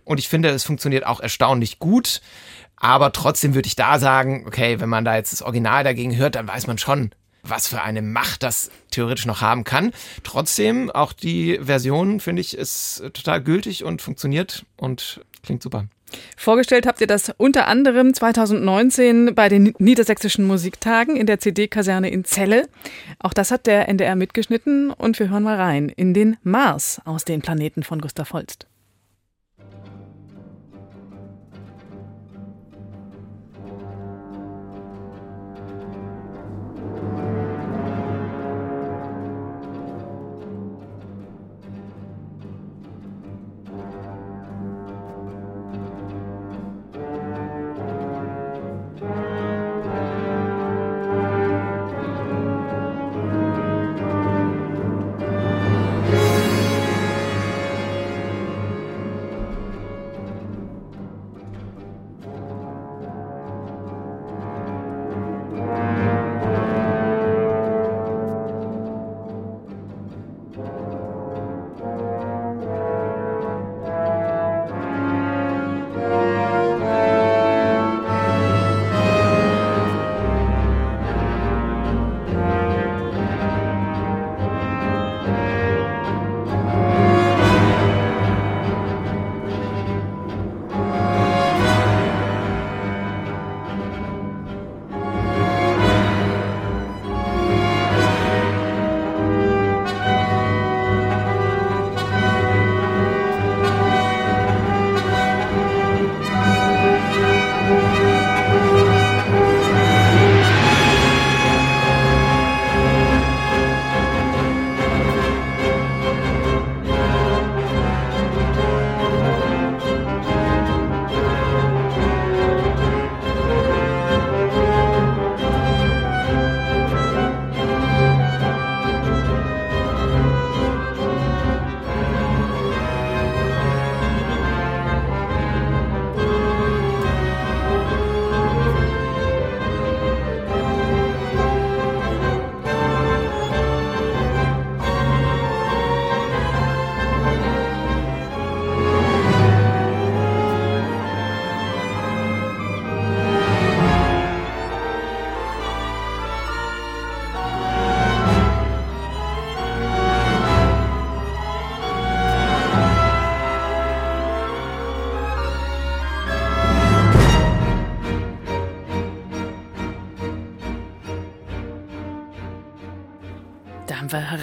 Und 0.05 0.19
ich 0.19 0.29
finde, 0.29 0.49
es 0.49 0.63
funktioniert 0.63 1.05
auch 1.05 1.19
erstaunlich 1.19 1.79
gut. 1.79 2.21
Aber 2.81 3.11
trotzdem 3.11 3.53
würde 3.53 3.67
ich 3.67 3.75
da 3.75 3.99
sagen, 3.99 4.43
okay, 4.47 4.79
wenn 4.79 4.89
man 4.89 5.05
da 5.05 5.15
jetzt 5.15 5.31
das 5.31 5.43
Original 5.43 5.83
dagegen 5.83 6.17
hört, 6.17 6.35
dann 6.35 6.47
weiß 6.47 6.65
man 6.65 6.79
schon, 6.79 7.11
was 7.43 7.67
für 7.67 7.81
eine 7.81 8.01
Macht 8.01 8.41
das 8.41 8.71
theoretisch 8.89 9.27
noch 9.27 9.41
haben 9.41 9.63
kann. 9.63 9.91
Trotzdem, 10.23 10.89
auch 10.89 11.13
die 11.13 11.59
Version, 11.61 12.19
finde 12.19 12.41
ich, 12.41 12.57
ist 12.57 13.03
total 13.13 13.41
gültig 13.41 13.83
und 13.83 14.01
funktioniert 14.01 14.65
und 14.77 15.21
klingt 15.43 15.61
super. 15.61 15.85
Vorgestellt 16.35 16.87
habt 16.87 16.99
ihr 17.01 17.07
das 17.07 17.31
unter 17.37 17.67
anderem 17.67 18.13
2019 18.13 19.33
bei 19.35 19.47
den 19.47 19.73
Niedersächsischen 19.77 20.45
Musiktagen 20.45 21.15
in 21.15 21.27
der 21.27 21.39
CD-Kaserne 21.39 22.09
in 22.09 22.25
Celle. 22.25 22.67
Auch 23.19 23.33
das 23.33 23.51
hat 23.51 23.67
der 23.67 23.87
NDR 23.87 24.15
mitgeschnitten 24.15 24.89
und 24.89 25.19
wir 25.19 25.29
hören 25.29 25.43
mal 25.43 25.55
rein 25.55 25.87
in 25.87 26.13
den 26.13 26.37
Mars 26.43 26.99
aus 27.05 27.25
den 27.25 27.41
Planeten 27.41 27.83
von 27.83 28.01
Gustav 28.01 28.33
Holst. 28.33 28.67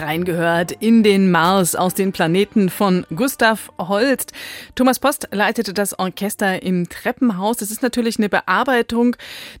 Reingehört 0.09 0.71
in 0.71 1.03
den 1.03 1.29
Mars 1.29 1.75
aus 1.75 1.93
den 1.93 2.11
Planeten 2.11 2.69
von 2.69 3.05
Gustav 3.15 3.71
Holst. 3.77 4.31
Thomas 4.73 4.97
Post 4.97 5.27
leitete 5.31 5.71
das 5.71 5.99
Orchester 5.99 6.63
im 6.63 6.89
Treppenhaus. 6.89 7.57
Das 7.57 7.69
ist 7.69 7.83
natürlich 7.83 8.17
eine 8.17 8.27
Bearbeitung. 8.27 9.15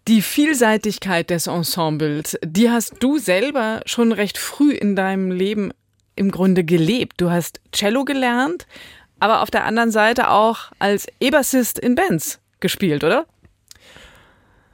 Die 0.07 0.23
Vielseitigkeit 0.23 1.29
des 1.29 1.45
Ensembles, 1.45 2.35
die 2.43 2.71
hast 2.71 2.95
du 2.99 3.19
selber 3.19 3.81
schon 3.85 4.11
recht 4.11 4.39
früh 4.39 4.71
in 4.71 4.95
deinem 4.95 5.29
Leben 5.29 5.71
im 6.15 6.31
Grunde 6.31 6.63
gelebt. 6.63 7.21
Du 7.21 7.29
hast 7.29 7.61
Cello 7.71 8.03
gelernt, 8.03 8.65
aber 9.19 9.43
auf 9.43 9.51
der 9.51 9.65
anderen 9.65 9.91
Seite 9.91 10.31
auch 10.31 10.71
als 10.79 11.05
E-Bassist 11.19 11.77
in 11.77 11.93
Bands 11.93 12.39
gespielt, 12.59 13.03
oder? 13.03 13.27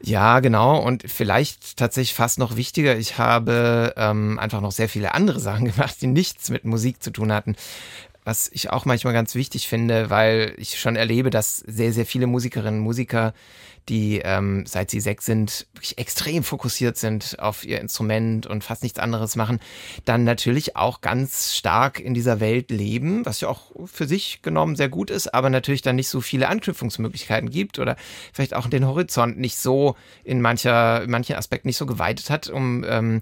Ja, 0.07 0.39
genau. 0.39 0.79
Und 0.79 1.03
vielleicht 1.09 1.77
tatsächlich 1.77 2.13
fast 2.13 2.37
noch 2.37 2.55
wichtiger, 2.55 2.95
ich 2.97 3.17
habe 3.17 3.93
ähm, 3.97 4.37
einfach 4.37 4.61
noch 4.61 4.71
sehr 4.71 4.87
viele 4.87 5.13
andere 5.15 5.39
Sachen 5.41 5.65
gemacht, 5.65 5.95
die 6.01 6.07
nichts 6.07 6.49
mit 6.49 6.63
Musik 6.65 7.01
zu 7.01 7.11
tun 7.11 7.31
hatten. 7.31 7.55
was 8.25 8.49
ich 8.53 8.71
auch 8.71 8.85
manchmal 8.85 9.13
ganz 9.13 9.35
wichtig 9.35 9.67
finde, 9.69 10.09
weil 10.11 10.55
ich 10.57 10.79
schon 10.79 10.97
erlebe, 10.97 11.31
dass 11.31 11.59
sehr, 11.59 11.93
sehr 11.93 12.05
viele 12.07 12.27
Musikerinnen 12.27 12.79
und 12.81 12.85
Musiker, 12.85 13.33
die 13.89 14.19
ähm, 14.23 14.65
seit 14.65 14.89
sie 14.89 14.99
sechs 14.99 15.25
sind, 15.25 15.67
wirklich 15.73 15.97
extrem 15.97 16.43
fokussiert 16.43 16.97
sind 16.97 17.37
auf 17.39 17.65
ihr 17.65 17.79
Instrument 17.79 18.47
und 18.47 18.63
fast 18.63 18.83
nichts 18.83 18.99
anderes 18.99 19.35
machen, 19.35 19.59
dann 20.05 20.23
natürlich 20.23 20.75
auch 20.75 21.01
ganz 21.01 21.55
stark 21.55 21.99
in 21.99 22.13
dieser 22.13 22.39
Welt 22.39 22.71
leben, 22.71 23.25
was 23.25 23.41
ja 23.41 23.47
auch 23.47 23.71
für 23.85 24.07
sich 24.07 24.41
genommen 24.41 24.75
sehr 24.75 24.89
gut 24.89 25.11
ist, 25.11 25.33
aber 25.33 25.49
natürlich 25.49 25.81
dann 25.81 25.95
nicht 25.95 26.09
so 26.09 26.21
viele 26.21 26.49
Anknüpfungsmöglichkeiten 26.49 27.49
gibt 27.49 27.79
oder 27.79 27.95
vielleicht 28.33 28.55
auch 28.55 28.67
den 28.67 28.87
Horizont 28.87 29.37
nicht 29.37 29.57
so 29.57 29.95
in 30.23 30.41
mancher, 30.41 31.03
in 31.03 31.11
manchen 31.11 31.35
Aspekten 31.35 31.67
nicht 31.67 31.77
so 31.77 31.85
geweitet 31.85 32.29
hat, 32.29 32.49
um 32.49 32.83
ähm, 32.87 33.21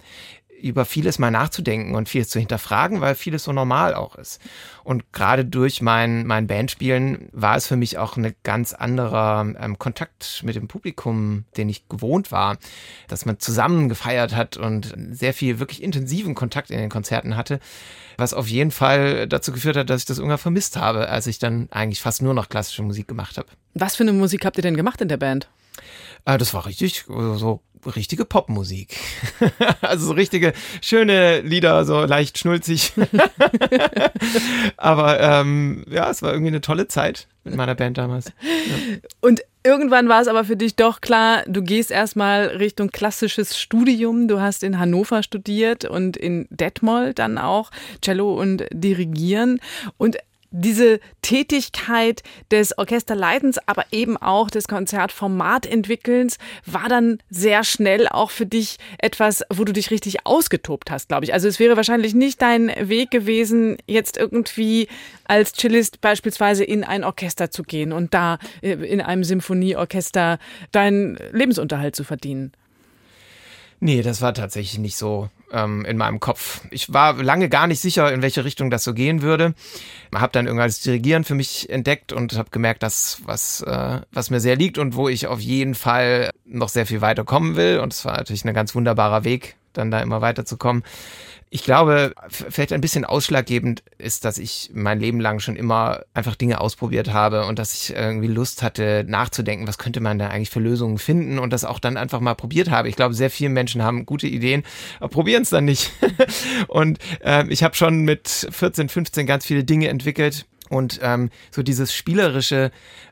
über 0.63 0.85
vieles 0.85 1.19
mal 1.19 1.29
nachzudenken 1.29 1.93
und 1.93 2.07
vieles 2.07 2.29
zu 2.29 2.39
hinterfragen, 2.39 3.01
weil 3.01 3.15
vieles 3.15 3.43
so 3.43 3.51
normal 3.51 3.93
auch 3.93 4.15
ist. 4.15 4.39
Und 4.85 5.11
gerade 5.11 5.43
durch 5.43 5.81
mein, 5.81 6.25
mein 6.25 6.47
Bandspielen 6.47 7.27
war 7.33 7.57
es 7.57 7.67
für 7.67 7.75
mich 7.75 7.97
auch 7.97 8.15
ein 8.15 8.33
ganz 8.43 8.73
anderer 8.73 9.45
ähm, 9.59 9.77
Kontakt 9.77 10.41
mit 10.43 10.55
dem 10.55 10.69
Publikum, 10.69 11.43
den 11.57 11.67
ich 11.67 11.89
gewohnt 11.89 12.31
war, 12.31 12.57
dass 13.09 13.25
man 13.25 13.39
zusammen 13.39 13.89
gefeiert 13.89 14.35
hat 14.35 14.55
und 14.55 14.93
sehr 15.11 15.33
viel 15.33 15.59
wirklich 15.59 15.83
intensiven 15.83 16.33
Kontakt 16.33 16.71
in 16.71 16.77
den 16.77 16.89
Konzerten 16.89 17.35
hatte, 17.35 17.59
was 18.17 18.33
auf 18.33 18.47
jeden 18.47 18.71
Fall 18.71 19.27
dazu 19.27 19.51
geführt 19.51 19.75
hat, 19.75 19.89
dass 19.89 20.01
ich 20.01 20.05
das 20.05 20.17
irgendwann 20.17 20.37
vermisst 20.37 20.77
habe, 20.77 21.09
als 21.09 21.27
ich 21.27 21.39
dann 21.39 21.67
eigentlich 21.71 22.01
fast 22.01 22.21
nur 22.21 22.33
noch 22.33 22.47
klassische 22.47 22.83
Musik 22.83 23.09
gemacht 23.09 23.37
habe. 23.37 23.49
Was 23.73 23.97
für 23.97 24.03
eine 24.03 24.13
Musik 24.13 24.45
habt 24.45 24.57
ihr 24.57 24.63
denn 24.63 24.77
gemacht 24.77 25.01
in 25.01 25.09
der 25.09 25.17
Band? 25.17 25.49
Äh, 26.25 26.37
das 26.37 26.53
war 26.53 26.65
richtig 26.65 27.03
so 27.05 27.61
richtige 27.85 28.25
Popmusik. 28.25 28.97
also 29.81 30.07
so 30.07 30.13
richtige 30.13 30.53
schöne 30.81 31.41
Lieder, 31.41 31.85
so 31.85 32.03
leicht 32.03 32.37
schnulzig. 32.37 32.93
Aber 34.77 35.19
ähm, 35.19 35.85
ja, 35.89 36.09
es 36.09 36.21
war 36.21 36.31
irgendwie 36.31 36.49
eine 36.49 36.61
tolle 36.61 36.87
Zeit 36.87 37.27
mit 37.43 37.55
meiner 37.55 37.75
Band 37.75 37.97
damals. 37.97 38.27
Ja. 38.41 38.97
Und 39.21 39.41
irgendwann 39.63 40.07
war 40.07 40.21
es 40.21 40.27
aber 40.27 40.45
für 40.45 40.55
dich 40.55 40.75
doch 40.75 41.01
klar, 41.01 41.43
du 41.45 41.61
gehst 41.61 41.91
erstmal 41.91 42.45
Richtung 42.47 42.89
klassisches 42.89 43.59
Studium. 43.59 44.27
Du 44.27 44.39
hast 44.39 44.63
in 44.63 44.79
Hannover 44.79 45.23
studiert 45.23 45.85
und 45.85 46.15
in 46.15 46.47
Detmold 46.49 47.19
dann 47.19 47.37
auch 47.37 47.71
Cello 48.01 48.33
und 48.33 48.65
Dirigieren. 48.71 49.59
Und 49.97 50.17
diese 50.53 50.99
Tätigkeit 51.21 52.21
des 52.51 52.77
Orchesterleitens, 52.77 53.57
aber 53.65 53.85
eben 53.91 54.17
auch 54.17 54.49
des 54.49 54.67
Konzertformatentwickelns 54.67 56.37
war 56.65 56.87
dann 56.87 57.17
sehr 57.29 57.63
schnell 57.63 58.07
auch 58.07 58.29
für 58.29 58.45
dich 58.45 58.77
etwas, 58.99 59.43
wo 59.49 59.65
du 59.65 59.73
dich 59.73 59.91
richtig 59.91 60.25
ausgetobt 60.25 60.91
hast, 60.91 61.09
glaube 61.09 61.25
ich. 61.25 61.33
Also 61.33 61.47
es 61.47 61.59
wäre 61.59 61.75
wahrscheinlich 61.75 62.13
nicht 62.13 62.41
dein 62.41 62.71
Weg 62.79 63.09
gewesen, 63.11 63.77
jetzt 63.87 64.15
irgendwie 64.15 64.87
als 65.25 65.53
Cellist 65.53 66.01
beispielsweise 66.01 66.63
in 66.63 66.83
ein 66.83 67.03
Orchester 67.03 67.49
zu 67.49 67.63
gehen 67.63 67.91
und 67.91 68.13
da 68.13 68.37
äh, 68.61 68.73
in 68.73 69.01
einem 69.01 69.23
Symphonieorchester 69.23 70.37
deinen 70.71 71.17
Lebensunterhalt 71.31 71.95
zu 71.95 72.03
verdienen. 72.03 72.51
Nee, 73.79 74.01
das 74.01 74.21
war 74.21 74.33
tatsächlich 74.33 74.79
nicht 74.79 74.95
so 74.95 75.29
ähm, 75.53 75.85
in 75.85 75.97
meinem 75.97 76.19
Kopf. 76.19 76.61
Ich 76.71 76.91
war 76.91 77.21
lange 77.21 77.47
gar 77.47 77.67
nicht 77.67 77.79
sicher, 77.79 78.11
in 78.11 78.21
welche 78.21 78.43
Richtung 78.43 78.69
das 78.69 78.83
so 78.83 78.93
gehen 78.93 79.21
würde. 79.21 79.53
Habe 80.13 80.31
dann 80.33 80.47
irgendwann 80.47 80.67
das 80.67 80.81
Dirigieren 80.81 81.23
für 81.23 81.35
mich 81.35 81.69
entdeckt 81.69 82.11
und 82.11 82.37
habe 82.37 82.49
gemerkt, 82.49 82.83
dass 82.83 83.21
was, 83.25 83.61
äh, 83.61 84.01
was 84.11 84.29
mir 84.29 84.39
sehr 84.39 84.55
liegt 84.55 84.77
und 84.77 84.95
wo 84.95 85.07
ich 85.07 85.27
auf 85.27 85.39
jeden 85.39 85.75
Fall 85.75 86.31
noch 86.45 86.69
sehr 86.69 86.85
viel 86.85 87.01
weiter 87.01 87.23
kommen 87.23 87.55
will. 87.55 87.79
Und 87.79 87.93
es 87.93 88.03
war 88.03 88.17
natürlich 88.17 88.43
ein 88.43 88.53
ganz 88.53 88.75
wunderbarer 88.75 89.23
Weg, 89.23 89.55
dann 89.73 89.91
da 89.91 90.01
immer 90.01 90.21
weiterzukommen. 90.21 90.83
Ich 91.55 91.63
glaube, 91.63 92.15
vielleicht 92.29 92.73
ein 92.73 92.81
bisschen 92.81 93.05
ausschlaggebend 93.05 93.83
ist, 93.99 94.25
dass 94.25 94.39
ich 94.39 94.71
mein 94.73 94.99
Leben 94.99 95.19
lang 95.19 95.39
schon 95.39 95.55
immer 95.55 96.01
einfach 96.15 96.35
Dinge 96.35 96.59
ausprobiert 96.59 97.13
habe 97.13 97.45
und 97.45 97.59
dass 97.59 97.75
ich 97.75 97.95
irgendwie 97.95 98.27
Lust 98.27 98.63
hatte, 98.63 99.05
nachzudenken, 99.07 99.67
was 99.67 99.77
könnte 99.77 99.99
man 99.99 100.17
da 100.17 100.29
eigentlich 100.29 100.49
für 100.49 100.59
Lösungen 100.59 100.97
finden 100.97 101.37
und 101.37 101.53
das 101.53 101.63
auch 101.63 101.77
dann 101.77 101.95
einfach 101.95 102.21
mal 102.21 102.33
probiert 102.33 102.71
habe. 102.71 102.89
Ich 102.89 102.95
glaube, 102.95 103.13
sehr 103.13 103.29
viele 103.29 103.51
Menschen 103.51 103.83
haben 103.83 104.07
gute 104.07 104.25
Ideen, 104.25 104.63
aber 104.99 105.09
probieren 105.09 105.43
es 105.43 105.51
dann 105.51 105.65
nicht. 105.65 105.91
und 106.69 106.97
äh, 107.23 107.45
ich 107.49 107.61
habe 107.61 107.75
schon 107.75 107.99
mit 107.99 108.47
14, 108.49 108.89
15 108.89 109.27
ganz 109.27 109.45
viele 109.45 109.63
Dinge 109.63 109.89
entwickelt 109.89 110.47
und 110.69 111.01
ähm, 111.03 111.29
so 111.51 111.61
dieses 111.61 111.93
spielerische 111.93 112.71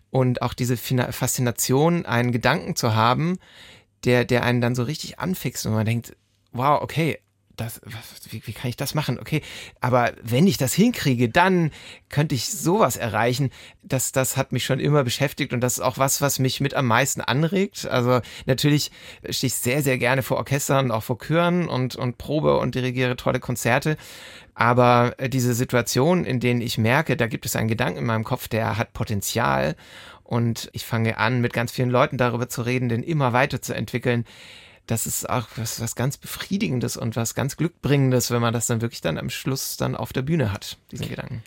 und 0.09 0.41
auch 0.41 0.55
diese 0.55 0.77
Faszination, 0.77 2.07
einen 2.07 2.31
Gedanken 2.31 2.75
zu 2.75 2.95
haben, 2.95 3.37
der, 4.03 4.25
der 4.25 4.43
einen 4.43 4.61
dann 4.61 4.73
so 4.73 4.81
richtig 4.81 5.19
anfixt 5.19 5.67
und 5.67 5.73
man 5.73 5.85
denkt, 5.85 6.17
wow, 6.53 6.81
okay, 6.81 7.19
das, 7.61 7.81
wie, 8.29 8.41
wie 8.45 8.53
kann 8.53 8.69
ich 8.69 8.75
das 8.75 8.93
machen? 8.93 9.19
Okay, 9.19 9.41
aber 9.79 10.13
wenn 10.21 10.47
ich 10.47 10.57
das 10.57 10.73
hinkriege, 10.73 11.29
dann 11.29 11.71
könnte 12.09 12.35
ich 12.35 12.49
sowas 12.49 12.97
erreichen. 12.97 13.51
Das, 13.83 14.11
das 14.11 14.37
hat 14.37 14.51
mich 14.51 14.65
schon 14.65 14.79
immer 14.79 15.03
beschäftigt 15.03 15.53
und 15.53 15.61
das 15.61 15.73
ist 15.73 15.79
auch 15.81 15.97
was, 15.97 16.21
was 16.21 16.39
mich 16.39 16.59
mit 16.59 16.73
am 16.73 16.87
meisten 16.87 17.21
anregt. 17.21 17.87
Also 17.87 18.21
natürlich 18.45 18.91
stehe 19.29 19.47
ich 19.47 19.55
sehr, 19.55 19.83
sehr 19.83 19.97
gerne 19.97 20.23
vor 20.23 20.37
Orchestern, 20.37 20.91
auch 20.91 21.03
vor 21.03 21.19
Chören 21.19 21.67
und, 21.67 21.95
und 21.95 22.17
probe 22.17 22.57
und 22.57 22.75
dirigiere 22.75 23.15
tolle 23.15 23.39
Konzerte. 23.39 23.97
Aber 24.53 25.15
äh, 25.17 25.29
diese 25.29 25.53
Situation, 25.53 26.25
in 26.25 26.39
denen 26.39 26.61
ich 26.61 26.77
merke, 26.77 27.17
da 27.17 27.27
gibt 27.27 27.45
es 27.45 27.55
einen 27.55 27.69
Gedanken 27.69 27.99
in 27.99 28.05
meinem 28.05 28.23
Kopf, 28.23 28.47
der 28.47 28.77
hat 28.77 28.93
Potenzial 28.93 29.75
und 30.23 30.69
ich 30.71 30.85
fange 30.85 31.17
an, 31.17 31.41
mit 31.41 31.53
ganz 31.53 31.71
vielen 31.71 31.89
Leuten 31.89 32.17
darüber 32.17 32.47
zu 32.47 32.61
reden, 32.61 32.89
den 32.89 33.03
immer 33.03 33.33
weiterzuentwickeln 33.33 34.25
das 34.91 35.07
ist 35.07 35.29
auch 35.29 35.47
was, 35.55 35.79
was 35.79 35.95
ganz 35.95 36.17
Befriedigendes 36.17 36.97
und 36.97 37.15
was 37.15 37.33
ganz 37.33 37.55
Glückbringendes, 37.55 38.29
wenn 38.29 38.41
man 38.41 38.53
das 38.53 38.67
dann 38.67 38.81
wirklich 38.81 38.99
dann 38.99 39.17
am 39.17 39.29
Schluss 39.29 39.77
dann 39.77 39.95
auf 39.95 40.11
der 40.11 40.21
Bühne 40.21 40.51
hat, 40.51 40.77
diesen 40.91 41.07
Gedanken. 41.07 41.43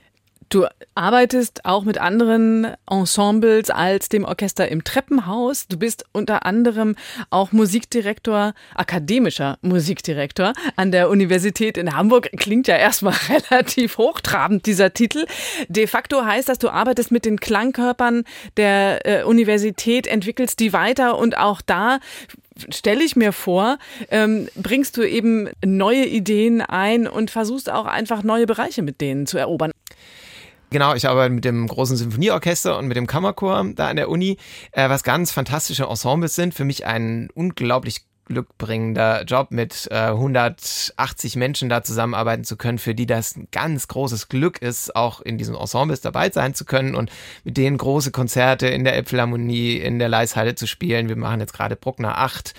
Du 0.49 0.67
arbeitest 0.95 1.65
auch 1.65 1.85
mit 1.85 1.99
anderen 1.99 2.75
Ensembles 2.89 3.71
als 3.71 4.09
dem 4.09 4.25
Orchester 4.25 4.69
im 4.69 4.85
Treppenhaus. 4.85 5.67
Du 5.67 5.79
bist 5.79 6.05
unter 6.13 6.47
anderem 6.47 6.95
auch 7.31 7.51
Musikdirektor, 7.51 8.55
akademischer 8.75 9.59
Musikdirektor 9.63 10.53
an 10.77 10.93
der 10.93 11.11
Universität 11.11 11.77
in 11.77 11.97
Hamburg. 11.97 12.31
Klingt 12.37 12.69
ja 12.69 12.77
erstmal 12.77 13.15
relativ 13.51 13.99
hochtrabend, 13.99 14.67
dieser 14.67 14.95
Titel. 14.95 15.27
De 15.69 15.87
facto 15.87 16.25
heißt 16.25 16.49
das, 16.49 16.59
du 16.59 16.69
arbeitest 16.69 17.11
mit 17.11 17.25
den 17.25 17.41
Klangkörpern 17.41 18.25
der 18.57 19.07
äh, 19.07 19.25
Universität, 19.25 20.07
entwickelst 20.07 20.61
die 20.61 20.73
weiter 20.73 21.19
und 21.19 21.37
auch 21.37 21.63
da 21.63 21.99
stelle 22.71 23.03
ich 23.03 23.17
mir 23.17 23.33
vor, 23.33 23.79
ähm, 24.11 24.49
bringst 24.57 24.97
du 24.97 25.03
eben 25.03 25.49
neue 25.65 26.07
Ideen 26.07 26.61
ein 26.61 27.07
und 27.07 27.31
versuchst 27.31 27.71
auch 27.71 27.87
einfach 27.87 28.23
neue 28.23 28.47
Bereiche 28.47 28.83
mit 28.83 29.01
denen 29.01 29.27
zu 29.27 29.39
erobern. 29.39 29.73
Genau, 30.71 30.95
ich 30.95 31.07
arbeite 31.07 31.33
mit 31.33 31.45
dem 31.45 31.69
großen 31.69 31.97
Symphonieorchester 31.97 32.79
und 32.79 32.89
mit 32.89 32.97
dem 32.97 33.07
Kammerchor 33.07 33.65
da 33.77 33.89
an 33.89 33.97
der 33.97 34.09
Uni, 34.09 34.39
äh, 34.73 34.89
was 34.89 35.05
ganz 35.05 35.31
fantastische 35.31 35.85
Ensembles 35.85 36.35
sind. 36.35 36.53
Für 36.53 36.65
mich 36.65 36.85
ein 36.85 37.29
unglaublich 37.35 38.05
glückbringender 38.27 39.25
Job, 39.25 39.51
mit 39.51 39.89
äh, 39.91 40.09
180 40.09 41.37
Menschen 41.37 41.69
da 41.69 41.83
zusammenarbeiten 41.83 42.45
zu 42.45 42.57
können, 42.57 42.79
für 42.79 42.95
die 42.95 43.07
das 43.07 43.37
ein 43.37 43.49
ganz 43.53 43.89
großes 43.89 44.29
Glück 44.29 44.61
ist, 44.63 44.95
auch 44.97 45.21
in 45.21 45.39
diesen 45.39 45.55
Ensembles 45.55 46.01
dabei 46.01 46.31
sein 46.31 46.55
zu 46.55 46.65
können 46.65 46.95
und 46.95 47.11
mit 47.45 47.57
denen 47.57 47.77
große 47.77 48.11
Konzerte 48.11 48.67
in 48.69 48.85
der 48.85 48.95
Elbphilharmonie, 48.95 49.77
in 49.77 49.99
der 49.99 50.09
Leishalle 50.09 50.55
zu 50.55 50.67
spielen. 50.67 51.09
Wir 51.09 51.17
machen 51.17 51.41
jetzt 51.41 51.53
gerade 51.53 51.77
Bruckner 51.77 52.19
8, 52.19 52.55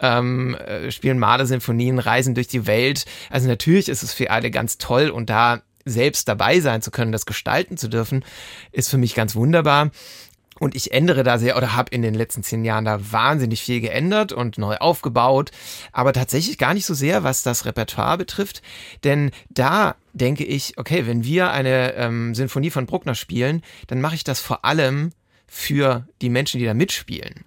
ähm, 0.00 0.54
äh, 0.54 0.90
spielen 0.90 1.18
Maler-Sinfonien, 1.18 1.98
reisen 1.98 2.34
durch 2.34 2.48
die 2.48 2.66
Welt. 2.66 3.04
Also 3.30 3.48
natürlich 3.48 3.88
ist 3.88 4.02
es 4.02 4.12
für 4.12 4.30
alle 4.30 4.50
ganz 4.50 4.78
toll 4.78 5.10
und 5.10 5.30
da 5.30 5.62
selbst 5.84 6.28
dabei 6.28 6.60
sein 6.60 6.82
zu 6.82 6.90
können, 6.90 7.12
das 7.12 7.26
gestalten 7.26 7.76
zu 7.76 7.88
dürfen, 7.88 8.24
ist 8.72 8.88
für 8.88 8.98
mich 8.98 9.14
ganz 9.14 9.34
wunderbar. 9.34 9.90
Und 10.64 10.74
ich 10.74 10.92
ändere 10.92 11.24
da 11.24 11.36
sehr 11.36 11.58
oder 11.58 11.74
habe 11.74 11.94
in 11.94 12.00
den 12.00 12.14
letzten 12.14 12.42
zehn 12.42 12.64
Jahren 12.64 12.86
da 12.86 13.12
wahnsinnig 13.12 13.60
viel 13.60 13.82
geändert 13.82 14.32
und 14.32 14.56
neu 14.56 14.76
aufgebaut, 14.78 15.50
aber 15.92 16.14
tatsächlich 16.14 16.56
gar 16.56 16.72
nicht 16.72 16.86
so 16.86 16.94
sehr, 16.94 17.22
was 17.22 17.42
das 17.42 17.66
Repertoire 17.66 18.16
betrifft. 18.16 18.62
Denn 19.04 19.30
da 19.50 19.94
denke 20.14 20.42
ich, 20.42 20.78
okay, 20.78 21.06
wenn 21.06 21.22
wir 21.22 21.50
eine 21.50 21.92
ähm, 21.96 22.34
Sinfonie 22.34 22.70
von 22.70 22.86
Bruckner 22.86 23.14
spielen, 23.14 23.60
dann 23.88 24.00
mache 24.00 24.14
ich 24.14 24.24
das 24.24 24.40
vor 24.40 24.64
allem 24.64 25.10
für 25.46 26.08
die 26.22 26.30
Menschen, 26.30 26.60
die 26.60 26.64
da 26.64 26.72
mitspielen. 26.72 27.44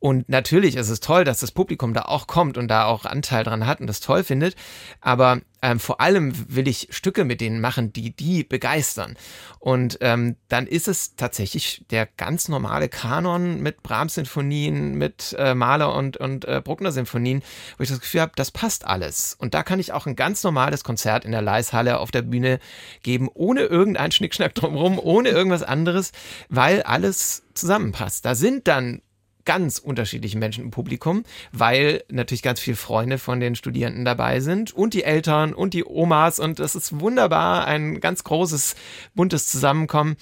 Und 0.00 0.30
natürlich 0.30 0.76
ist 0.76 0.88
es 0.88 1.00
toll, 1.00 1.24
dass 1.24 1.40
das 1.40 1.52
Publikum 1.52 1.92
da 1.92 2.02
auch 2.02 2.26
kommt 2.26 2.56
und 2.56 2.68
da 2.68 2.86
auch 2.86 3.04
Anteil 3.04 3.44
dran 3.44 3.66
hat 3.66 3.80
und 3.80 3.86
das 3.86 4.00
toll 4.00 4.24
findet. 4.24 4.56
Aber 5.02 5.42
ähm, 5.60 5.78
vor 5.78 6.00
allem 6.00 6.32
will 6.48 6.66
ich 6.68 6.88
Stücke 6.90 7.24
mit 7.26 7.42
denen 7.42 7.60
machen, 7.60 7.92
die 7.92 8.16
die 8.16 8.42
begeistern. 8.42 9.18
Und 9.58 9.98
ähm, 10.00 10.36
dann 10.48 10.66
ist 10.66 10.88
es 10.88 11.16
tatsächlich 11.16 11.84
der 11.90 12.06
ganz 12.06 12.48
normale 12.48 12.88
Kanon 12.88 13.60
mit 13.60 13.82
Brahms-Sinfonien, 13.82 14.94
mit 14.94 15.36
äh, 15.38 15.54
Mahler 15.54 15.94
und, 15.94 16.16
und 16.16 16.46
äh, 16.46 16.62
Bruckner-Sinfonien, 16.64 17.42
wo 17.76 17.82
ich 17.82 17.90
das 17.90 18.00
Gefühl 18.00 18.22
habe, 18.22 18.32
das 18.36 18.50
passt 18.50 18.86
alles. 18.86 19.36
Und 19.38 19.52
da 19.52 19.62
kann 19.62 19.80
ich 19.80 19.92
auch 19.92 20.06
ein 20.06 20.16
ganz 20.16 20.42
normales 20.42 20.82
Konzert 20.82 21.26
in 21.26 21.32
der 21.32 21.42
Leishalle 21.42 21.98
auf 21.98 22.10
der 22.10 22.22
Bühne 22.22 22.58
geben, 23.02 23.28
ohne 23.34 23.64
irgendeinen 23.64 24.12
Schnickschnack 24.12 24.54
drumherum, 24.54 24.98
ohne 24.98 25.28
irgendwas 25.28 25.62
anderes, 25.62 26.12
weil 26.48 26.82
alles 26.84 27.42
zusammenpasst. 27.52 28.24
Da 28.24 28.34
sind 28.34 28.66
dann 28.66 29.02
ganz 29.44 29.78
unterschiedlichen 29.78 30.38
Menschen 30.38 30.64
im 30.64 30.70
Publikum, 30.70 31.24
weil 31.52 32.04
natürlich 32.08 32.42
ganz 32.42 32.60
viele 32.60 32.76
Freunde 32.76 33.18
von 33.18 33.40
den 33.40 33.56
Studierenden 33.56 34.04
dabei 34.04 34.40
sind 34.40 34.72
und 34.72 34.94
die 34.94 35.04
Eltern 35.04 35.54
und 35.54 35.74
die 35.74 35.84
Omas 35.84 36.38
und 36.38 36.58
das 36.58 36.74
ist 36.74 37.00
wunderbar, 37.00 37.66
ein 37.66 38.00
ganz 38.00 38.24
großes, 38.24 38.76
buntes 39.14 39.46
Zusammenkommen. 39.46 40.16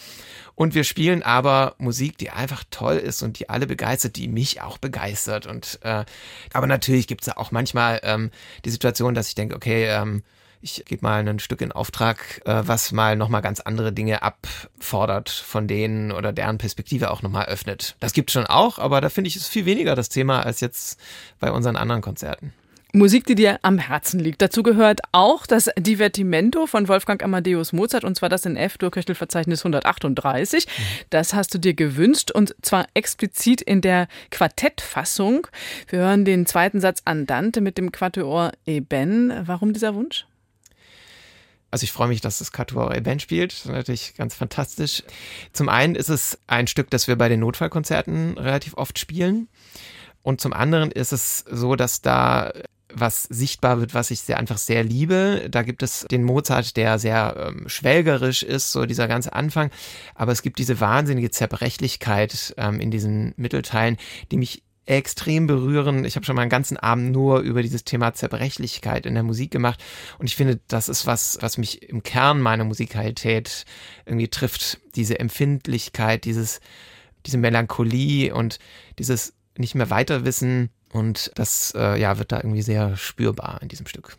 Und 0.54 0.74
wir 0.74 0.82
spielen 0.82 1.22
aber 1.22 1.76
Musik, 1.78 2.18
die 2.18 2.30
einfach 2.30 2.64
toll 2.70 2.96
ist 2.96 3.22
und 3.22 3.38
die 3.38 3.48
alle 3.48 3.68
begeistert, 3.68 4.16
die 4.16 4.26
mich 4.26 4.60
auch 4.60 4.78
begeistert. 4.78 5.46
Und 5.46 5.78
äh, 5.82 6.04
aber 6.52 6.66
natürlich 6.66 7.06
gibt 7.06 7.22
es 7.22 7.36
auch 7.36 7.52
manchmal 7.52 8.00
ähm, 8.02 8.32
die 8.64 8.70
Situation, 8.70 9.14
dass 9.14 9.28
ich 9.28 9.36
denke, 9.36 9.54
okay, 9.54 9.86
ähm, 9.86 10.24
ich 10.60 10.84
gebe 10.84 11.02
mal 11.02 11.26
ein 11.26 11.38
Stück 11.38 11.60
in 11.60 11.72
Auftrag, 11.72 12.42
äh, 12.44 12.62
was 12.66 12.92
mal 12.92 13.16
nochmal 13.16 13.42
ganz 13.42 13.60
andere 13.60 13.92
Dinge 13.92 14.22
abfordert 14.22 15.30
von 15.30 15.68
denen 15.68 16.12
oder 16.12 16.32
deren 16.32 16.58
Perspektive 16.58 17.10
auch 17.10 17.22
nochmal 17.22 17.46
öffnet. 17.46 17.96
Das 18.00 18.12
gibt 18.12 18.30
es 18.30 18.34
schon 18.34 18.46
auch, 18.46 18.78
aber 18.78 19.00
da 19.00 19.08
finde 19.08 19.28
ich 19.28 19.36
es 19.36 19.48
viel 19.48 19.66
weniger 19.66 19.94
das 19.94 20.08
Thema 20.08 20.44
als 20.44 20.60
jetzt 20.60 21.00
bei 21.40 21.50
unseren 21.52 21.76
anderen 21.76 22.02
Konzerten. 22.02 22.52
Musik, 22.94 23.26
die 23.26 23.34
dir 23.34 23.58
am 23.60 23.76
Herzen 23.76 24.18
liegt. 24.18 24.40
Dazu 24.40 24.62
gehört 24.62 25.00
auch 25.12 25.46
das 25.46 25.68
Divertimento 25.78 26.66
von 26.66 26.88
Wolfgang 26.88 27.22
Amadeus 27.22 27.74
Mozart 27.74 28.02
und 28.02 28.16
zwar 28.16 28.30
das 28.30 28.46
in 28.46 28.56
F-Durchköchelverzeichnis 28.56 29.60
138. 29.60 30.66
Das 31.10 31.34
hast 31.34 31.52
du 31.52 31.58
dir 31.58 31.74
gewünscht 31.74 32.30
und 32.30 32.56
zwar 32.62 32.86
explizit 32.94 33.60
in 33.60 33.82
der 33.82 34.08
Quartettfassung. 34.30 35.46
Wir 35.88 35.98
hören 35.98 36.24
den 36.24 36.46
zweiten 36.46 36.80
Satz 36.80 37.02
Andante 37.04 37.60
mit 37.60 37.76
dem 37.76 37.92
Quatuor 37.92 38.52
Eben. 38.64 39.34
Warum 39.44 39.74
dieser 39.74 39.94
Wunsch? 39.94 40.26
Also 41.70 41.84
ich 41.84 41.92
freue 41.92 42.08
mich, 42.08 42.20
dass 42.20 42.38
das 42.38 42.52
Quatuor 42.52 42.94
Eben 42.94 43.20
spielt. 43.20 43.52
Das 43.52 43.60
ist 43.60 43.70
natürlich 43.70 44.14
ganz 44.14 44.34
fantastisch. 44.34 45.02
Zum 45.52 45.68
einen 45.68 45.94
ist 45.94 46.08
es 46.08 46.38
ein 46.46 46.66
Stück, 46.66 46.90
das 46.90 47.08
wir 47.08 47.16
bei 47.16 47.28
den 47.28 47.40
Notfallkonzerten 47.40 48.38
relativ 48.38 48.74
oft 48.74 48.98
spielen. 48.98 49.48
Und 50.22 50.40
zum 50.40 50.52
anderen 50.52 50.90
ist 50.90 51.12
es 51.12 51.44
so, 51.50 51.76
dass 51.76 52.00
da 52.00 52.52
was 52.92 53.24
sichtbar 53.24 53.80
wird, 53.80 53.94
was 53.94 54.10
ich 54.10 54.20
sehr 54.20 54.38
einfach 54.38 54.58
sehr 54.58 54.82
liebe. 54.82 55.48
Da 55.50 55.62
gibt 55.62 55.82
es 55.82 56.06
den 56.10 56.24
Mozart, 56.24 56.76
der 56.76 56.98
sehr 56.98 57.36
ähm, 57.48 57.68
schwelgerisch 57.68 58.42
ist, 58.42 58.72
so 58.72 58.86
dieser 58.86 59.08
ganze 59.08 59.32
Anfang. 59.34 59.70
Aber 60.14 60.32
es 60.32 60.42
gibt 60.42 60.58
diese 60.58 60.80
wahnsinnige 60.80 61.30
Zerbrechlichkeit 61.30 62.54
ähm, 62.56 62.80
in 62.80 62.90
diesen 62.90 63.34
Mittelteilen, 63.36 63.98
die 64.30 64.38
mich 64.38 64.62
extrem 64.88 65.46
berühren. 65.46 66.04
Ich 66.04 66.16
habe 66.16 66.24
schon 66.24 66.34
mal 66.34 66.42
einen 66.42 66.50
ganzen 66.50 66.76
Abend 66.76 67.12
nur 67.12 67.40
über 67.40 67.62
dieses 67.62 67.84
Thema 67.84 68.14
Zerbrechlichkeit 68.14 69.04
in 69.06 69.14
der 69.14 69.22
Musik 69.22 69.50
gemacht 69.50 69.82
und 70.18 70.26
ich 70.26 70.36
finde, 70.36 70.60
das 70.68 70.88
ist 70.88 71.06
was, 71.06 71.38
was 71.40 71.58
mich 71.58 71.82
im 71.88 72.02
Kern 72.02 72.40
meiner 72.40 72.64
Musikalität 72.64 73.66
irgendwie 74.06 74.28
trifft. 74.28 74.80
Diese 74.94 75.18
Empfindlichkeit, 75.18 76.24
dieses, 76.24 76.60
diese 77.26 77.38
Melancholie 77.38 78.34
und 78.34 78.58
dieses 78.98 79.34
nicht 79.56 79.74
mehr 79.74 79.90
weiter 79.90 80.24
wissen 80.24 80.70
und 80.92 81.32
das 81.34 81.74
äh, 81.76 82.00
ja, 82.00 82.18
wird 82.18 82.32
da 82.32 82.38
irgendwie 82.38 82.62
sehr 82.62 82.96
spürbar 82.96 83.60
in 83.60 83.68
diesem 83.68 83.86
Stück. 83.86 84.16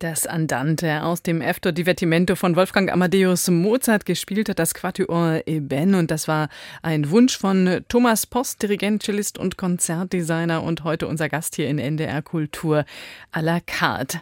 Das 0.00 0.28
Andante 0.28 1.02
aus 1.02 1.22
dem 1.22 1.40
Efto 1.40 1.72
Divertimento 1.72 2.36
von 2.36 2.54
Wolfgang 2.54 2.92
Amadeus 2.92 3.48
Mozart 3.48 4.06
gespielt 4.06 4.48
hat 4.48 4.60
das 4.60 4.72
Quatuor 4.72 5.40
Eben 5.46 5.96
und 5.96 6.12
das 6.12 6.28
war 6.28 6.50
ein 6.82 7.10
Wunsch 7.10 7.36
von 7.36 7.80
Thomas 7.88 8.24
Post, 8.24 8.62
Dirigent, 8.62 9.02
Cellist 9.02 9.38
und 9.38 9.56
Konzertdesigner 9.56 10.62
und 10.62 10.84
heute 10.84 11.08
unser 11.08 11.28
Gast 11.28 11.56
hier 11.56 11.66
in 11.66 11.80
NDR 11.80 12.22
Kultur 12.22 12.84
à 13.32 13.42
la 13.42 13.58
carte. 13.58 14.20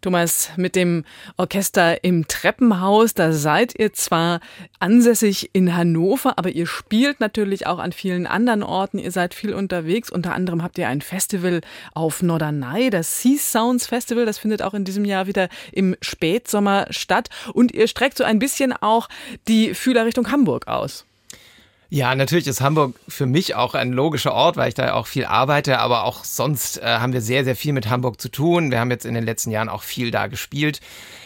Thomas, 0.00 0.50
mit 0.56 0.74
dem 0.74 1.04
Orchester 1.36 2.02
im 2.02 2.26
Treppenhaus, 2.26 3.14
da 3.14 3.32
seid 3.32 3.78
ihr 3.78 3.92
zwar 3.92 4.40
ansässig 4.80 5.50
in 5.52 5.76
Hannover, 5.76 6.38
aber 6.38 6.50
ihr 6.50 6.66
spielt 6.66 7.20
natürlich 7.20 7.68
auch 7.68 7.78
an 7.78 7.92
vielen 7.92 8.26
anderen 8.26 8.64
Orten. 8.64 8.98
Ihr 8.98 9.12
seid 9.12 9.32
viel 9.32 9.54
unterwegs. 9.54 10.10
Unter 10.10 10.34
anderem 10.34 10.64
habt 10.64 10.76
ihr 10.78 10.88
ein 10.88 11.02
Festival 11.02 11.60
auf 11.94 12.20
Norderney, 12.20 12.90
das 12.90 13.22
Sea 13.22 13.38
Sounds 13.38 13.86
Festival. 13.86 14.26
Das 14.26 14.38
findet 14.38 14.60
auch 14.60 14.74
in 14.74 14.84
diesem 14.84 15.04
Jahr 15.04 15.11
wieder 15.26 15.48
im 15.72 15.96
Spätsommer 16.00 16.86
statt. 16.90 17.28
Und 17.52 17.72
ihr 17.72 17.88
streckt 17.88 18.18
so 18.18 18.24
ein 18.24 18.38
bisschen 18.38 18.72
auch 18.72 19.08
die 19.48 19.74
Fühler 19.74 20.06
Richtung 20.06 20.30
Hamburg 20.30 20.68
aus. 20.68 21.06
Ja, 21.94 22.14
natürlich 22.14 22.46
ist 22.46 22.62
Hamburg 22.62 22.98
für 23.06 23.26
mich 23.26 23.54
auch 23.54 23.74
ein 23.74 23.92
logischer 23.92 24.32
Ort, 24.32 24.56
weil 24.56 24.68
ich 24.68 24.74
da 24.74 24.94
auch 24.94 25.06
viel 25.06 25.26
arbeite, 25.26 25.78
aber 25.78 26.04
auch 26.04 26.24
sonst 26.24 26.78
äh, 26.78 26.86
haben 26.86 27.12
wir 27.12 27.20
sehr, 27.20 27.44
sehr 27.44 27.54
viel 27.54 27.74
mit 27.74 27.90
Hamburg 27.90 28.18
zu 28.18 28.30
tun. 28.30 28.70
Wir 28.70 28.80
haben 28.80 28.90
jetzt 28.90 29.04
in 29.04 29.12
den 29.12 29.24
letzten 29.24 29.50
Jahren 29.50 29.68
auch 29.68 29.82
viel 29.82 30.10
da 30.10 30.28
gespielt 30.28 30.80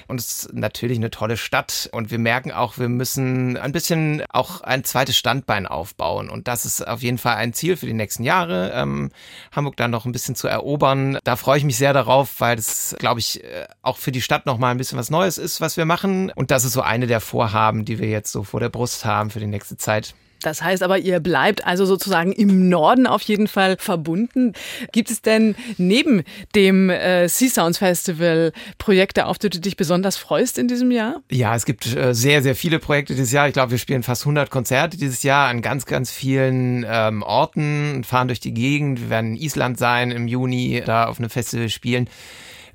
und 0.09 0.19
es 0.19 0.27
ist 0.47 0.55
natürlich 0.55 0.99
eine 0.99 1.12
tolle 1.12 1.37
Stadt 1.37 1.89
und 1.93 2.11
wir 2.11 2.19
merken 2.19 2.51
auch, 2.51 2.79
wir 2.79 2.89
müssen 2.89 3.57
ein 3.57 3.71
bisschen 3.71 4.25
auch 4.29 4.61
ein 4.61 4.83
zweites 4.83 5.17
Standbein 5.17 5.69
aufbauen 5.69 6.29
und 6.29 6.49
das 6.49 6.67
ist 6.67 6.85
auf 6.85 7.01
jeden 7.01 7.19
Fall 7.19 7.37
ein 7.37 7.53
Ziel 7.53 7.77
für 7.77 7.87
die 7.87 7.93
nächsten 7.93 8.25
Jahre, 8.25 8.73
ähm, 8.75 9.12
Hamburg 9.53 9.77
dann 9.77 9.93
noch 9.93 10.05
ein 10.05 10.11
bisschen 10.11 10.35
zu 10.35 10.49
erobern. 10.49 11.21
Da 11.23 11.37
freue 11.37 11.59
ich 11.59 11.64
mich 11.64 11.77
sehr 11.77 11.93
darauf, 11.93 12.41
weil 12.41 12.57
das, 12.57 12.97
glaube 12.99 13.21
ich, 13.21 13.45
äh, 13.45 13.69
auch 13.83 13.99
für 13.99 14.11
die 14.11 14.21
Stadt 14.21 14.47
noch 14.47 14.59
mal 14.59 14.73
ein 14.73 14.79
bisschen 14.79 14.99
was 14.99 15.11
Neues 15.11 15.39
ist, 15.39 15.61
was 15.61 15.77
wir 15.77 15.85
machen 15.85 16.33
und 16.35 16.51
das 16.51 16.64
ist 16.64 16.73
so 16.73 16.81
eine 16.81 17.07
der 17.07 17.21
Vorhaben, 17.21 17.85
die 17.85 18.01
wir 18.01 18.09
jetzt 18.09 18.33
so 18.33 18.43
vor 18.43 18.59
der 18.59 18.69
Brust 18.69 19.05
haben 19.05 19.31
für 19.31 19.39
die 19.39 19.47
nächste 19.47 19.77
Zeit. 19.77 20.17
Das 20.43 20.62
heißt 20.62 20.82
aber, 20.82 20.99
ihr 20.99 21.20
bleibt 21.20 21.66
also 21.66 21.84
sozusagen 21.84 22.32
im 22.32 22.68
Norden 22.68 23.07
auf 23.07 23.22
jeden 23.22 23.49
Fall 23.49 23.76
verbunden. 23.78 24.53
Gibt 24.93 25.11
es 25.11 25.22
denn 25.22 25.55
neben 25.78 26.22
dem 26.55 26.91
äh, 26.91 27.28
Sea 27.28 27.49
Sounds 27.49 27.78
Festival 27.78 28.53
Projekte, 28.78 29.26
auf 29.26 29.39
die 29.39 29.51
du 29.51 29.61
dich 29.61 29.76
besonders 29.76 30.16
freust 30.16 30.59
in 30.59 30.68
diesem 30.68 30.91
Jahr? 30.91 31.22
Ja, 31.30 31.55
es 31.55 31.64
gibt 31.64 31.87
äh, 31.95 32.14
sehr, 32.14 32.43
sehr 32.43 32.55
viele 32.55 32.78
Projekte 32.78 33.14
dieses 33.14 33.32
Jahr. 33.32 33.49
Ich 33.49 33.55
glaube, 33.55 33.70
wir 33.72 33.78
spielen 33.78 34.03
fast 34.03 34.22
100 34.22 34.51
Konzerte 34.51 34.97
dieses 34.97 35.22
Jahr 35.22 35.49
an 35.49 35.62
ganz, 35.62 35.87
ganz 35.87 36.11
vielen 36.11 36.84
ähm, 36.89 37.22
Orten, 37.22 38.05
fahren 38.05 38.28
durch 38.28 38.41
die 38.41 38.55
Gegend. 38.55 39.01
Wir 39.01 39.11
werden 39.11 39.37
in 39.37 39.43
Island 39.43 39.78
sein 39.78 40.11
im 40.11 40.28
Juni, 40.28 40.82
da 40.84 41.07
auf 41.07 41.18
einem 41.18 41.30
Festival 41.30 41.68
spielen. 41.68 42.09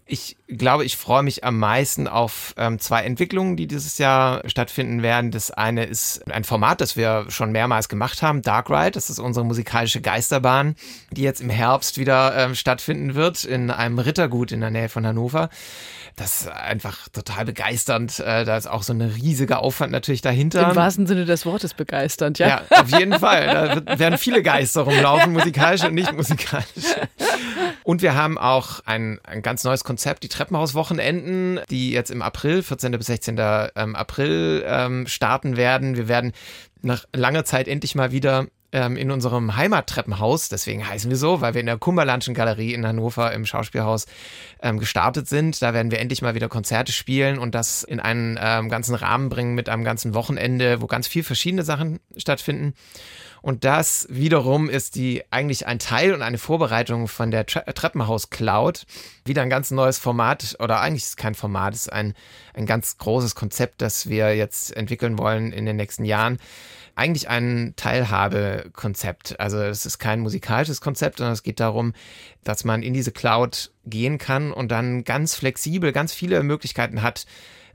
Ich 0.05 0.35
glaube, 0.47 0.83
ich 0.83 0.97
freue 0.97 1.23
mich 1.23 1.43
am 1.43 1.57
meisten 1.57 2.07
auf 2.07 2.53
ähm, 2.57 2.79
zwei 2.79 3.03
Entwicklungen, 3.03 3.55
die 3.55 3.67
dieses 3.67 3.97
Jahr 3.97 4.41
stattfinden 4.49 5.01
werden. 5.01 5.31
Das 5.31 5.51
eine 5.51 5.85
ist 5.85 6.29
ein 6.29 6.43
Format, 6.43 6.81
das 6.81 6.97
wir 6.97 7.25
schon 7.29 7.51
mehrmals 7.51 7.87
gemacht 7.87 8.21
haben, 8.21 8.41
Dark 8.41 8.69
Ride. 8.69 8.91
Das 8.91 9.09
ist 9.09 9.19
unsere 9.19 9.45
musikalische 9.45 10.01
Geisterbahn, 10.01 10.75
die 11.11 11.21
jetzt 11.21 11.39
im 11.39 11.49
Herbst 11.49 11.97
wieder 11.97 12.35
ähm, 12.35 12.55
stattfinden 12.55 13.15
wird 13.15 13.45
in 13.45 13.71
einem 13.71 13.99
Rittergut 13.99 14.51
in 14.51 14.59
der 14.59 14.71
Nähe 14.71 14.89
von 14.89 15.05
Hannover. 15.05 15.49
Das 16.15 16.41
ist 16.41 16.51
einfach 16.51 17.07
total 17.09 17.45
begeisternd. 17.45 18.19
Äh, 18.19 18.45
da 18.45 18.57
ist 18.57 18.67
auch 18.67 18.83
so 18.83 18.93
ein 18.93 19.01
riesiger 19.01 19.59
Aufwand 19.61 19.91
natürlich 19.91 20.21
dahinter. 20.21 20.69
Im 20.69 20.75
wahrsten 20.75 21.07
Sinne 21.07 21.25
des 21.25 21.45
Wortes 21.45 21.73
begeisternd, 21.73 22.39
ja? 22.39 22.47
Ja, 22.47 22.81
auf 22.81 22.89
jeden 22.91 23.17
Fall. 23.19 23.45
Da 23.47 23.75
wird, 23.75 23.99
werden 23.99 24.17
viele 24.17 24.43
Geister 24.43 24.81
rumlaufen, 24.81 25.33
musikalisch 25.33 25.83
und 25.83 25.93
nicht 25.93 26.11
musikalisch. 26.13 26.95
Und 27.83 28.01
wir 28.01 28.15
haben 28.15 28.37
auch 28.37 28.81
ein, 28.85 29.19
ein 29.23 29.41
ganz 29.41 29.63
neues 29.63 29.83
Konzept, 29.83 30.23
die 30.23 30.29
Treppenhauswochenenden, 30.29 31.61
die 31.69 31.91
jetzt 31.91 32.11
im 32.11 32.21
April, 32.21 32.63
14. 32.63 32.91
bis 32.91 33.07
16. 33.07 33.37
Ähm, 33.75 33.95
April 33.95 34.63
ähm, 34.67 35.07
starten 35.07 35.57
werden. 35.57 35.95
Wir 35.95 36.07
werden 36.07 36.33
nach 36.81 37.05
langer 37.13 37.45
Zeit 37.45 37.67
endlich 37.67 37.95
mal 37.95 38.11
wieder 38.11 38.47
ähm, 38.71 38.97
in 38.97 39.11
unserem 39.11 39.55
Heimattreppenhaus, 39.55 40.49
deswegen 40.49 40.87
heißen 40.87 41.09
wir 41.09 41.17
so, 41.17 41.41
weil 41.41 41.53
wir 41.53 41.61
in 41.61 41.67
der 41.67 41.77
Kummerlandschen 41.77 42.33
Galerie 42.33 42.73
in 42.73 42.85
Hannover 42.85 43.33
im 43.33 43.45
Schauspielhaus 43.45 44.05
ähm, 44.61 44.79
gestartet 44.79 45.27
sind. 45.27 45.61
Da 45.61 45.73
werden 45.73 45.91
wir 45.91 45.99
endlich 45.99 46.21
mal 46.21 46.35
wieder 46.35 46.49
Konzerte 46.49 46.91
spielen 46.91 47.37
und 47.37 47.55
das 47.55 47.83
in 47.83 47.99
einen 47.99 48.39
ähm, 48.41 48.69
ganzen 48.69 48.95
Rahmen 48.95 49.29
bringen 49.29 49.55
mit 49.55 49.69
einem 49.69 49.83
ganzen 49.83 50.13
Wochenende, 50.13 50.81
wo 50.81 50.87
ganz 50.87 51.07
viel 51.07 51.23
verschiedene 51.23 51.63
Sachen 51.63 51.99
stattfinden. 52.15 52.73
Und 53.41 53.65
das 53.65 54.05
wiederum 54.09 54.69
ist 54.69 54.95
die 54.95 55.23
eigentlich 55.31 55.65
ein 55.65 55.79
Teil 55.79 56.13
und 56.13 56.21
eine 56.21 56.37
Vorbereitung 56.37 57.07
von 57.07 57.31
der 57.31 57.47
Tre 57.47 57.65
Treppenhaus 57.73 58.29
Cloud. 58.29 58.85
Wieder 59.25 59.41
ein 59.41 59.49
ganz 59.49 59.71
neues 59.71 59.97
Format 59.97 60.55
oder 60.59 60.79
eigentlich 60.79 61.03
ist 61.03 61.09
es 61.09 61.15
kein 61.17 61.33
Format, 61.33 61.73
es 61.73 61.81
ist 61.81 61.93
ein, 61.93 62.13
ein 62.53 62.67
ganz 62.67 62.99
großes 62.99 63.33
Konzept, 63.33 63.81
das 63.81 64.07
wir 64.07 64.35
jetzt 64.35 64.75
entwickeln 64.77 65.17
wollen 65.17 65.51
in 65.51 65.65
den 65.65 65.75
nächsten 65.75 66.05
Jahren 66.05 66.37
eigentlich 67.01 67.29
ein 67.29 67.73
Teilhabekonzept. 67.77 69.39
Also 69.39 69.57
es 69.57 69.87
ist 69.87 69.97
kein 69.97 70.19
musikalisches 70.19 70.81
Konzept, 70.81 71.17
sondern 71.17 71.33
es 71.33 71.41
geht 71.41 71.59
darum, 71.59 71.93
dass 72.43 72.63
man 72.63 72.83
in 72.83 72.93
diese 72.93 73.11
Cloud 73.11 73.71
gehen 73.87 74.19
kann 74.19 74.51
und 74.51 74.69
dann 74.71 75.03
ganz 75.03 75.33
flexibel 75.33 75.93
ganz 75.93 76.13
viele 76.13 76.43
Möglichkeiten 76.43 77.01
hat, 77.01 77.25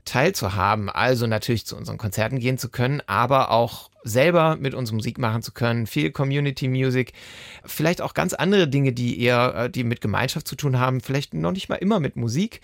teilzuhaben. 0.05 0.89
Also 0.89 1.27
natürlich 1.27 1.65
zu 1.65 1.75
unseren 1.75 1.97
Konzerten 1.97 2.39
gehen 2.39 2.57
zu 2.57 2.69
können, 2.69 3.01
aber 3.05 3.51
auch 3.51 3.89
selber 4.03 4.55
mit 4.55 4.73
uns 4.73 4.93
Musik 4.93 5.17
machen 5.17 5.41
zu 5.41 5.51
können, 5.51 5.87
viel 5.87 6.11
Community 6.11 6.69
Music, 6.69 7.11
vielleicht 7.65 8.01
auch 8.01 8.13
ganz 8.13 8.33
andere 8.33 8.69
Dinge, 8.69 8.93
die 8.93 9.21
eher, 9.21 9.55
äh, 9.55 9.69
die 9.69 9.83
mit 9.83 9.99
Gemeinschaft 9.99 10.47
zu 10.47 10.55
tun 10.55 10.79
haben, 10.79 11.01
vielleicht 11.01 11.33
noch 11.33 11.51
nicht 11.51 11.67
mal 11.67 11.75
immer 11.75 11.99
mit 11.99 12.15
Musik 12.15 12.61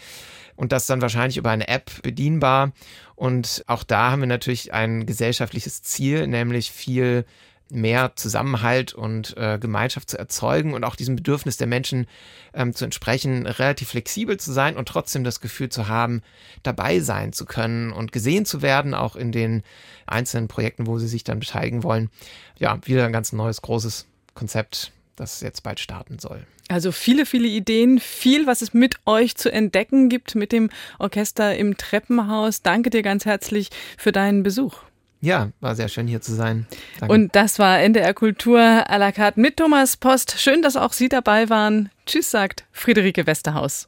und 0.56 0.72
das 0.72 0.86
dann 0.86 1.02
wahrscheinlich 1.02 1.36
über 1.36 1.50
eine 1.50 1.68
App 1.68 1.92
bedienbar. 2.02 2.72
Und 3.16 3.64
auch 3.68 3.84
da 3.84 4.12
haben 4.12 4.22
wir 4.22 4.28
natürlich 4.28 4.74
ein 4.74 5.06
gesellschaftliches 5.06 5.84
Ziel, 5.84 6.28
nämlich 6.28 6.72
viel 6.72 7.26
mehr 7.74 8.16
Zusammenhalt 8.16 8.94
und 8.94 9.36
äh, 9.36 9.58
Gemeinschaft 9.58 10.10
zu 10.10 10.18
erzeugen 10.18 10.74
und 10.74 10.84
auch 10.84 10.96
diesem 10.96 11.16
Bedürfnis 11.16 11.58
der 11.58 11.68
Menschen 11.68 12.08
ähm, 12.54 12.74
zu 12.76 12.86
entsprechen, 12.86 13.48
relativ 13.48 13.90
flexibel 13.90 14.38
zu 14.38 14.52
sein 14.52 14.78
und 14.78 14.88
trotzdem 14.88 15.24
das 15.24 15.42
Gefühl 15.42 15.70
zu 15.70 15.88
haben, 15.88 16.22
dabei 16.62 17.00
sein 17.00 17.34
zu 17.34 17.46
können 17.46 17.92
und 17.92 18.12
gesehen 18.12 18.46
zu 18.46 18.62
werden, 18.62 18.94
auch 18.94 19.16
in 19.16 19.32
den 19.32 19.64
einzelnen 20.06 20.48
Projekten, 20.48 20.86
wo 20.86 21.00
sie 21.00 21.08
sich 21.08 21.24
dann 21.24 21.40
beteiligen 21.40 21.84
wollen. 21.84 22.10
Ja, 22.58 22.80
wieder 22.86 23.06
ein 23.06 23.14
ganz 23.14 23.34
neues, 23.34 23.62
großes 23.62 24.06
Konzept, 24.36 24.92
das 25.16 25.42
jetzt 25.42 25.64
bald 25.64 25.80
starten 25.80 26.20
soll. 26.20 26.46
Also 26.70 26.92
viele, 26.92 27.26
viele 27.26 27.48
Ideen, 27.48 28.00
viel, 28.00 28.48
was 28.48 28.62
es 28.62 28.74
mit 28.74 28.96
euch 29.06 29.36
zu 29.36 29.52
entdecken 29.52 30.10
gibt 30.10 30.36
mit 30.36 30.52
dem 30.52 30.70
Orchester 30.98 31.56
im 31.56 31.78
Treppenhaus. 31.78 32.62
Danke 32.62 32.90
dir 32.90 33.04
ganz 33.04 33.26
herzlich 33.26 33.70
für 33.98 34.12
deinen 34.12 34.44
Besuch. 34.44 34.76
Ja, 35.22 35.52
war 35.62 35.76
sehr 35.76 35.88
schön 35.88 36.08
hier 36.08 36.22
zu 36.22 36.34
sein. 36.34 36.68
Danke. 37.00 37.14
Und 37.14 37.36
das 37.36 37.58
war 37.58 37.80
NDR 37.80 38.14
Kultur 38.14 38.60
à 38.60 38.98
la 38.98 39.12
carte 39.14 39.40
mit 39.40 39.56
Thomas 39.58 39.96
Post. 39.96 40.36
Schön, 40.38 40.62
dass 40.62 40.76
auch 40.76 40.92
Sie 40.92 41.08
dabei 41.08 41.50
waren. 41.50 41.90
Tschüss, 42.06 42.30
sagt 42.30 42.66
Friederike 42.72 43.26
Westerhaus. 43.26 43.88